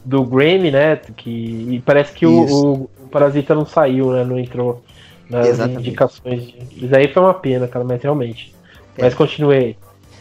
[0.04, 0.96] do Grammy, né?
[1.16, 1.30] Que,
[1.70, 4.24] e parece que o, o, Parasita não saiu, né?
[4.24, 4.82] Não entrou
[5.28, 5.88] nas Exatamente.
[5.88, 6.54] indicações.
[6.76, 8.54] Isso aí foi uma pena, cara, mas realmente.
[8.96, 9.02] É.
[9.02, 9.76] Mas continuei.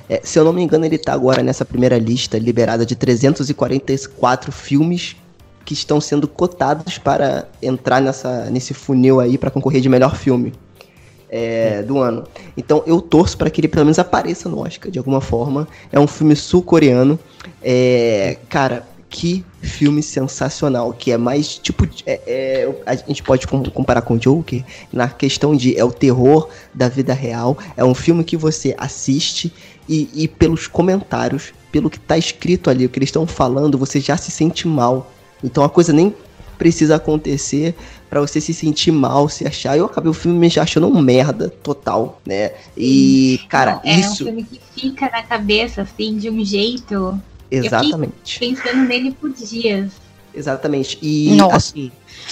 [0.09, 4.51] É, se eu não me engano, ele tá agora nessa primeira lista liberada de 344
[4.51, 5.15] filmes
[5.65, 10.53] que estão sendo cotados para entrar nessa, nesse funil aí para concorrer de melhor filme
[11.29, 12.23] é, do ano.
[12.55, 15.67] Então eu torço para que ele pelo menos apareça no Oscar de alguma forma.
[15.91, 17.19] É um filme sul-coreano.
[17.61, 21.87] É, cara, que filme sensacional, que é mais tipo.
[22.05, 26.49] É, é, a gente pode com- comparar com Joker na questão de é o terror
[26.73, 27.57] da vida real.
[27.75, 29.53] É um filme que você assiste
[29.87, 33.99] e, e pelos comentários, pelo que tá escrito ali, o que eles estão falando, você
[33.99, 35.11] já se sente mal.
[35.43, 36.13] Então a coisa nem
[36.57, 37.75] precisa acontecer
[38.09, 39.77] pra você se sentir mal, se achar.
[39.77, 42.51] Eu acabei o filme me achando um merda total, né?
[42.75, 44.23] E, cara, Não, é isso.
[44.23, 47.19] um filme que fica na cabeça, assim, de um jeito.
[47.51, 48.39] Exatamente.
[48.39, 49.91] Pensando nele por dias.
[50.33, 50.97] Exatamente.
[51.01, 51.55] E Nossa.
[51.57, 51.91] assim,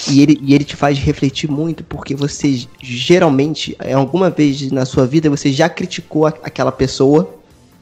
[0.09, 4.85] e ele, e ele te faz refletir muito, porque você geralmente, em alguma vez na
[4.85, 7.35] sua vida, você já criticou a- aquela pessoa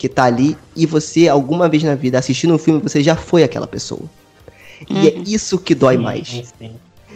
[0.03, 3.41] que tá ali, e você, alguma vez na vida, assistindo um filme, você já foi
[3.41, 4.01] aquela pessoa.
[4.89, 5.23] E é Uhum.
[5.25, 6.27] isso que dói Sim, mais.
[6.59, 6.71] Sim,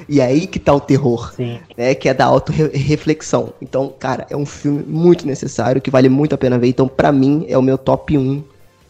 [0.07, 1.59] E é aí que tá o terror, sim.
[1.77, 1.93] né?
[1.93, 3.49] Que é da auto-reflexão.
[3.61, 6.69] Então, cara, é um filme muito necessário, que vale muito a pena ver.
[6.69, 8.41] Então, pra mim, é o meu top 1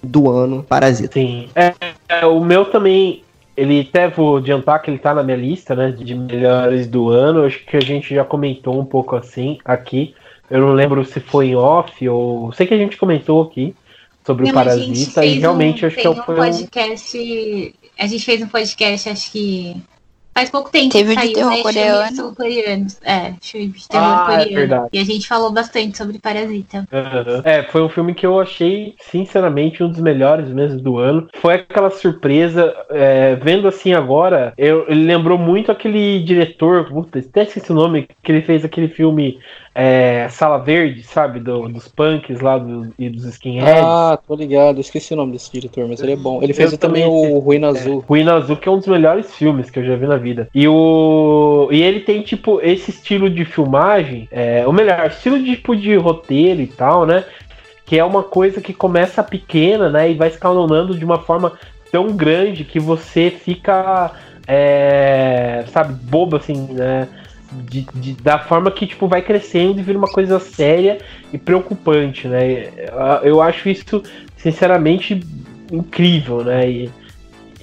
[0.03, 1.13] do ano, Parasita.
[1.13, 1.49] Sim.
[1.55, 1.73] É,
[2.07, 3.23] é, o meu também.
[3.55, 5.89] Ele até vou adiantar que ele tá na minha lista, né?
[5.89, 7.45] De melhores do ano.
[7.45, 10.13] Acho que a gente já comentou um pouco assim aqui.
[10.51, 12.53] Eu não lembro se foi em off ou.
[12.53, 13.73] Sei que a gente comentou aqui
[14.27, 16.37] sobre o Não, gente Parasita e realmente um, acho que é o- um foi um.
[16.37, 17.73] podcast.
[17.97, 19.75] A gente fez um podcast, acho que.
[20.35, 21.63] Faz pouco tempo Teve que de saiu, terror né?
[22.35, 22.87] coreano.
[23.03, 24.53] É, filme de terror Ah, é coreano.
[24.55, 24.89] verdade.
[24.93, 26.85] E a gente falou bastante sobre Parasita.
[26.93, 27.41] Aham.
[27.43, 31.27] É, foi um filme que eu achei, sinceramente, um dos melhores mesmo do ano.
[31.37, 37.41] Foi aquela surpresa, é, vendo assim agora, eu, ele lembrou muito aquele diretor, puta, até
[37.41, 39.39] esqueci o nome, que ele fez aquele filme
[39.79, 41.39] é, Sala Verde, sabe?
[41.39, 43.83] Do- dos punks lá do- e dos skinheads.
[43.85, 44.81] Ah, tô ligado.
[44.81, 46.41] Esqueci o nome desse diretor, mas ele é bom.
[46.41, 48.03] Ele fez também também- o Ruína Azul.
[48.09, 50.49] Ruína Azul, que é um dos melhores filmes que eu já vi na vida.
[50.55, 51.69] E o.
[51.71, 55.95] E ele tem, tipo, esse estilo de filmagem, é, ou melhor, estilo de, tipo, de
[55.95, 57.23] roteiro e tal, né?
[57.85, 60.09] Que é uma coisa que começa pequena, né?
[60.09, 61.53] E vai escalonando de uma forma
[61.91, 64.11] tão grande que você fica.
[64.49, 67.07] é, sabe, bobo assim, né?
[67.51, 70.97] De, de- da forma que tipo vai crescendo e vira uma coisa séria
[71.31, 72.67] e preocupante, né?
[73.23, 74.03] Eu- acho isso
[74.35, 75.19] sinceramente
[75.71, 76.69] incrível, né?
[76.69, 76.89] E,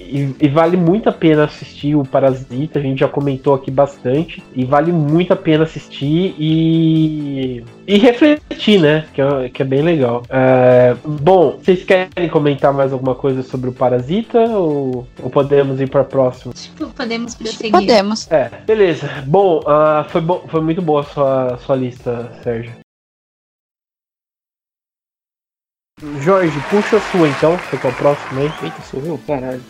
[0.09, 4.43] e- e vale muito a pena assistir o Parasita, a gente já comentou aqui bastante,
[4.55, 9.05] e vale muito a pena assistir e, e refletir, né?
[9.13, 10.23] Que é, que é bem legal.
[10.29, 15.89] É, bom, vocês querem comentar mais alguma coisa sobre o Parasita ou, ou podemos ir
[15.89, 16.53] para próximo?
[16.55, 17.73] Tipo, podemos prosseguir.
[17.73, 18.31] Podemos.
[18.31, 19.09] É, beleza.
[19.27, 22.84] Bom, ah, foi, bom foi muito boa a sua, sua lista, Sérgio.
[26.21, 28.53] Jorge, puxa a sua então, é o próximo aí.
[28.65, 29.17] Eita, sou eu?
[29.25, 29.63] Caralho.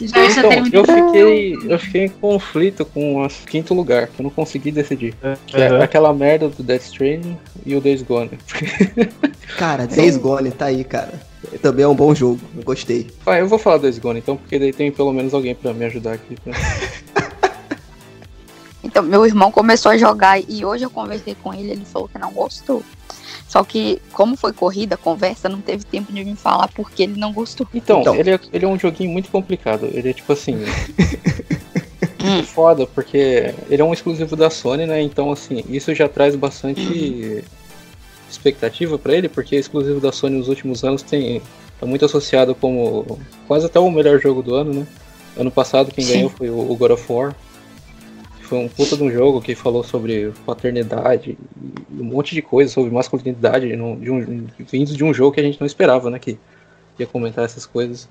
[0.00, 4.70] Então, eu fiquei, eu fiquei em conflito com o quinto lugar, que eu não consegui
[4.70, 5.16] decidir.
[5.48, 7.36] Que é aquela merda do Death Stranding
[7.66, 8.30] e o Days Gone.
[9.58, 11.20] Cara, Days Gone tá aí, cara.
[11.60, 13.10] Também é um bom jogo, eu gostei.
[13.26, 15.84] Ah, eu vou falar Days Gone então, porque daí tem pelo menos alguém pra me
[15.86, 16.36] ajudar aqui.
[16.46, 16.52] né?
[18.84, 22.18] Então, meu irmão começou a jogar e hoje eu conversei com ele, ele falou que
[22.18, 22.80] não gostou.
[23.54, 27.16] Só que, como foi corrida, a conversa, não teve tempo de me falar porque ele
[27.16, 27.64] não gostou.
[27.72, 28.16] Então, Então.
[28.16, 29.88] Ele, é, ele é um joguinho muito complicado.
[29.94, 30.58] Ele é tipo assim.
[32.26, 32.42] Hum.
[32.42, 35.02] foda, porque ele é um exclusivo da Sony, né?
[35.02, 37.44] Então, assim, isso já traz bastante
[38.30, 41.42] expectativa pra ele, porque exclusivo da Sony nos últimos anos tem
[41.78, 44.86] tá muito associado como quase até o melhor jogo do ano, né?
[45.36, 46.12] Ano passado quem Sim.
[46.14, 47.36] ganhou foi o, o God of War.
[48.54, 51.36] Foi um puta de um jogo que falou sobre paternidade
[51.92, 55.40] e um monte de coisa sobre masculinidade no- de um, vindos de um jogo que
[55.40, 56.20] a gente não esperava, né?
[56.20, 56.38] Que
[56.96, 58.08] ia comentar essas coisas.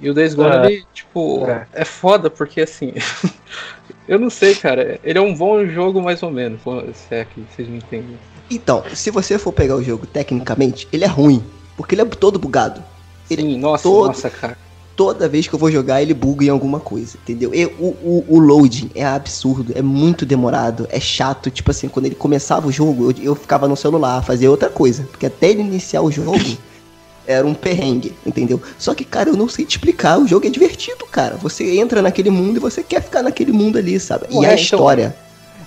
[0.00, 0.66] E o Days Gone, É.
[0.72, 1.66] ele, tipo, É.
[1.72, 1.84] é.
[1.84, 2.92] foda, porque assim.
[4.06, 5.00] eu não sei, cara.
[5.02, 6.60] Ele é um bom jogo, mais ou menos,
[6.94, 8.16] se é que vocês me entendem.
[8.48, 11.42] Então, se você for pegar o jogo tecnicamente, ele é ruim,
[11.76, 12.84] porque ele é todo bugado.
[13.28, 14.56] Ele Sim, nossa, todo- nossa, cara.
[14.98, 17.54] Toda vez que eu vou jogar, ele buga em alguma coisa, entendeu?
[17.54, 21.52] E o, o, o loading é absurdo, é muito demorado, é chato.
[21.52, 25.04] Tipo assim, quando ele começava o jogo, eu, eu ficava no celular, fazia outra coisa.
[25.08, 26.36] Porque até ele iniciar o jogo,
[27.24, 28.60] era um perrengue, entendeu?
[28.76, 31.36] Só que, cara, eu não sei te explicar, o jogo é divertido, cara.
[31.36, 34.26] Você entra naquele mundo e você quer ficar naquele mundo ali, sabe?
[34.30, 35.14] E a então- história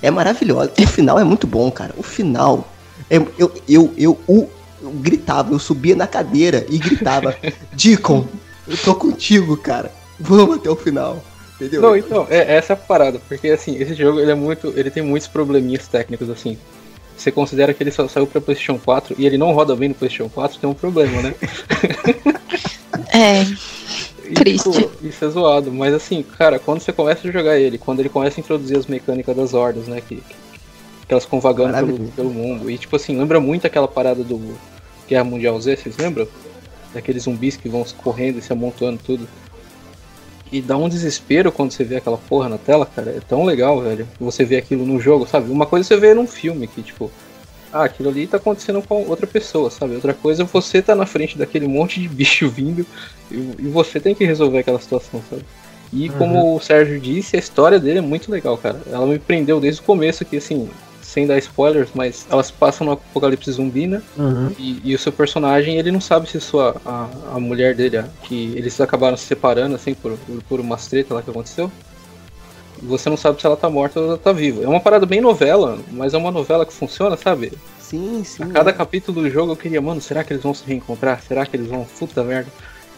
[0.02, 0.74] é maravilhosa.
[0.78, 1.94] O final é muito bom, cara.
[1.98, 2.68] O final
[3.10, 7.34] É, Eu, eu, eu, eu, eu gritava, eu subia na cadeira e gritava,
[7.74, 8.28] Deacon,
[8.72, 9.91] eu tô contigo, cara.
[10.19, 11.23] Vamos até o final.
[11.56, 11.81] Entendeu?
[11.81, 14.73] Não, então, é, essa é a parada, porque assim, esse jogo ele é muito.
[14.76, 16.57] ele tem muitos probleminhas técnicos, assim.
[17.15, 19.95] Você considera que ele só saiu pra Playstation 4 e ele não roda bem no
[19.95, 21.35] Playstation 4, tem um problema, né?
[23.14, 23.43] É,
[24.30, 24.72] E, Triste.
[24.72, 28.07] tipo, isso é zoado, mas assim, cara, quando você começa a jogar ele, quando ele
[28.07, 30.02] começa a introduzir as mecânicas das hordas, né?
[30.02, 32.72] Que, que elas ficam vagando pelo, pelo mundo.
[32.72, 34.56] E tipo assim, lembra muito aquela parada do
[35.07, 36.26] Guerra Mundial Z, vocês lembram?
[36.93, 39.27] Daqueles zumbis que vão correndo e se amontoando tudo.
[40.51, 43.11] E dá um desespero quando você vê aquela porra na tela, cara.
[43.11, 44.07] É tão legal, velho.
[44.19, 45.49] Você vê aquilo no jogo, sabe?
[45.49, 47.09] Uma coisa é você vê num filme que, tipo,
[47.72, 49.95] ah, aquilo ali tá acontecendo com outra pessoa, sabe?
[49.95, 52.85] Outra coisa é você tá na frente daquele monte de bicho vindo
[53.31, 55.45] e, e você tem que resolver aquela situação, sabe?
[55.93, 58.80] E como o Sérgio disse, a história dele é muito legal, cara.
[58.89, 60.69] Ela me prendeu desde o começo, que assim,
[61.12, 64.02] sem dar spoilers, mas elas passam no apocalipse zumbi, né?
[64.18, 64.50] Uhum.
[64.58, 68.06] E, e o seu personagem, ele não sabe se sua, a, a mulher dele, a-
[68.24, 71.70] que eles acabaram se separando, assim, por, por, por umas treta lá que aconteceu.
[72.82, 74.64] Você não sabe se ela tá morta ou ela tá viva.
[74.64, 77.52] É uma parada bem novela, mas é uma novela que funciona, sabe?
[77.78, 78.44] Sim, sim.
[78.44, 81.22] A cada capítulo do jogo eu queria, mano, será que eles vão se reencontrar?
[81.22, 81.86] Será que eles vão.
[82.00, 82.48] Puta merda.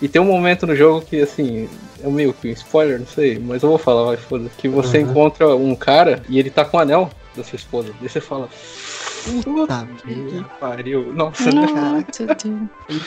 [0.02, 1.68] E tem um momento no jogo que, assim,
[2.04, 5.00] é meio que um spoiler, não sei, mas eu vou falar, vai, foda Que você
[5.00, 5.10] Uhum.
[5.10, 7.94] encontra um cara e ele tá com o anel da sua esposa.
[8.00, 8.50] Daí você fala,
[9.24, 10.44] Puta que merda.
[10.60, 11.14] pariu.
[11.14, 11.66] Nossa, né?
[11.66, 12.36] Nossa.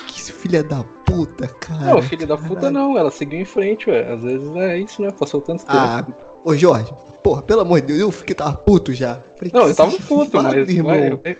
[0.08, 1.94] Que filha da puta, cara.
[1.94, 4.12] Não, filho da puta não, ela seguiu em frente, ué.
[4.12, 5.10] Às vezes é isso, né?
[5.10, 5.78] Passou tanto tempo.
[5.78, 6.06] Ah,
[6.44, 6.90] ô Jorge,
[7.22, 9.20] porra, pelo amor de Deus, eu fiquei tava puto já.
[9.36, 10.68] Falei, não, eu tava puto, mas.
[10.68, 11.20] irmão.
[11.22, 11.36] vai,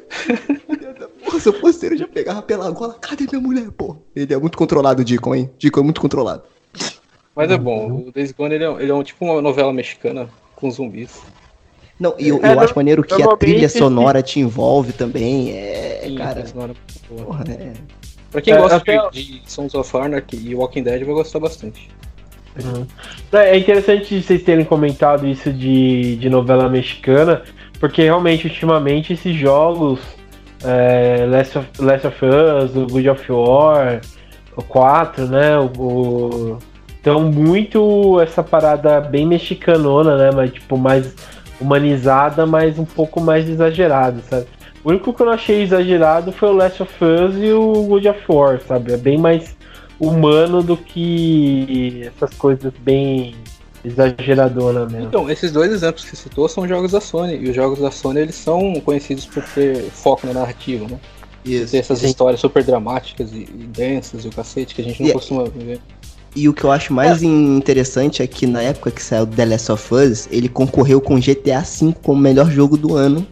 [1.25, 2.95] Porra, se eu fosse ele, eu já pegava pela gola.
[3.01, 3.99] Cadê minha mulher, porra?
[4.15, 5.51] Ele é muito controlado, o Deacon, hein?
[5.59, 6.43] Deacon é muito controlado.
[7.35, 10.29] Mas é bom, o Days Gone ele é, ele é um, tipo uma novela mexicana
[10.55, 11.21] com zumbis.
[11.99, 15.51] Não, e eu, É, eu acho maneiro que a trilha sonora te envolve também.
[15.53, 16.41] É, Sim, cara.
[16.41, 17.15] essa hora é.
[17.25, 17.73] Porra, é.
[18.31, 21.41] Pra quem É, gosta até- de, de Sons of Anarchy e Walking Dead vai gostar
[21.41, 21.89] bastante.
[22.63, 22.87] Uhum.
[23.33, 27.43] É interessante vocês terem comentado isso de, de novela mexicana,
[27.81, 30.01] porque realmente, ultimamente, esses jogos,
[30.65, 34.01] é, Last, of, Last of Us, o God of War,
[34.57, 36.59] o 4, né, o, o-
[37.01, 41.15] então muito essa parada bem mexicanona, né, mas tipo, mais
[41.61, 44.47] humanizada, mas um pouco mais exagerada, sabe?
[44.85, 48.07] O único que eu não achei exagerado foi o Last of Us e o God
[48.07, 48.93] of War, sabe?
[48.93, 49.57] É bem mais
[49.99, 53.35] humano do que essas coisas bem
[53.85, 55.07] exageradonas mesmo.
[55.09, 57.37] Então, esses dois exemplos que você citou são jogos da Sony.
[57.37, 60.99] E os jogos da Sony eles são conhecidos por ter foco na narrativa, né?
[61.45, 61.71] Isso.
[61.73, 62.07] Ter essas sim.
[62.07, 65.45] histórias super dramáticas e, e densas e o cacete que a gente não E- costuma
[65.45, 65.81] ver.
[66.37, 69.73] E o que eu acho mais interessante é que na época que saiu The Last
[69.73, 73.27] of Us, ele concorreu com GTA V como melhor jogo do ano.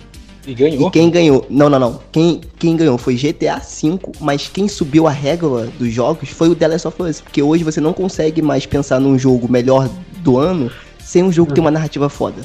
[0.47, 0.89] E ganhou.
[0.89, 1.47] E quem ganhou?
[1.51, 2.01] Não, não, não.
[2.11, 6.55] Quem, quem ganhou foi GTA V, mas quem subiu a régua dos jogos foi o
[6.55, 7.21] The Last of Us.
[7.21, 9.87] Porque hoje você não consegue mais pensar num jogo melhor
[10.23, 12.41] do ano sem um jogo que tem uma narrativa foda.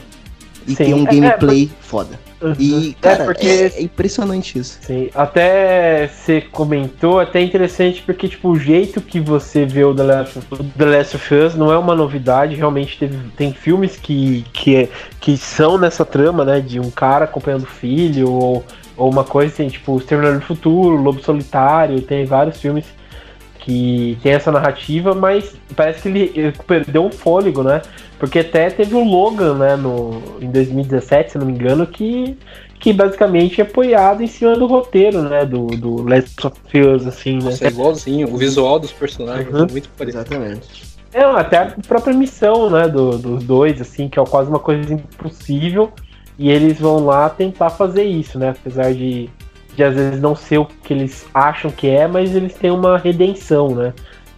[0.67, 2.19] E Sim, tem um é- gameplay foda.
[2.57, 4.79] E, cara, é porque é, é impressionante isso.
[4.81, 10.03] Sim, até você comentou, até interessante porque tipo o jeito que você vê o The
[10.03, 14.45] Last of, The Last of Us não é uma novidade, realmente teve, tem filmes que,
[14.53, 14.89] que,
[15.19, 19.53] que são nessa trama, né, de um cara acompanhando o filho ou, ou uma coisa
[19.53, 22.85] assim, tipo Exterminador do Futuro, Lobo Solitário, tem vários filmes
[23.59, 27.81] que tem essa narrativa, mas parece que ele, ele perdeu um fôlego, né?
[28.17, 32.37] Porque até teve o Logan, né, no, em 2017, se não me engano, que,
[32.79, 37.37] que basicamente é apoiado em cima do roteiro, né, do, do Last of Us, assim,
[37.37, 37.45] né?
[37.45, 38.33] Nossa, é igualzinho.
[38.33, 39.65] O visual dos personagens Uhum.
[39.65, 40.21] é muito parecido.
[40.23, 40.89] Exatamente.
[41.13, 44.93] É, até a própria missão, né, do, dos dois, assim, que é quase uma coisa
[44.93, 45.91] impossível,
[46.37, 49.29] e eles vão lá tentar fazer isso, né, apesar de,
[49.79, 52.97] de às vezes não ser o que eles acham que é, mas eles têm uma
[52.97, 53.93] redenção, né.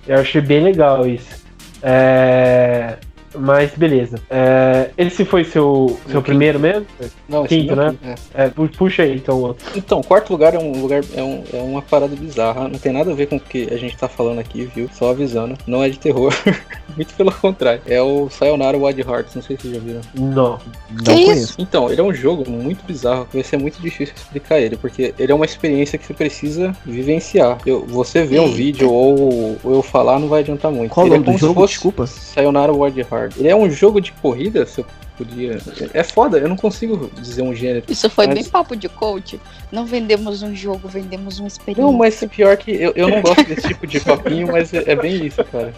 [0.07, 1.43] Eu achei bem legal isso.
[1.81, 2.97] É...
[3.35, 4.19] Mas beleza.
[4.29, 4.89] É...
[4.97, 6.85] Esse foi seu, seu primeiro mesmo?
[7.29, 7.89] Não, esse Quinto, é né?
[7.91, 8.43] quinto, é.
[8.45, 9.39] É, pu- puxa aí, então.
[9.41, 9.65] outro.
[9.75, 12.67] Então, quarto lugar é um lugar é, um- é uma parada bizarra.
[12.67, 14.89] Não tem nada a ver com o que a gente tá falando aqui, viu?
[14.93, 15.57] Só avisando.
[15.65, 16.33] Não é de terror.
[16.95, 17.81] Muito pelo contrário.
[17.87, 19.33] É o Sayonara Wild Hearts.
[19.35, 20.01] Não sei se vocês já viram.
[20.13, 20.59] Não.
[20.89, 21.25] Não Que isso?
[21.25, 21.55] conheço.
[21.57, 25.31] Então, ele é um jogo muito bizarro, vai ser muito difícil explicar ele, porque ele
[25.31, 27.57] é uma experiência que você precisa vivenciar.
[27.65, 30.91] Eu, você ver um vídeo ou, ou eu falar não vai adiantar muito.
[30.91, 31.65] Qual o ele nome é como do jogo?
[31.65, 32.05] Desculpa.
[32.07, 33.37] Sayonara Wild Heart.
[33.37, 34.85] Ele é um jogo de corrida, se eu
[35.17, 35.59] podia.
[35.93, 37.85] É foda, eu não consigo dizer um gênero.
[37.87, 39.39] Isso foi Mas- bem papo de coach.
[39.71, 41.83] Não vendemos um jogo, vendemos uma experiência.
[41.83, 44.95] Não, mas pior que eu, eu não gosto desse tipo de papinho, mas é, é
[44.95, 45.73] bem isso, cara.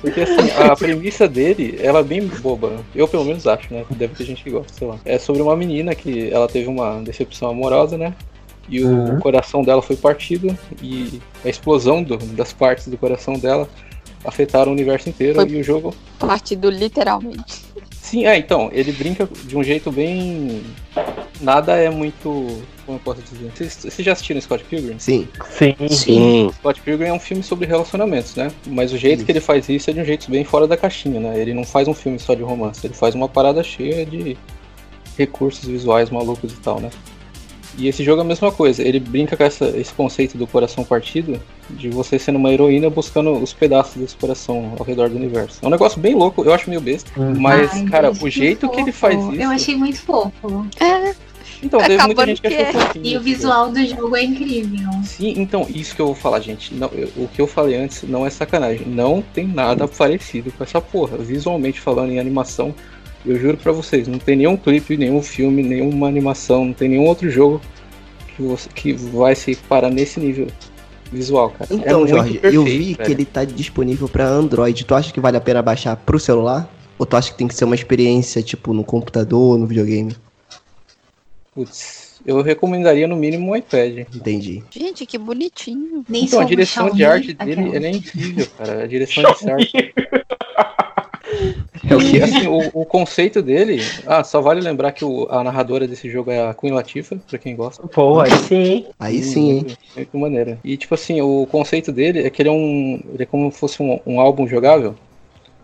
[0.00, 2.72] Porque assim, a premissa dele, ela é bem boba.
[2.94, 3.84] Eu pelo menos acho, né?
[3.90, 4.96] Deve ter gente que gosta, sei lá.
[5.04, 8.14] É sobre uma menina que ela teve uma decepção amorosa, né?
[8.68, 9.20] E o Uhum.
[9.20, 13.68] coração dela foi partido e a explosão do- das partes do coração dela
[14.24, 15.94] afetaram o universo inteiro Foi- e o jogo.
[16.18, 17.64] Partido literalmente.
[18.00, 20.62] Sim, é, então, ele brinca de um jeito bem.
[21.40, 22.62] Nada é muito.
[22.86, 23.50] Como eu posso dizer?
[23.52, 24.96] Vocês, vocês já assistiram Scott Pilgrim?
[24.98, 25.26] Sim.
[25.50, 25.74] Sim.
[25.88, 26.50] Sim.
[26.54, 28.52] Scott Pilgrim é um filme sobre relacionamentos, né?
[28.64, 29.26] Mas o jeito Isso.
[29.26, 31.36] que ele faz isso é de um jeito bem fora da caixinha, né?
[31.36, 34.36] Ele não faz um filme só de romance, ele faz uma parada cheia de
[35.18, 36.90] recursos visuais malucos e tal, né?
[37.78, 40.82] E esse jogo é a mesma coisa, ele brinca com essa- esse conceito do coração
[40.82, 41.40] partido,
[41.70, 45.58] de você sendo uma heroína buscando os pedaços desse coração ao redor do universo.
[45.62, 47.34] É um negócio bem louco, eu acho meio besta, Hum.
[47.38, 48.98] mas, Ai, cara, o jeito que ele fofo.
[49.16, 49.42] faz isso.
[49.42, 50.66] Eu achei muito fofo.
[51.62, 52.84] Então, teve muita Acabando gente que que achou é.
[52.86, 54.90] fofinho E o visual do jogo é incrível.
[55.04, 56.74] Sim, então, isso que eu vou falar, gente.
[56.74, 58.86] Não, eu- o que eu falei antes não é sacanagem.
[58.86, 61.16] Não tem nada parecido com essa porra.
[61.16, 62.74] Visualmente falando em animação,
[63.26, 67.04] eu juro pra vocês, não tem nenhum clipe, nenhum filme, nenhuma animação, não tem nenhum
[67.06, 67.60] outro jogo
[68.36, 70.46] que, você, que vai se parar nesse nível
[71.12, 71.68] visual, cara.
[71.70, 73.12] É Então, muito Jorge, eu perfeito, vi que velho.
[73.12, 74.84] ele tá disponível pra Android.
[74.84, 76.68] Tu acha que vale a pena baixar pro celular?
[76.98, 80.16] Ou tu acha que tem que ser uma experiência, tipo, no computador, no videogame?
[81.54, 83.98] Putz, eu recomendaria no mínimo um iPad.
[84.14, 84.62] Entendi.
[84.70, 86.04] Gente, que bonitinho.
[86.08, 87.76] Nem Então, a direção de arte dele aquela.
[87.76, 88.84] ela é incrível, cara.
[88.84, 89.72] A direção de arte
[91.88, 92.18] É o E quê?
[92.18, 93.80] assim, o, o conceito dele.
[94.06, 97.38] Ah, só vale lembrar que o- a narradora desse jogo é a Queen Latifah, pra
[97.38, 97.86] quem gosta.
[97.88, 98.86] Pô, aí sim.
[98.98, 99.62] Aí sim, hein?
[99.64, 100.58] Muito, muito maneira.
[100.64, 103.00] E tipo assim, o conceito dele é que ele é um.
[103.12, 104.94] Ele é como se fosse um, um álbum jogável.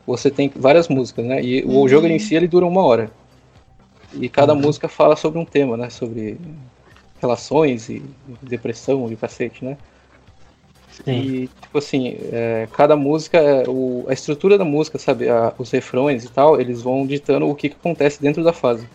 [0.07, 1.43] Você tem várias músicas, né?
[1.43, 3.11] E o jogo em si ele dura uma hora.
[4.13, 5.89] E cada música fala sobre um tema, né?
[5.91, 6.37] Sobre
[7.21, 8.03] relações e
[8.43, 9.77] depressão e cacete, né?
[10.93, 11.13] Sim.
[11.23, 15.71] E, tipo assim, é, cada música, é, o- a estrutura da música, sabe, a- os
[15.71, 18.87] refrões e tal, eles vão ditando o que, que acontece dentro da fase.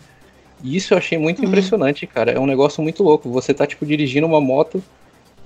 [0.62, 2.32] E isso eu achei muito impressionante, cara.
[2.32, 3.30] É um negócio muito louco.
[3.30, 4.82] Você tá, tipo, dirigindo uma moto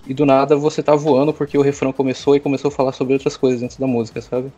[0.06, 3.14] e do nada você tá voando porque o refrão começou e começou a falar sobre
[3.14, 4.52] outras coisas dentro da música, sabe?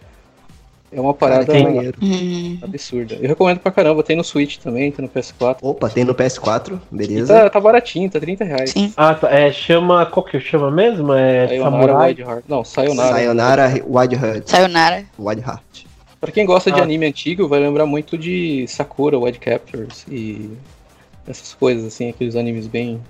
[0.95, 1.99] É uma Cara, parada que maneiro.
[2.01, 2.59] Hum.
[2.63, 3.15] absurda.
[3.21, 4.03] Eu recomendo pra caramba.
[4.03, 5.57] Tem no Switch também, tem no PS4.
[5.61, 7.35] Opa, tem no PS4, E beleza?
[7.35, 8.71] tá, tá baratinho, tá 30 reais.
[8.71, 8.93] Sim.
[8.97, 9.29] Ah, tá.
[9.31, 10.07] É, chama.
[10.07, 11.13] Qual que chama mesmo?
[11.13, 12.17] É Sayonara Samurai.
[12.19, 12.45] Heart.
[12.49, 13.15] Não, Sayonara.
[13.15, 14.49] Sayonara Wild Heart.
[14.49, 15.05] Sayonara.
[15.19, 15.87] Wild Heart.
[16.21, 16.85] Pra quem gosta de Ah.
[16.85, 20.51] anime antigo, vai lembrar muito de Sakura, Wide Captors e
[21.27, 23.01] essas coisas, assim, aqueles animes bem.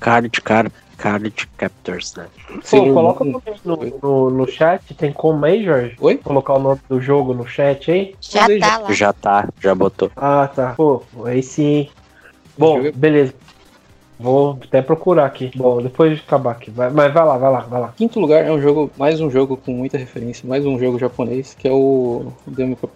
[0.00, 0.72] Card, card,
[1.02, 2.28] card captors, né?
[2.46, 3.42] Pô, Sailor coloca no,
[4.00, 4.94] no, no, chat.
[4.94, 5.96] Tem como aí, Jorge?
[6.00, 6.16] Oi?
[6.18, 8.14] Colocar o nome do jogo no chat aí?
[8.20, 8.92] Já tá lá.
[8.92, 10.12] Já tá, já botou.
[10.14, 10.74] Ah, tá.
[10.74, 11.88] Pô, aí sim.
[12.56, 13.34] Bom, beleza.
[14.20, 15.50] Vou até procurar aqui.
[15.56, 16.70] Bom, depois de acabar aqui.
[16.70, 17.94] Vai, mas vai lá, vai lá, vai lá.
[17.96, 21.56] Quinto lugar é um jogo, mais um jogo com muita referência, mais um jogo japonês,
[21.58, 22.26] que é o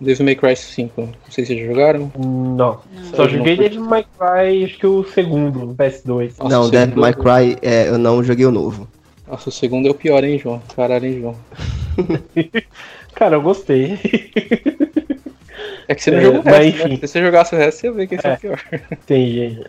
[0.01, 1.01] Devil May Cry 5.
[1.01, 2.13] Não sei se vocês já jogaram.
[2.17, 2.79] Não.
[3.15, 3.57] Só não joguei.
[3.57, 6.35] Devil May Cry, acho que o segundo, no PS2.
[6.39, 8.87] Nossa, não, o Devil May Cry, é, eu não joguei o novo.
[9.29, 10.63] Nossa, o segundo é o pior, hein, João?
[10.77, 11.35] Caralho, hein, João?
[13.17, 13.99] Cara, eu gostei.
[15.89, 16.95] É que você não É, jogou o mas resto, né?
[16.95, 16.97] enfim.
[17.01, 18.35] Se você jogasse o resto, você ia ver que esse é, É.
[18.35, 18.61] o pior.
[18.93, 19.61] Entendi.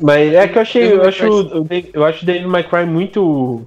[0.00, 1.24] Mas é que eu achei, eu acho,
[1.92, 3.66] eu acho o Devil May Cry muito,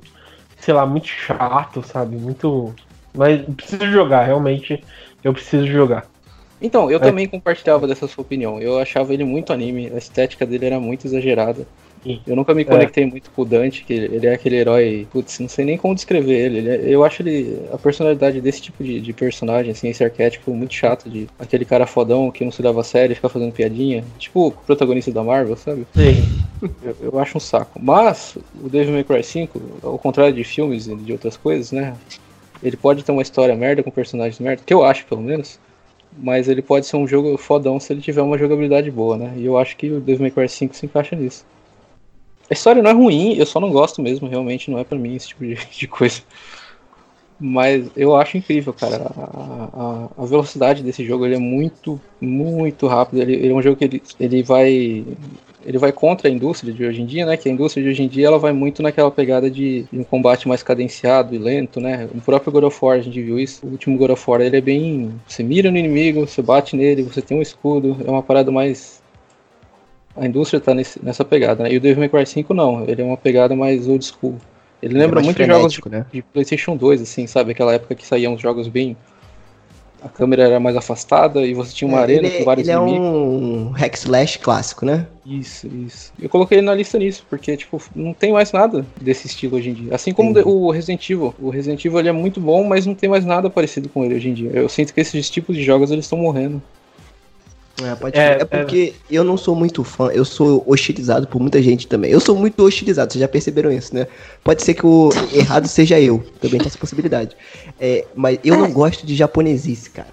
[0.60, 2.16] sei lá, muito chato, sabe?
[2.16, 2.74] Muito.
[3.14, 4.84] Mas eu preciso jogar, realmente.
[5.24, 6.06] Eu preciso jogar.
[6.62, 7.00] Então, eu É.
[7.00, 8.60] também compartilhava dessa sua opinião.
[8.60, 11.68] Eu achava ele muito anime, a estética dele era muito exagerada.
[12.04, 12.20] Sim.
[12.28, 15.08] Eu nunca me conectei muito com o Dante, que ele é aquele herói.
[15.12, 16.58] Putz, não sei nem como descrever ele.
[16.58, 17.58] Ele é- eu acho ele.
[17.72, 21.86] A personalidade desse tipo de, de personagem, assim, esse arquétipo muito chato, de aquele cara
[21.88, 24.04] fodão que não se leva a sério e fica fazendo piadinha.
[24.20, 25.88] Tipo o protagonista da Marvel, sabe?
[25.96, 26.24] Sim.
[26.84, 27.80] Eu, eu acho um saco.
[27.82, 31.94] Mas o Devil May Cry 5, ao contrário de filmes e de outras coisas, né?
[32.62, 35.60] Ele pode ter uma história merda com personagens merda, que eu acho pelo menos.
[36.18, 39.34] Mas ele pode ser um jogo fodão se ele tiver uma jogabilidade boa, né?
[39.38, 41.44] E eu acho que o Devil May Cry 5 se encaixa nisso.
[42.50, 45.16] A história não é ruim, eu só não gosto mesmo, realmente não é pra mim
[45.16, 46.22] esse tipo de, de coisa.
[47.40, 49.12] Mas eu acho incrível, cara.
[49.18, 53.22] A, a- a velocidade desse jogo ele é muito, muito rápido.
[53.22, 55.06] Ele, ele é um jogo que ele, ele vai.
[55.66, 57.36] Ele vai contra a indústria de hoje em dia, né?
[57.36, 60.04] Que a indústria de hoje em dia ela vai muito naquela pegada de, de um
[60.04, 62.08] combate mais cadenciado e lento, né?
[62.14, 63.66] O próprio God of War a gente viu isso.
[63.66, 65.22] O último God of War ele é bem.
[65.28, 67.98] Você mira no inimigo, você bate nele, você tem um escudo.
[68.06, 69.03] É uma parada mais
[70.16, 71.72] a indústria tá nesse- nessa pegada, né?
[71.74, 74.38] E o Devil May Cry 5 não, ele é uma pegada mais old school.
[74.82, 76.06] Ele lembra é muito jogos de, né?
[76.12, 77.52] de PlayStation 2, assim, sabe?
[77.52, 78.98] Aquela época que saíam os jogos bem.
[80.02, 82.76] A câmera era mais afastada e você tinha uma É, arena ele, com vários ele
[82.78, 83.08] é inimigos.
[83.08, 85.08] um hack slash clássico, né?
[85.26, 86.12] Isso, isso.
[86.22, 89.70] Eu coloquei ele na lista nisso, porque, tipo, não tem mais nada desse estilo hoje
[89.70, 89.96] em dia.
[89.96, 91.34] Assim como o Resident Evil.
[91.40, 94.16] O Resident Evil ele é muito bom, mas não tem mais nada parecido com ele
[94.16, 94.52] hoje em dia.
[94.54, 96.62] Eu sinto que esses tipos de jogos eles estão morrendo.
[97.82, 101.62] É, É, é, é porque eu não sou muito fã, eu sou hostilizado por muita
[101.62, 102.12] gente também.
[102.12, 104.06] Eu sou muito hostilizado, vocês já perceberam isso, né?
[104.44, 107.36] Pode ser que o errado seja eu, também tem essa possibilidade.
[107.80, 110.10] É, mas eu não gosto de japonesice, cara.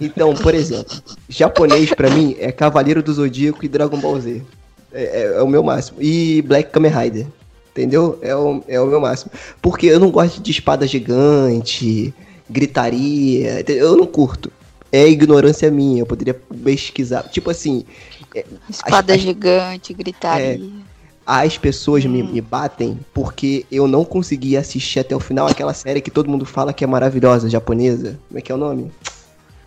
[0.00, 0.96] Então, por exemplo,
[1.28, 4.42] japonês pra mim é Cavaleiro do Zodíaco e Dragon Ball Z.
[4.92, 5.98] É, é- é o meu máximo.
[6.00, 7.26] E Black Kamen Rider.
[7.70, 8.18] Entendeu?
[8.22, 9.30] É o, é o meu máximo.
[9.60, 12.12] Porque eu não gosto de espada gigante,
[12.48, 13.62] gritaria.
[13.68, 14.50] Eu não curto.
[14.96, 17.24] É ignorância minha, eu poderia pesquisar.
[17.24, 17.84] Tipo assim,
[18.68, 20.58] Espada as- gigante, gritaria.
[21.26, 26.00] as pessoas me, me batem porque eu não consegui assistir até o final aquela série
[26.00, 28.18] que todo mundo fala que é maravilhosa, japonesa.
[28.28, 28.90] Como é que é o nome?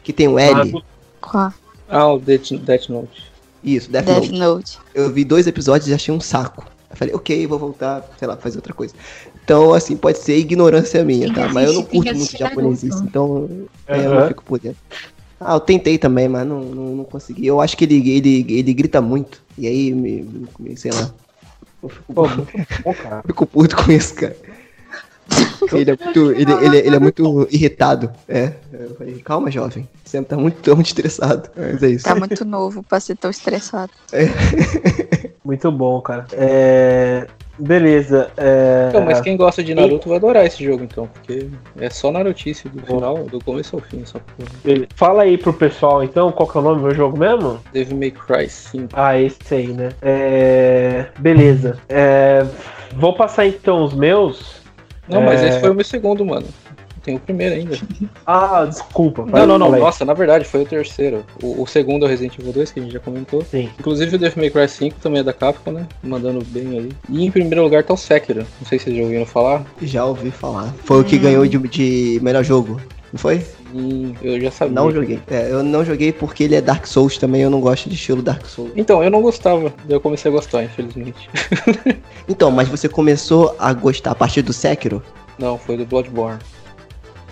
[0.03, 0.81] Que tem um L.
[1.21, 1.53] Qual?
[1.87, 3.23] Ah, o Death, Death Note.
[3.63, 4.39] Isso, Death, Death Note.
[4.39, 4.79] Note.
[4.95, 6.65] Eu vi dois episódios e achei um saco.
[6.89, 8.95] Eu falei, ok, vou voltar, sei lá, fazer outra coisa.
[9.43, 11.49] Então, assim, pode ser ignorância minha, tá?
[11.49, 13.07] Mas eu não curto muito japonesice, Naruto.
[13.07, 13.49] então
[13.87, 14.79] é, eu não fico por dentro.
[15.39, 17.45] Ah, eu tentei também, mas não, não, não consegui.
[17.47, 19.41] Eu acho que ele, ele, ele grita muito.
[19.57, 20.27] E aí, me,
[20.59, 21.09] me- sei lá.
[21.81, 22.51] Eu fico, Pô, muito
[22.83, 23.23] bom, cara.
[23.27, 24.35] fico puto com isso, cara.
[25.71, 28.11] Ele é muito, ele, ele, ele é muito irritado.
[28.27, 28.53] É.
[28.73, 29.87] Eu falei, calma, jovem.
[30.03, 31.49] Você tá muito, tá muito estressado.
[31.55, 32.03] Mas é isso.
[32.05, 33.91] Tá muito novo pra ser tão estressado.
[35.43, 36.27] Muito bom, cara.
[36.33, 37.25] É...
[37.59, 38.31] Beleza.
[38.37, 38.85] É...
[38.89, 41.47] Então, mas quem gosta de Naruto vai adorar esse jogo, então, porque
[41.79, 44.49] é só Narutice do final, do começo ao fim, porra.
[44.63, 44.87] Beleza.
[44.95, 47.59] Fala aí pro pessoal, então, qual que é o nome do jogo mesmo?
[47.73, 48.89] Devil May Cry 5.
[48.93, 49.89] Ah, esse aí, né?
[50.01, 51.05] É...
[51.19, 51.77] Beleza.
[51.89, 52.45] É...
[52.95, 54.61] Vou passar então os meus.
[55.07, 55.49] Não, mas É.
[55.49, 56.47] esse foi o meu segundo, mano.
[57.03, 57.77] Tem o primeiro ainda.
[58.25, 59.25] Ah, desculpa.
[59.25, 59.71] Não, não, não.
[59.71, 61.25] Nossa, na verdade, foi o terceiro.
[61.41, 63.43] O, o segundo é o Resident Evil 2, que a gente já comentou.
[63.43, 63.69] Sim.
[63.79, 65.87] Inclusive o Devil May Cry 5 também é da Capcom, né?
[66.03, 66.89] Mandando bem aí.
[67.09, 68.45] E em primeiro lugar tá o Sekiro.
[68.59, 69.65] Não sei se vocês já ouviram falar.
[69.81, 70.73] Já ouvi falar.
[70.83, 72.79] Foi o que ganhou de, de melhor jogo.
[73.11, 73.43] Não foi?
[73.73, 74.75] E eu já sabia.
[74.75, 75.19] Não joguei.
[75.29, 78.21] É, eu não joguei porque ele é Dark Souls também, eu não gosto de estilo
[78.21, 78.71] Dark Souls.
[78.75, 79.73] Então, eu não gostava.
[79.87, 81.29] Eu comecei a gostar, infelizmente.
[82.27, 85.01] Então, mas você começou a gostar a partir do Sekiro?
[85.39, 86.37] Não, foi do Bloodborne.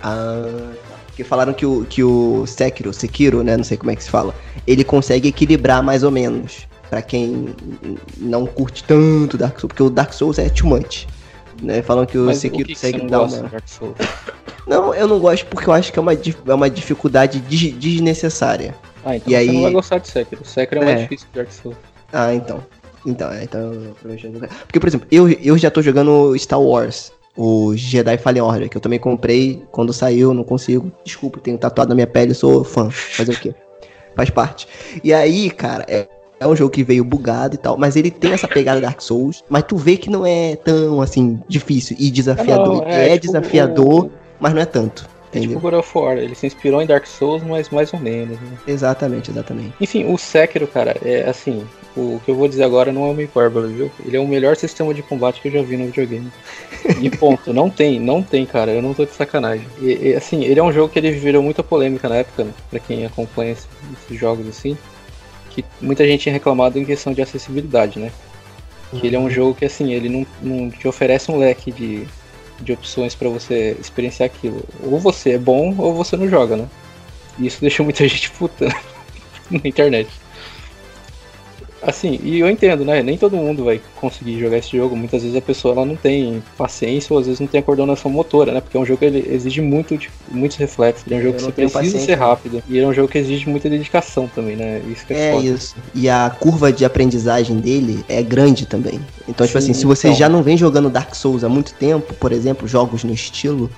[0.03, 0.45] Ah,
[0.89, 0.95] tá.
[1.07, 4.09] porque falaram que o, que o Sekiro, Sekiro, né, não sei como é que se
[4.09, 4.33] fala,
[4.65, 6.67] ele consegue equilibrar mais ou menos.
[6.89, 7.53] Pra quem
[8.17, 11.05] não curte tanto Dark Souls, porque o Dark Souls é too much.
[11.61, 11.81] Né?
[11.81, 13.27] Falam que o Mas Sekiro que, que consegue não dar uma...
[13.43, 13.95] de Dark Souls?
[14.65, 18.73] Não, eu não gosto porque eu acho que é uma, é uma dificuldade des- desnecessária.
[19.03, 20.45] Ah, então E você aí- não vai gostar de Sekiro.
[20.45, 21.03] Sekiro é mais É.
[21.03, 21.77] difícil que Dark Souls.
[22.13, 22.63] Ah, então.
[23.05, 23.71] Então, é, então
[24.65, 28.75] Porque, por exemplo, eu, eu já tô jogando Star Wars, o Jedi Fallen Order, que
[28.77, 30.91] eu também comprei quando saiu, não consigo.
[31.03, 32.89] Desculpa, tenho tatuado na minha pele, sou fã.
[32.89, 33.53] Fazer o quê?
[34.15, 34.67] Faz parte.
[35.03, 36.07] E aí, cara, é,
[36.39, 39.43] é um jogo que veio bugado e tal, mas ele tem essa pegada Dark Souls,
[39.47, 42.81] mas tu vê que não é tão, assim, difícil e desafiador.
[42.81, 45.07] não, é é, tipo, desafiador, o- mas não é tanto.
[45.31, 45.59] É tipo Entendeu?
[45.59, 46.17] God of War.
[46.17, 48.57] Ele se inspirou em Dark Souls, mas mais ou menos, né?
[48.65, 49.73] Exatamente, exatamente.
[49.79, 51.63] Enfim, o Sekiro, cara, é assim,
[51.99, 53.91] o que eu vou dizer agora não é uma hipérbole, viu?
[54.05, 56.31] Ele é o melhor sistema de combate que eu já vi no videogame.
[57.01, 59.67] E ponto, não tem, não tem, cara, eu não tô de sacanagem.
[59.81, 62.51] E, e, assim, ele é um jogo que ele virou muita polêmica na época, né?
[62.69, 64.77] pra quem acompanha esse- esses jogos assim,
[65.49, 68.11] que muita gente tinha reclamado em questão de acessibilidade, né?
[68.91, 72.07] Que ele é um jogo que, assim, ele não, não te oferece um leque de,
[72.61, 74.63] de opções pra você experienciar aquilo.
[74.83, 76.67] Ou você é bom ou você não joga, né?
[77.37, 78.65] E isso deixou muita gente puta
[79.51, 80.09] na internet.
[81.81, 83.03] Assim, e eu entendo, né?
[83.03, 84.95] Nem todo mundo vai conseguir jogar esse jogo.
[84.95, 88.09] Muitas vezes a pessoa ela não tem paciência ou às vezes não tem a coordenação
[88.09, 88.61] motora, né?
[88.61, 91.05] Porque é um jogo que ele exige muito, de- muitos reflexos.
[91.05, 92.63] Ele é um jogo Eu que você precisa paciência, ser rápido.
[92.67, 94.81] E ele é um jogo que exige muita dedicação também, né?
[94.91, 95.75] Isso que é, É isso.
[95.93, 98.99] E a curva de aprendizagem dele é grande também.
[99.27, 100.19] Então, tipo Sim, assim, se você então.
[100.19, 103.69] já não vem jogando Dark Souls há muito tempo, por exemplo, jogos no estilo,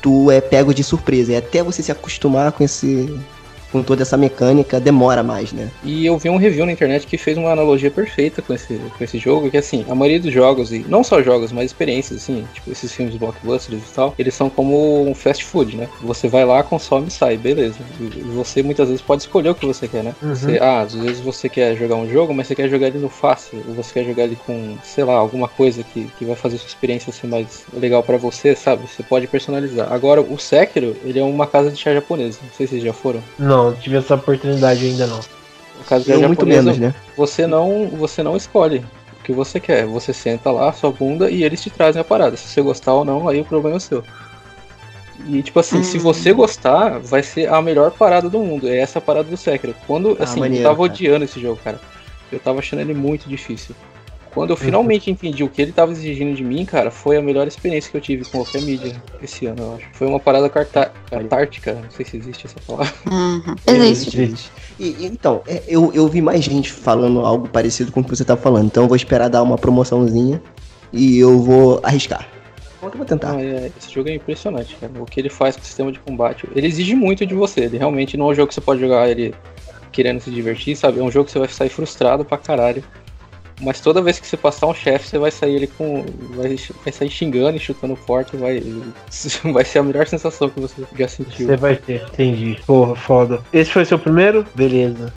[0.00, 1.32] tu é pego de surpresa.
[1.32, 3.12] E até você se acostumar com esse.
[3.70, 5.68] Com toda essa mecânica, demora mais, né?
[5.82, 9.04] E eu vi um review na internet que fez uma analogia perfeita com esse, com
[9.04, 12.46] esse jogo, que assim, a maioria dos jogos, e não só jogos, mas experiências, assim,
[12.54, 15.88] tipo esses filmes blockbusters e tal, eles são como um fast food, né?
[16.02, 17.78] Você vai lá, consome e sai, beleza.
[18.00, 20.14] E você muitas vezes pode escolher o que você quer, né?
[20.22, 20.34] Uhum.
[20.34, 23.08] Você, ah, às vezes você quer jogar um jogo, mas você quer jogar ele no
[23.08, 26.58] fácil, ou você quer jogar ele com, sei lá, alguma coisa que, que vai fazer
[26.58, 28.86] sua experiência ser mais legal pra você, sabe?
[28.86, 29.92] Você pode personalizar.
[29.92, 32.92] Agora, o Sekiro, ele é uma casa de chá japonesa, não sei se vocês já
[32.92, 33.22] foram.
[33.38, 35.20] Não, tive essa oportunidade ainda não.
[35.80, 36.94] A casa de chá Eu muito menos, né?
[37.16, 38.78] você não, você não escolhe
[39.20, 39.86] o que você quer.
[39.86, 42.36] Você senta lá, sua bunda, e eles te trazem a parada.
[42.36, 44.02] Se você gostar ou não, aí o problema é seu.
[45.28, 48.68] E tipo assim, se você gostar, vai ser a melhor parada do mundo.
[48.68, 49.74] É essa a parada do Sekiro.
[49.86, 50.92] Quando, Ah, assim, maneiro, eu tava cara.
[50.92, 51.80] odiando esse jogo, cara.
[52.30, 53.74] Eu tava achando ele muito difícil.
[54.36, 57.48] Quando eu finalmente entendi o que ele tava exigindo de mim, cara, foi a melhor
[57.48, 58.92] experiência que eu tive com qualquer mídia
[59.22, 59.86] esse ano, eu acho.
[59.94, 60.52] Foi uma parada
[61.10, 62.92] Antártica, não sei se existe essa palavra.
[63.10, 63.54] Uhum.
[63.66, 64.20] Existe.
[64.20, 64.52] Existe.
[64.78, 68.26] E, então, é, eu, eu vi mais gente falando algo parecido com o que você
[68.26, 68.66] tá falando.
[68.66, 70.42] Então eu vou esperar dar uma promoçãozinha
[70.92, 72.28] e eu vou arriscar.
[72.82, 73.32] Eu vou tentar.
[73.32, 74.92] Não, é- esse jogo é impressionante, cara.
[75.00, 76.46] O que ele faz com o sistema de combate.
[76.54, 77.60] Ele exige muito de você.
[77.60, 79.34] Ele realmente não é um jogo que você pode jogar ele
[79.90, 81.00] querendo se divertir, sabe?
[81.00, 82.84] É um jogo que você vai sair frustrado pra caralho.
[83.60, 86.02] Mas toda vez que você passar um chefe, você vai sair ele com.
[86.34, 88.36] Vai, vai sair xingando e chutando forte.
[88.36, 88.60] Vai,
[89.52, 91.46] vai ser a melhor sensação que você já sentiu.
[91.46, 92.58] Você vai ter, entendi.
[92.66, 93.42] Porra, foda.
[93.52, 94.46] Esse foi seu primeiro?
[94.54, 95.12] Beleza.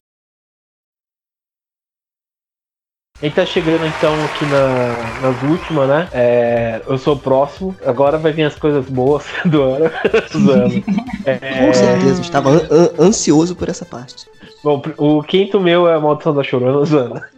[3.20, 6.08] A gente tá chegando então aqui na, nas últimas, né?
[6.10, 7.76] É, eu sou o próximo.
[7.84, 9.90] Agora vai vir as coisas boas do ano.
[10.32, 10.82] Zoando.
[11.26, 14.26] É, Com certeza, estava an- an- ansioso por essa parte.
[14.64, 17.28] Bom, o quinto meu é a Maldição da Chorona, Zana.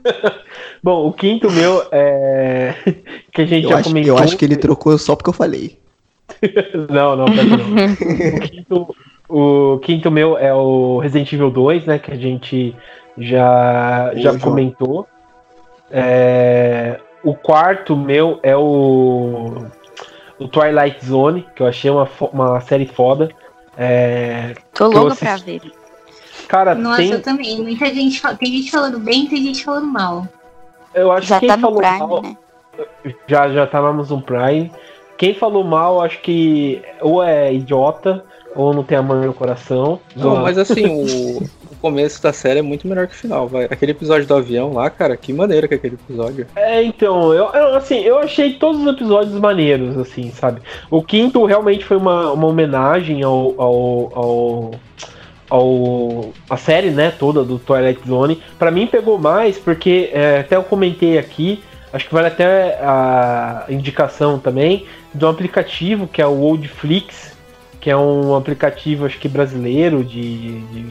[0.82, 2.74] Bom, o quinto meu é.
[3.32, 4.16] que a gente Eu já acho, comentou.
[4.18, 5.78] eu acho que ele trocou só porque eu falei.
[6.90, 7.59] Não, não, pera não.
[8.38, 8.96] o, quinto,
[9.28, 11.98] o quinto meu é o Resident Evil 2, né?
[11.98, 12.74] Que a gente
[13.18, 14.38] já, já João.
[14.40, 15.06] comentou.
[15.90, 19.66] É, o quarto meu é o,
[20.38, 23.28] o Twilight Zone, que eu achei uma, fo- uma série foda.
[23.76, 25.59] É, Tô eu louca pra assisti.
[25.60, 25.72] ver.
[26.48, 27.62] cara, Nossa, tem, eu também.
[27.62, 30.26] Muita gente fala, tem gente falando bem, tem gente falando mal.
[30.94, 32.36] Eu acho Já que tá quem no falou Prime, mal, né?
[33.27, 34.70] já, já tá no Amazon Prime.
[35.16, 38.24] Quem falou mal, acho que ou é idiota,
[38.55, 40.01] ou não tem amor no coração.
[40.16, 41.43] Não, mas assim, o,
[41.73, 43.64] o começo da série é muito melhor que o final, vai.
[43.64, 46.47] Aquele episódio do avião lá, cara, que maneiro que é aquele episódio.
[46.56, 50.60] É, então, eu, eu, assim, eu achei todos os episódios maneiros, assim, sabe?
[50.90, 54.70] O quinto realmente foi uma, uma homenagem ao, ao, ao,
[55.52, 58.40] ao- a série, né, toda do Twilight Zone.
[58.58, 61.62] Pra mim pegou mais porque é, até eu comentei aqui,
[61.92, 67.36] acho que vale até a indicação também de um aplicativo que é o Oldflix,
[67.80, 70.86] que é um aplicativo acho que brasileiro de, de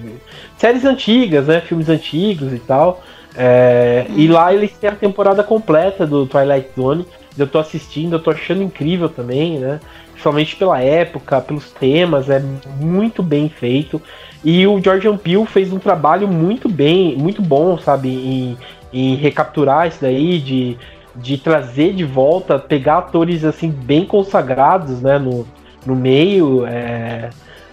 [0.58, 3.02] séries antigas, né, filmes antigos e tal.
[3.36, 7.06] É, E lá eles têm a temporada completa do Twilight Zone.
[7.38, 9.80] Eu tô assistindo, eu tô achando incrível também, né?
[10.12, 12.40] Principalmente pela época, pelos temas, é
[12.80, 14.02] muito bem feito.
[14.44, 18.58] E o Jordan Peele fez um trabalho muito bem, muito bom, sabe, em,
[18.92, 20.78] em recapturar isso daí, de,
[21.16, 25.46] de trazer de volta, pegar atores assim bem consagrados, né, no,
[25.86, 26.66] no meio.
[26.66, 27.30] É,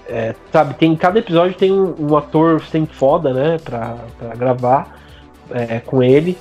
[0.07, 4.99] é, sabe, tem cada episódio tem um, um ator sem foda, né, pra, pra gravar
[5.51, 6.36] é, com ele.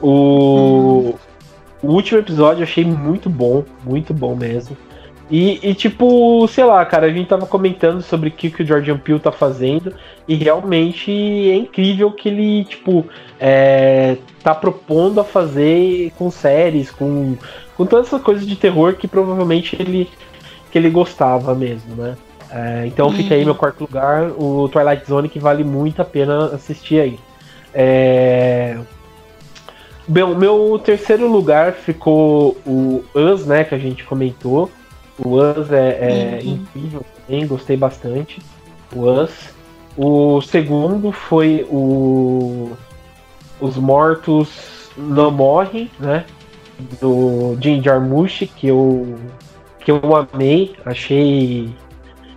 [0.00, 1.14] O,
[1.82, 4.76] o último episódio eu achei muito bom, muito bom mesmo.
[5.30, 8.66] E, e, tipo, sei lá, cara, a gente tava comentando sobre o que, que o
[8.66, 9.94] Jordan Peele tá fazendo
[10.26, 13.06] e realmente é incrível que ele, tipo,
[13.38, 17.36] é, tá propondo a fazer com séries, com,
[17.76, 20.10] com todas essas coisas de terror que provavelmente ele,
[20.72, 22.16] que ele gostava mesmo, né?
[22.50, 26.46] É, então fica aí meu quarto lugar, o Twilight Zone, que vale muito a pena
[26.46, 27.18] assistir aí.
[27.72, 28.76] É...
[30.08, 34.68] Bem, meu terceiro lugar ficou o Us, né, que a gente comentou.
[35.24, 36.52] O Us é, é Uhum.
[36.54, 38.40] incrível também, gostei bastante.
[38.94, 39.30] O Us.
[39.96, 42.70] O segundo foi o
[43.60, 46.24] Os Mortos Não Morrem, né?
[47.00, 49.16] Do Jim Jarmusch, que eu,
[49.80, 50.00] que eu
[50.32, 50.74] amei.
[50.86, 51.68] Achei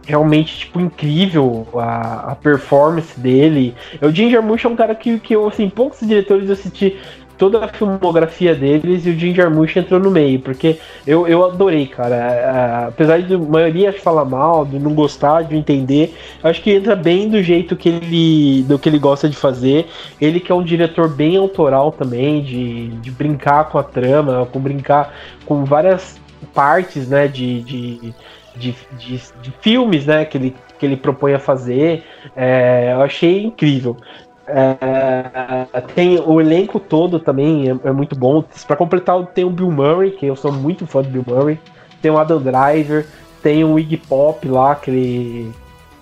[0.05, 3.73] realmente tipo incrível a, a performance dele.
[4.01, 6.97] O Jim Jarmusch é um cara que, que eu, assim, poucos diretores eu assisti
[7.37, 11.87] toda a filmografia deles e o Jim Jarmusch entrou no meio, porque eu, eu adorei,
[11.87, 12.15] cara.
[12.15, 16.95] A- apesar de a maioria falar mal, de não gostar, de entender, acho que entra
[16.95, 19.87] bem do jeito que ele do que ele gosta de fazer.
[20.19, 24.59] Ele que é um diretor bem autoral também, de, de brincar com a trama, com
[24.59, 25.13] brincar
[25.45, 26.19] com várias
[26.53, 28.13] partes, né, de, de,
[28.55, 32.03] de, de, de filmes, né, que ele, que ele propõe a fazer.
[32.35, 33.97] É, eu achei incrível.
[34.45, 35.65] É,
[35.95, 38.43] tem o elenco todo também é, é muito bom.
[38.67, 41.59] Pra completar, tem o Bill Murray, que eu sou muito fã do Bill Murray.
[42.01, 43.05] Tem o Adam Driver,
[43.41, 45.51] tem o Iggy Pop lá, que ele,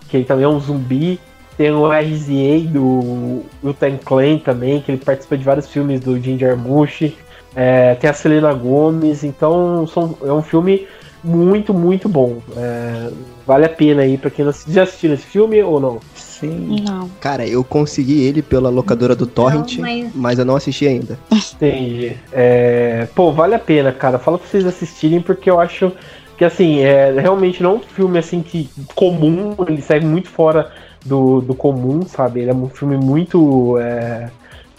[0.09, 1.19] que ele também é um zumbi.
[1.57, 6.39] Tem o RZA do Wu-Tang Clan também, que ele participa de vários filmes do Jim
[6.39, 7.13] Jarmusch.
[7.55, 10.87] É, tem a Selena Gomez, então são, é um filme
[11.23, 12.41] muito, muito bom.
[12.55, 13.11] É,
[13.45, 14.53] vale a pena aí pra quem não.
[14.67, 15.99] Já assistiu esse filme ou não?
[16.41, 16.83] Sim.
[16.83, 17.09] Não.
[17.21, 21.17] Cara, eu consegui ele pela locadora do Torrent, mas- mas eu não assisti ainda.
[21.53, 22.17] Entendi.
[22.33, 24.19] É, pô, vale a pena, cara.
[24.19, 25.91] Fala pra vocês assistirem, porque eu acho
[26.37, 30.71] que, assim, é realmente não é um filme, assim, que comum, ele sai muito fora
[31.05, 32.41] do, do comum, sabe?
[32.41, 33.77] Ele é um filme muito...
[33.77, 34.29] É,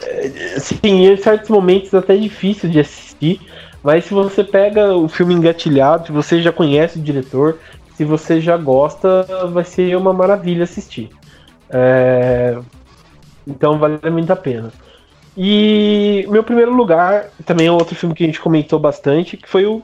[0.03, 3.41] é, assim, em certos momentos até difícil de assistir,
[3.85, 7.59] mas se você pega o filme engatilhado, se você já conhece o diretor,
[7.95, 9.23] Se você já gosta,
[9.53, 11.11] vai ser uma maravilha assistir.
[11.73, 12.59] É,
[13.47, 14.73] Então vale muito a pena.
[15.37, 19.65] E meu primeiro lugar, também é outro filme que a gente comentou bastante, que foi
[19.65, 19.83] o,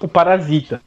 [0.00, 0.80] o Parasita.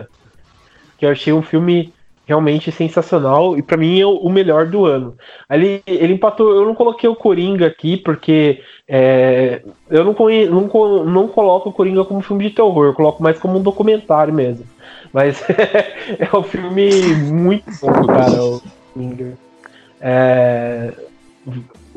[0.97, 1.93] Que eu achei um filme
[2.25, 5.15] realmente sensacional e pra mim é o melhor do ano.
[5.47, 10.15] Ali ele empatou, eu não coloquei o Coringa aqui porque é, eu não,
[10.49, 14.33] não, não coloco o Coringa como filme de terror, eu coloco mais como um documentário
[14.33, 14.65] mesmo.
[15.11, 15.43] Mas
[16.17, 18.61] é um filme muito bom, cara, o
[18.93, 19.42] Coringa.
[20.03, 20.91] É,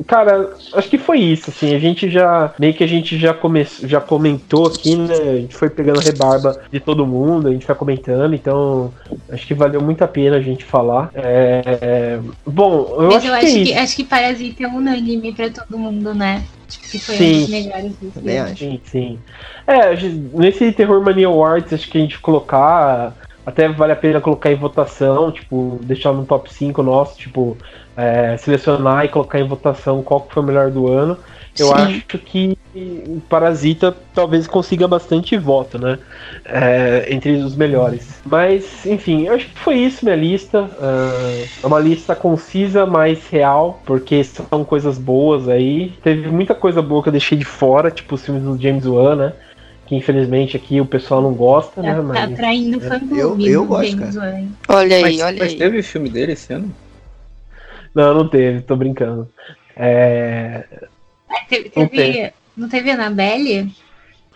[0.05, 3.65] Cara, acho que foi isso, assim, a gente já, meio que a gente já, come,
[3.83, 7.75] já comentou aqui, né, a gente foi pegando rebarba de todo mundo, a gente vai
[7.75, 8.93] comentando, então
[9.29, 11.09] acho que valeu muito a pena a gente falar.
[11.15, 15.33] É, Bom, eu Mas acho, eu que acho é que, acho que Parasita é unânime
[15.33, 16.43] pra todo mundo, né?
[16.67, 17.35] Tipo, que foi Sim.
[17.35, 18.59] um dos melhores.
[18.59, 19.19] Sim, sim.
[19.65, 19.95] É,
[20.33, 23.15] nesse Terror Mania Awards, acho que a gente colocar.
[23.47, 27.55] Até vale a pena colocar em votação, tipo, deixar no top 5 nosso, tipo,
[27.95, 31.17] é, selecionar e colocar em votação qual que foi o melhor do ano.
[31.57, 31.73] Eu Sim.
[31.73, 35.97] acho que o Parasita talvez consiga bastante voto, né?
[36.43, 38.19] É, entre os melhores.
[38.25, 40.69] Mas, enfim, eu acho que foi isso minha lista.
[40.79, 45.93] Ah, É uma lista concisa, mas real, porque são coisas boas aí.
[46.03, 49.15] Teve muita coisa boa que eu deixei de fora, tipo os filmes do James Wan,
[49.15, 49.33] né?
[49.87, 51.91] Que infelizmente aqui o pessoal não gosta, né?
[51.91, 52.35] Tá, tá Mas.
[52.35, 54.47] traindo o fã eu- eu gosto, James Wan.
[54.67, 55.57] Olha aí, Mas, olha mas aí.
[55.57, 56.73] teve filme dele esse ano?
[57.95, 59.29] Não, não teve, tô brincando.
[59.75, 60.63] É.
[61.49, 63.73] Teve, Não teve, não teve Annabelle?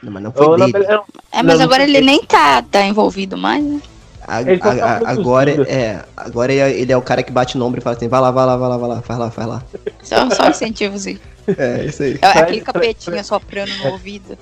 [0.02, 0.64] Não, mas não foi Ô, dele.
[0.64, 1.04] Annabelle- não,
[1.34, 3.82] É, mas Não, agora não ele nem tá, tá envolvido mais, né?
[4.22, 7.58] A- tá a- a- agora é, agora ele é, ele é o cara que bate
[7.58, 9.32] no ombro e fala assim, vai lá, vai lá, vai lá, vai lá, faz lá,
[9.32, 9.64] faz lá.
[10.04, 11.20] Só, só incentivozinho.
[11.58, 12.18] É, isso aí.
[12.22, 14.38] É aquele capetinha soprando no ouvido.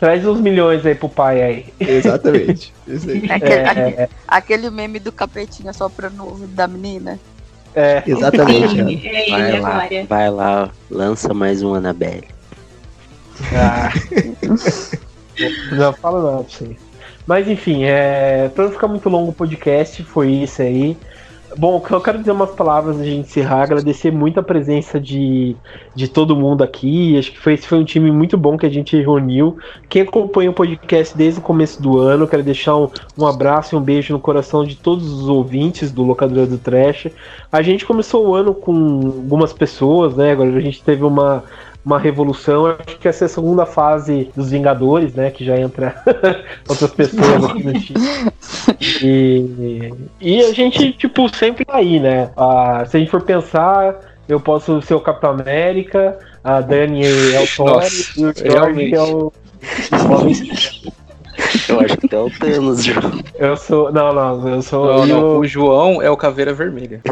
[0.00, 1.66] Traz uns milhões aí pro pai aí.
[1.78, 2.72] Exatamente.
[2.88, 3.26] Isso aí.
[3.30, 7.20] Aquele, É, aquele, aquele meme do capetinha soprando no ouvido da menina.
[7.74, 8.02] É.
[8.06, 8.80] Exatamente.
[9.06, 10.06] É Vai ele lá, agora.
[10.08, 12.24] vai lá, lança mais um Annabelle.
[13.54, 13.92] Ah.
[15.76, 16.76] não fala nada pra você.
[17.26, 18.48] Mas enfim, é...
[18.54, 20.96] pra não ficar muito longo o podcast, foi isso aí.
[21.56, 25.56] Bom, eu quero dizer umas palavras gente encerrar, agradecer muito a presença de,
[25.94, 27.18] de todo mundo aqui.
[27.18, 29.58] Acho que foi, esse foi um time muito bom que a gente reuniu.
[29.88, 33.78] Quem acompanha o podcast desde o começo do ano, quero deixar um, um abraço e
[33.78, 37.08] um beijo no coração de todos os ouvintes do Locadora do Trash.
[37.50, 38.72] A gente começou o ano com
[39.04, 40.32] algumas pessoas, né?
[40.32, 41.42] Agora a gente teve uma,
[41.84, 42.66] uma revolução.
[42.66, 45.30] Acho que essa é a segunda fase dos Vingadores, né?
[45.30, 46.02] Que já entra
[46.68, 48.00] outras pessoas aqui no time.
[49.02, 52.30] E, e a gente, tipo, sempre tá aí, né?
[52.36, 57.40] Ah, se a gente for pensar, eu posso ser o Capitão América, a Dani é
[57.40, 57.82] o Thor
[58.16, 58.94] e o realmente.
[58.94, 59.32] é o.
[61.68, 63.20] Eu acho que até o Thanos, João.
[63.38, 63.92] Eu sou.
[63.92, 64.86] Não, não, eu sou.
[64.86, 67.00] Não, não, o João é o Caveira Vermelha.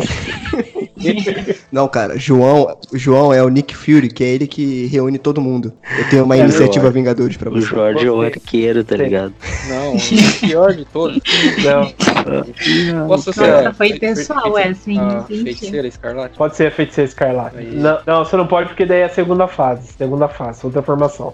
[1.70, 5.40] Não, cara, João, o João é o Nick Fury, que é ele que reúne todo
[5.40, 5.72] mundo.
[5.96, 7.66] Eu tenho uma É, iniciativa eu- Vingadores pra O você.
[7.68, 9.32] Jorge é o arqueiro, tá ligado?
[9.68, 11.20] Não, o pior de todos.
[11.64, 15.44] não, Posso ser Nossa, foi pessoal fe- essa, hein, a gente?
[15.44, 16.36] feiticeira escarlate?
[16.36, 17.56] pode ser a feiticeira escarlate.
[17.58, 17.70] Aí.
[17.76, 19.92] Não, não, você não pode porque daí é a segunda fase.
[19.96, 21.32] Segunda fase, outra formação.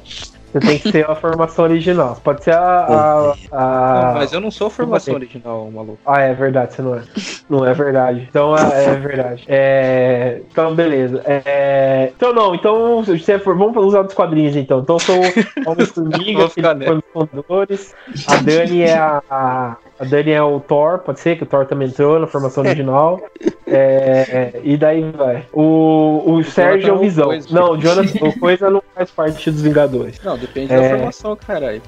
[0.55, 2.15] Você tem que ser a formação original.
[2.15, 2.61] Você pode ser a.
[2.61, 5.99] a, a- Não, mas eu não sou formação original, maluco.
[6.07, 7.03] Ah, é verdade, você não é.
[7.51, 8.27] Não é verdade.
[8.31, 9.45] Então é, é verdade.
[9.49, 11.21] É, então, beleza.
[11.25, 14.79] É, então, não, então, se você for, vamos usar dos quadrinhos então.
[14.79, 17.95] Então, eu sou o Homem-Formiga, dos fundadores.
[18.29, 19.77] A Dani é a, a.
[19.99, 23.21] a Dani é o Thor, pode ser, que o Thor também entrou na formação original.
[23.67, 25.45] É, é, e daí vai.
[25.53, 27.27] O, o Sérgio é o Jonathan é o Visão.
[27.27, 27.49] Coisa.
[27.55, 30.21] Não, o Jonathan, o Coisa não faz parte dos Vingadores.
[30.23, 30.81] Não, depende É.
[30.81, 31.83] da formação, caralho.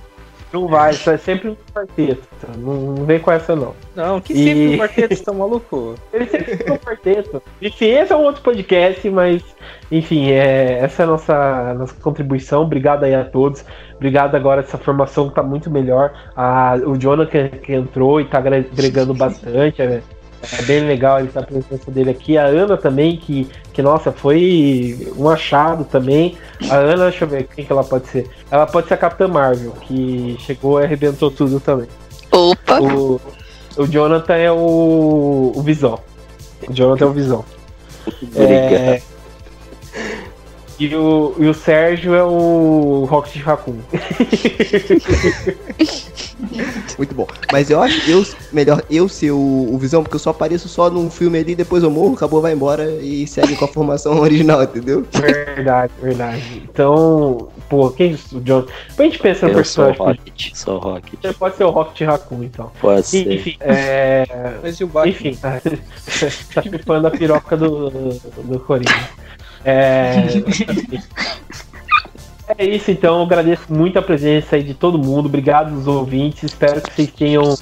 [0.52, 2.22] Não vai, isso é sempre um quarteto.
[2.58, 3.74] Não, não vem com essa, não.
[3.94, 5.94] Não, que E- sempre o quarteto está maluco.
[6.12, 7.42] Ele sempre ficou quarteto.
[7.60, 9.42] Enfim, esse é um outro podcast, mas
[9.90, 12.62] enfim, é, essa é a nossa, nossa contribuição.
[12.62, 13.64] Obrigado aí a todos.
[13.96, 16.12] Obrigado agora, essa formação tá muito melhor.
[16.36, 19.82] A, o Jonathan que entrou e tá agre- agregando bastante.
[19.82, 20.00] É,
[20.52, 22.38] é bem legal ele tá a presença dele aqui.
[22.38, 26.36] A Ana também, que, que nossa, foi um achado também.
[26.70, 28.28] A Ana, deixa eu ver quem que ela pode ser.
[28.50, 31.88] Ela pode ser a Capitã Marvel, que chegou e arrebentou tudo também.
[32.30, 32.80] Opa!
[32.80, 33.20] O,
[33.76, 35.98] o Jonathan é o, o Visão.
[36.68, 37.44] O Jonathan é o Visão.
[38.06, 38.72] Obrigado.
[38.72, 39.02] É,
[40.78, 43.78] e, o, e o Sérgio é o Rocket Raccoon.
[46.98, 47.26] Muito bom.
[47.50, 49.38] Mas eu acho eu, melhor eu ser o,
[49.72, 52.52] o Visão, porque eu só apareço só num filme ali, depois eu morro, acabou, vai
[52.52, 55.06] embora e segue com a formação original, entendeu?
[55.12, 56.62] Verdade, verdade.
[56.70, 58.66] Então, pô, quem o John?
[58.88, 60.20] Depois a gente pensa no Eu sou o personagem.
[60.20, 61.24] Rocket, sou o Rocket.
[61.24, 62.70] Ele Pode ser o Rocket Raccoon, então.
[62.80, 63.32] Pode ser.
[63.32, 64.26] Enfim, é,
[64.62, 65.10] Mas e o Batman?
[65.10, 65.60] enfim, tá,
[66.54, 69.26] tá chupando a piroca do, do Corinthians.
[69.66, 70.28] É,
[72.56, 73.16] é isso, então.
[73.16, 75.26] Eu agradeço muito a presença aí de todo mundo.
[75.26, 76.44] Obrigado aos ouvintes.
[76.44, 77.56] Espero que vocês tenham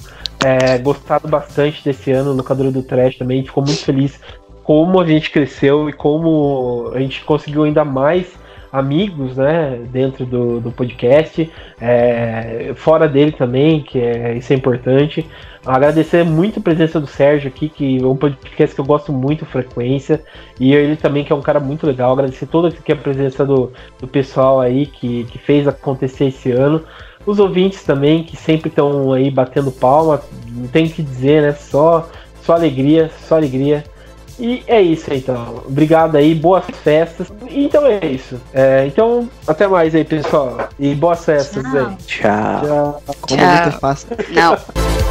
[0.45, 3.43] é, gostado bastante desse ano no Locadora do Trash também.
[3.43, 4.19] Ficou muito feliz
[4.63, 8.27] como a gente cresceu e como a gente conseguiu ainda mais
[8.71, 11.49] amigos, né, dentro do, do podcast,
[11.79, 15.25] é, fora dele também, que é, isso é importante.
[15.65, 19.45] Agradecer muito a presença do Sérgio aqui, que é um podcast que eu gosto muito,
[19.45, 20.21] frequência,
[20.59, 22.13] e ele também, que é um cara muito legal.
[22.13, 26.83] Agradecer toda aqui a presença do, do pessoal aí que, que fez acontecer esse ano.
[27.25, 30.21] Os ouvintes também, que sempre estão aí batendo palma,
[30.51, 31.53] não tem o que dizer, né?
[31.53, 32.07] Só,
[32.43, 33.83] só alegria, só alegria.
[34.37, 35.63] E é isso então.
[35.65, 37.31] Obrigado aí, boas festas.
[37.49, 38.39] Então é isso.
[38.53, 40.69] É, então, até mais aí, pessoal.
[40.77, 41.77] E boas festas Tchau.
[41.77, 41.95] aí.
[42.05, 42.61] Tchau.
[42.61, 43.01] Tchau.
[43.21, 44.09] Como muito fácil.
[44.33, 44.57] Não.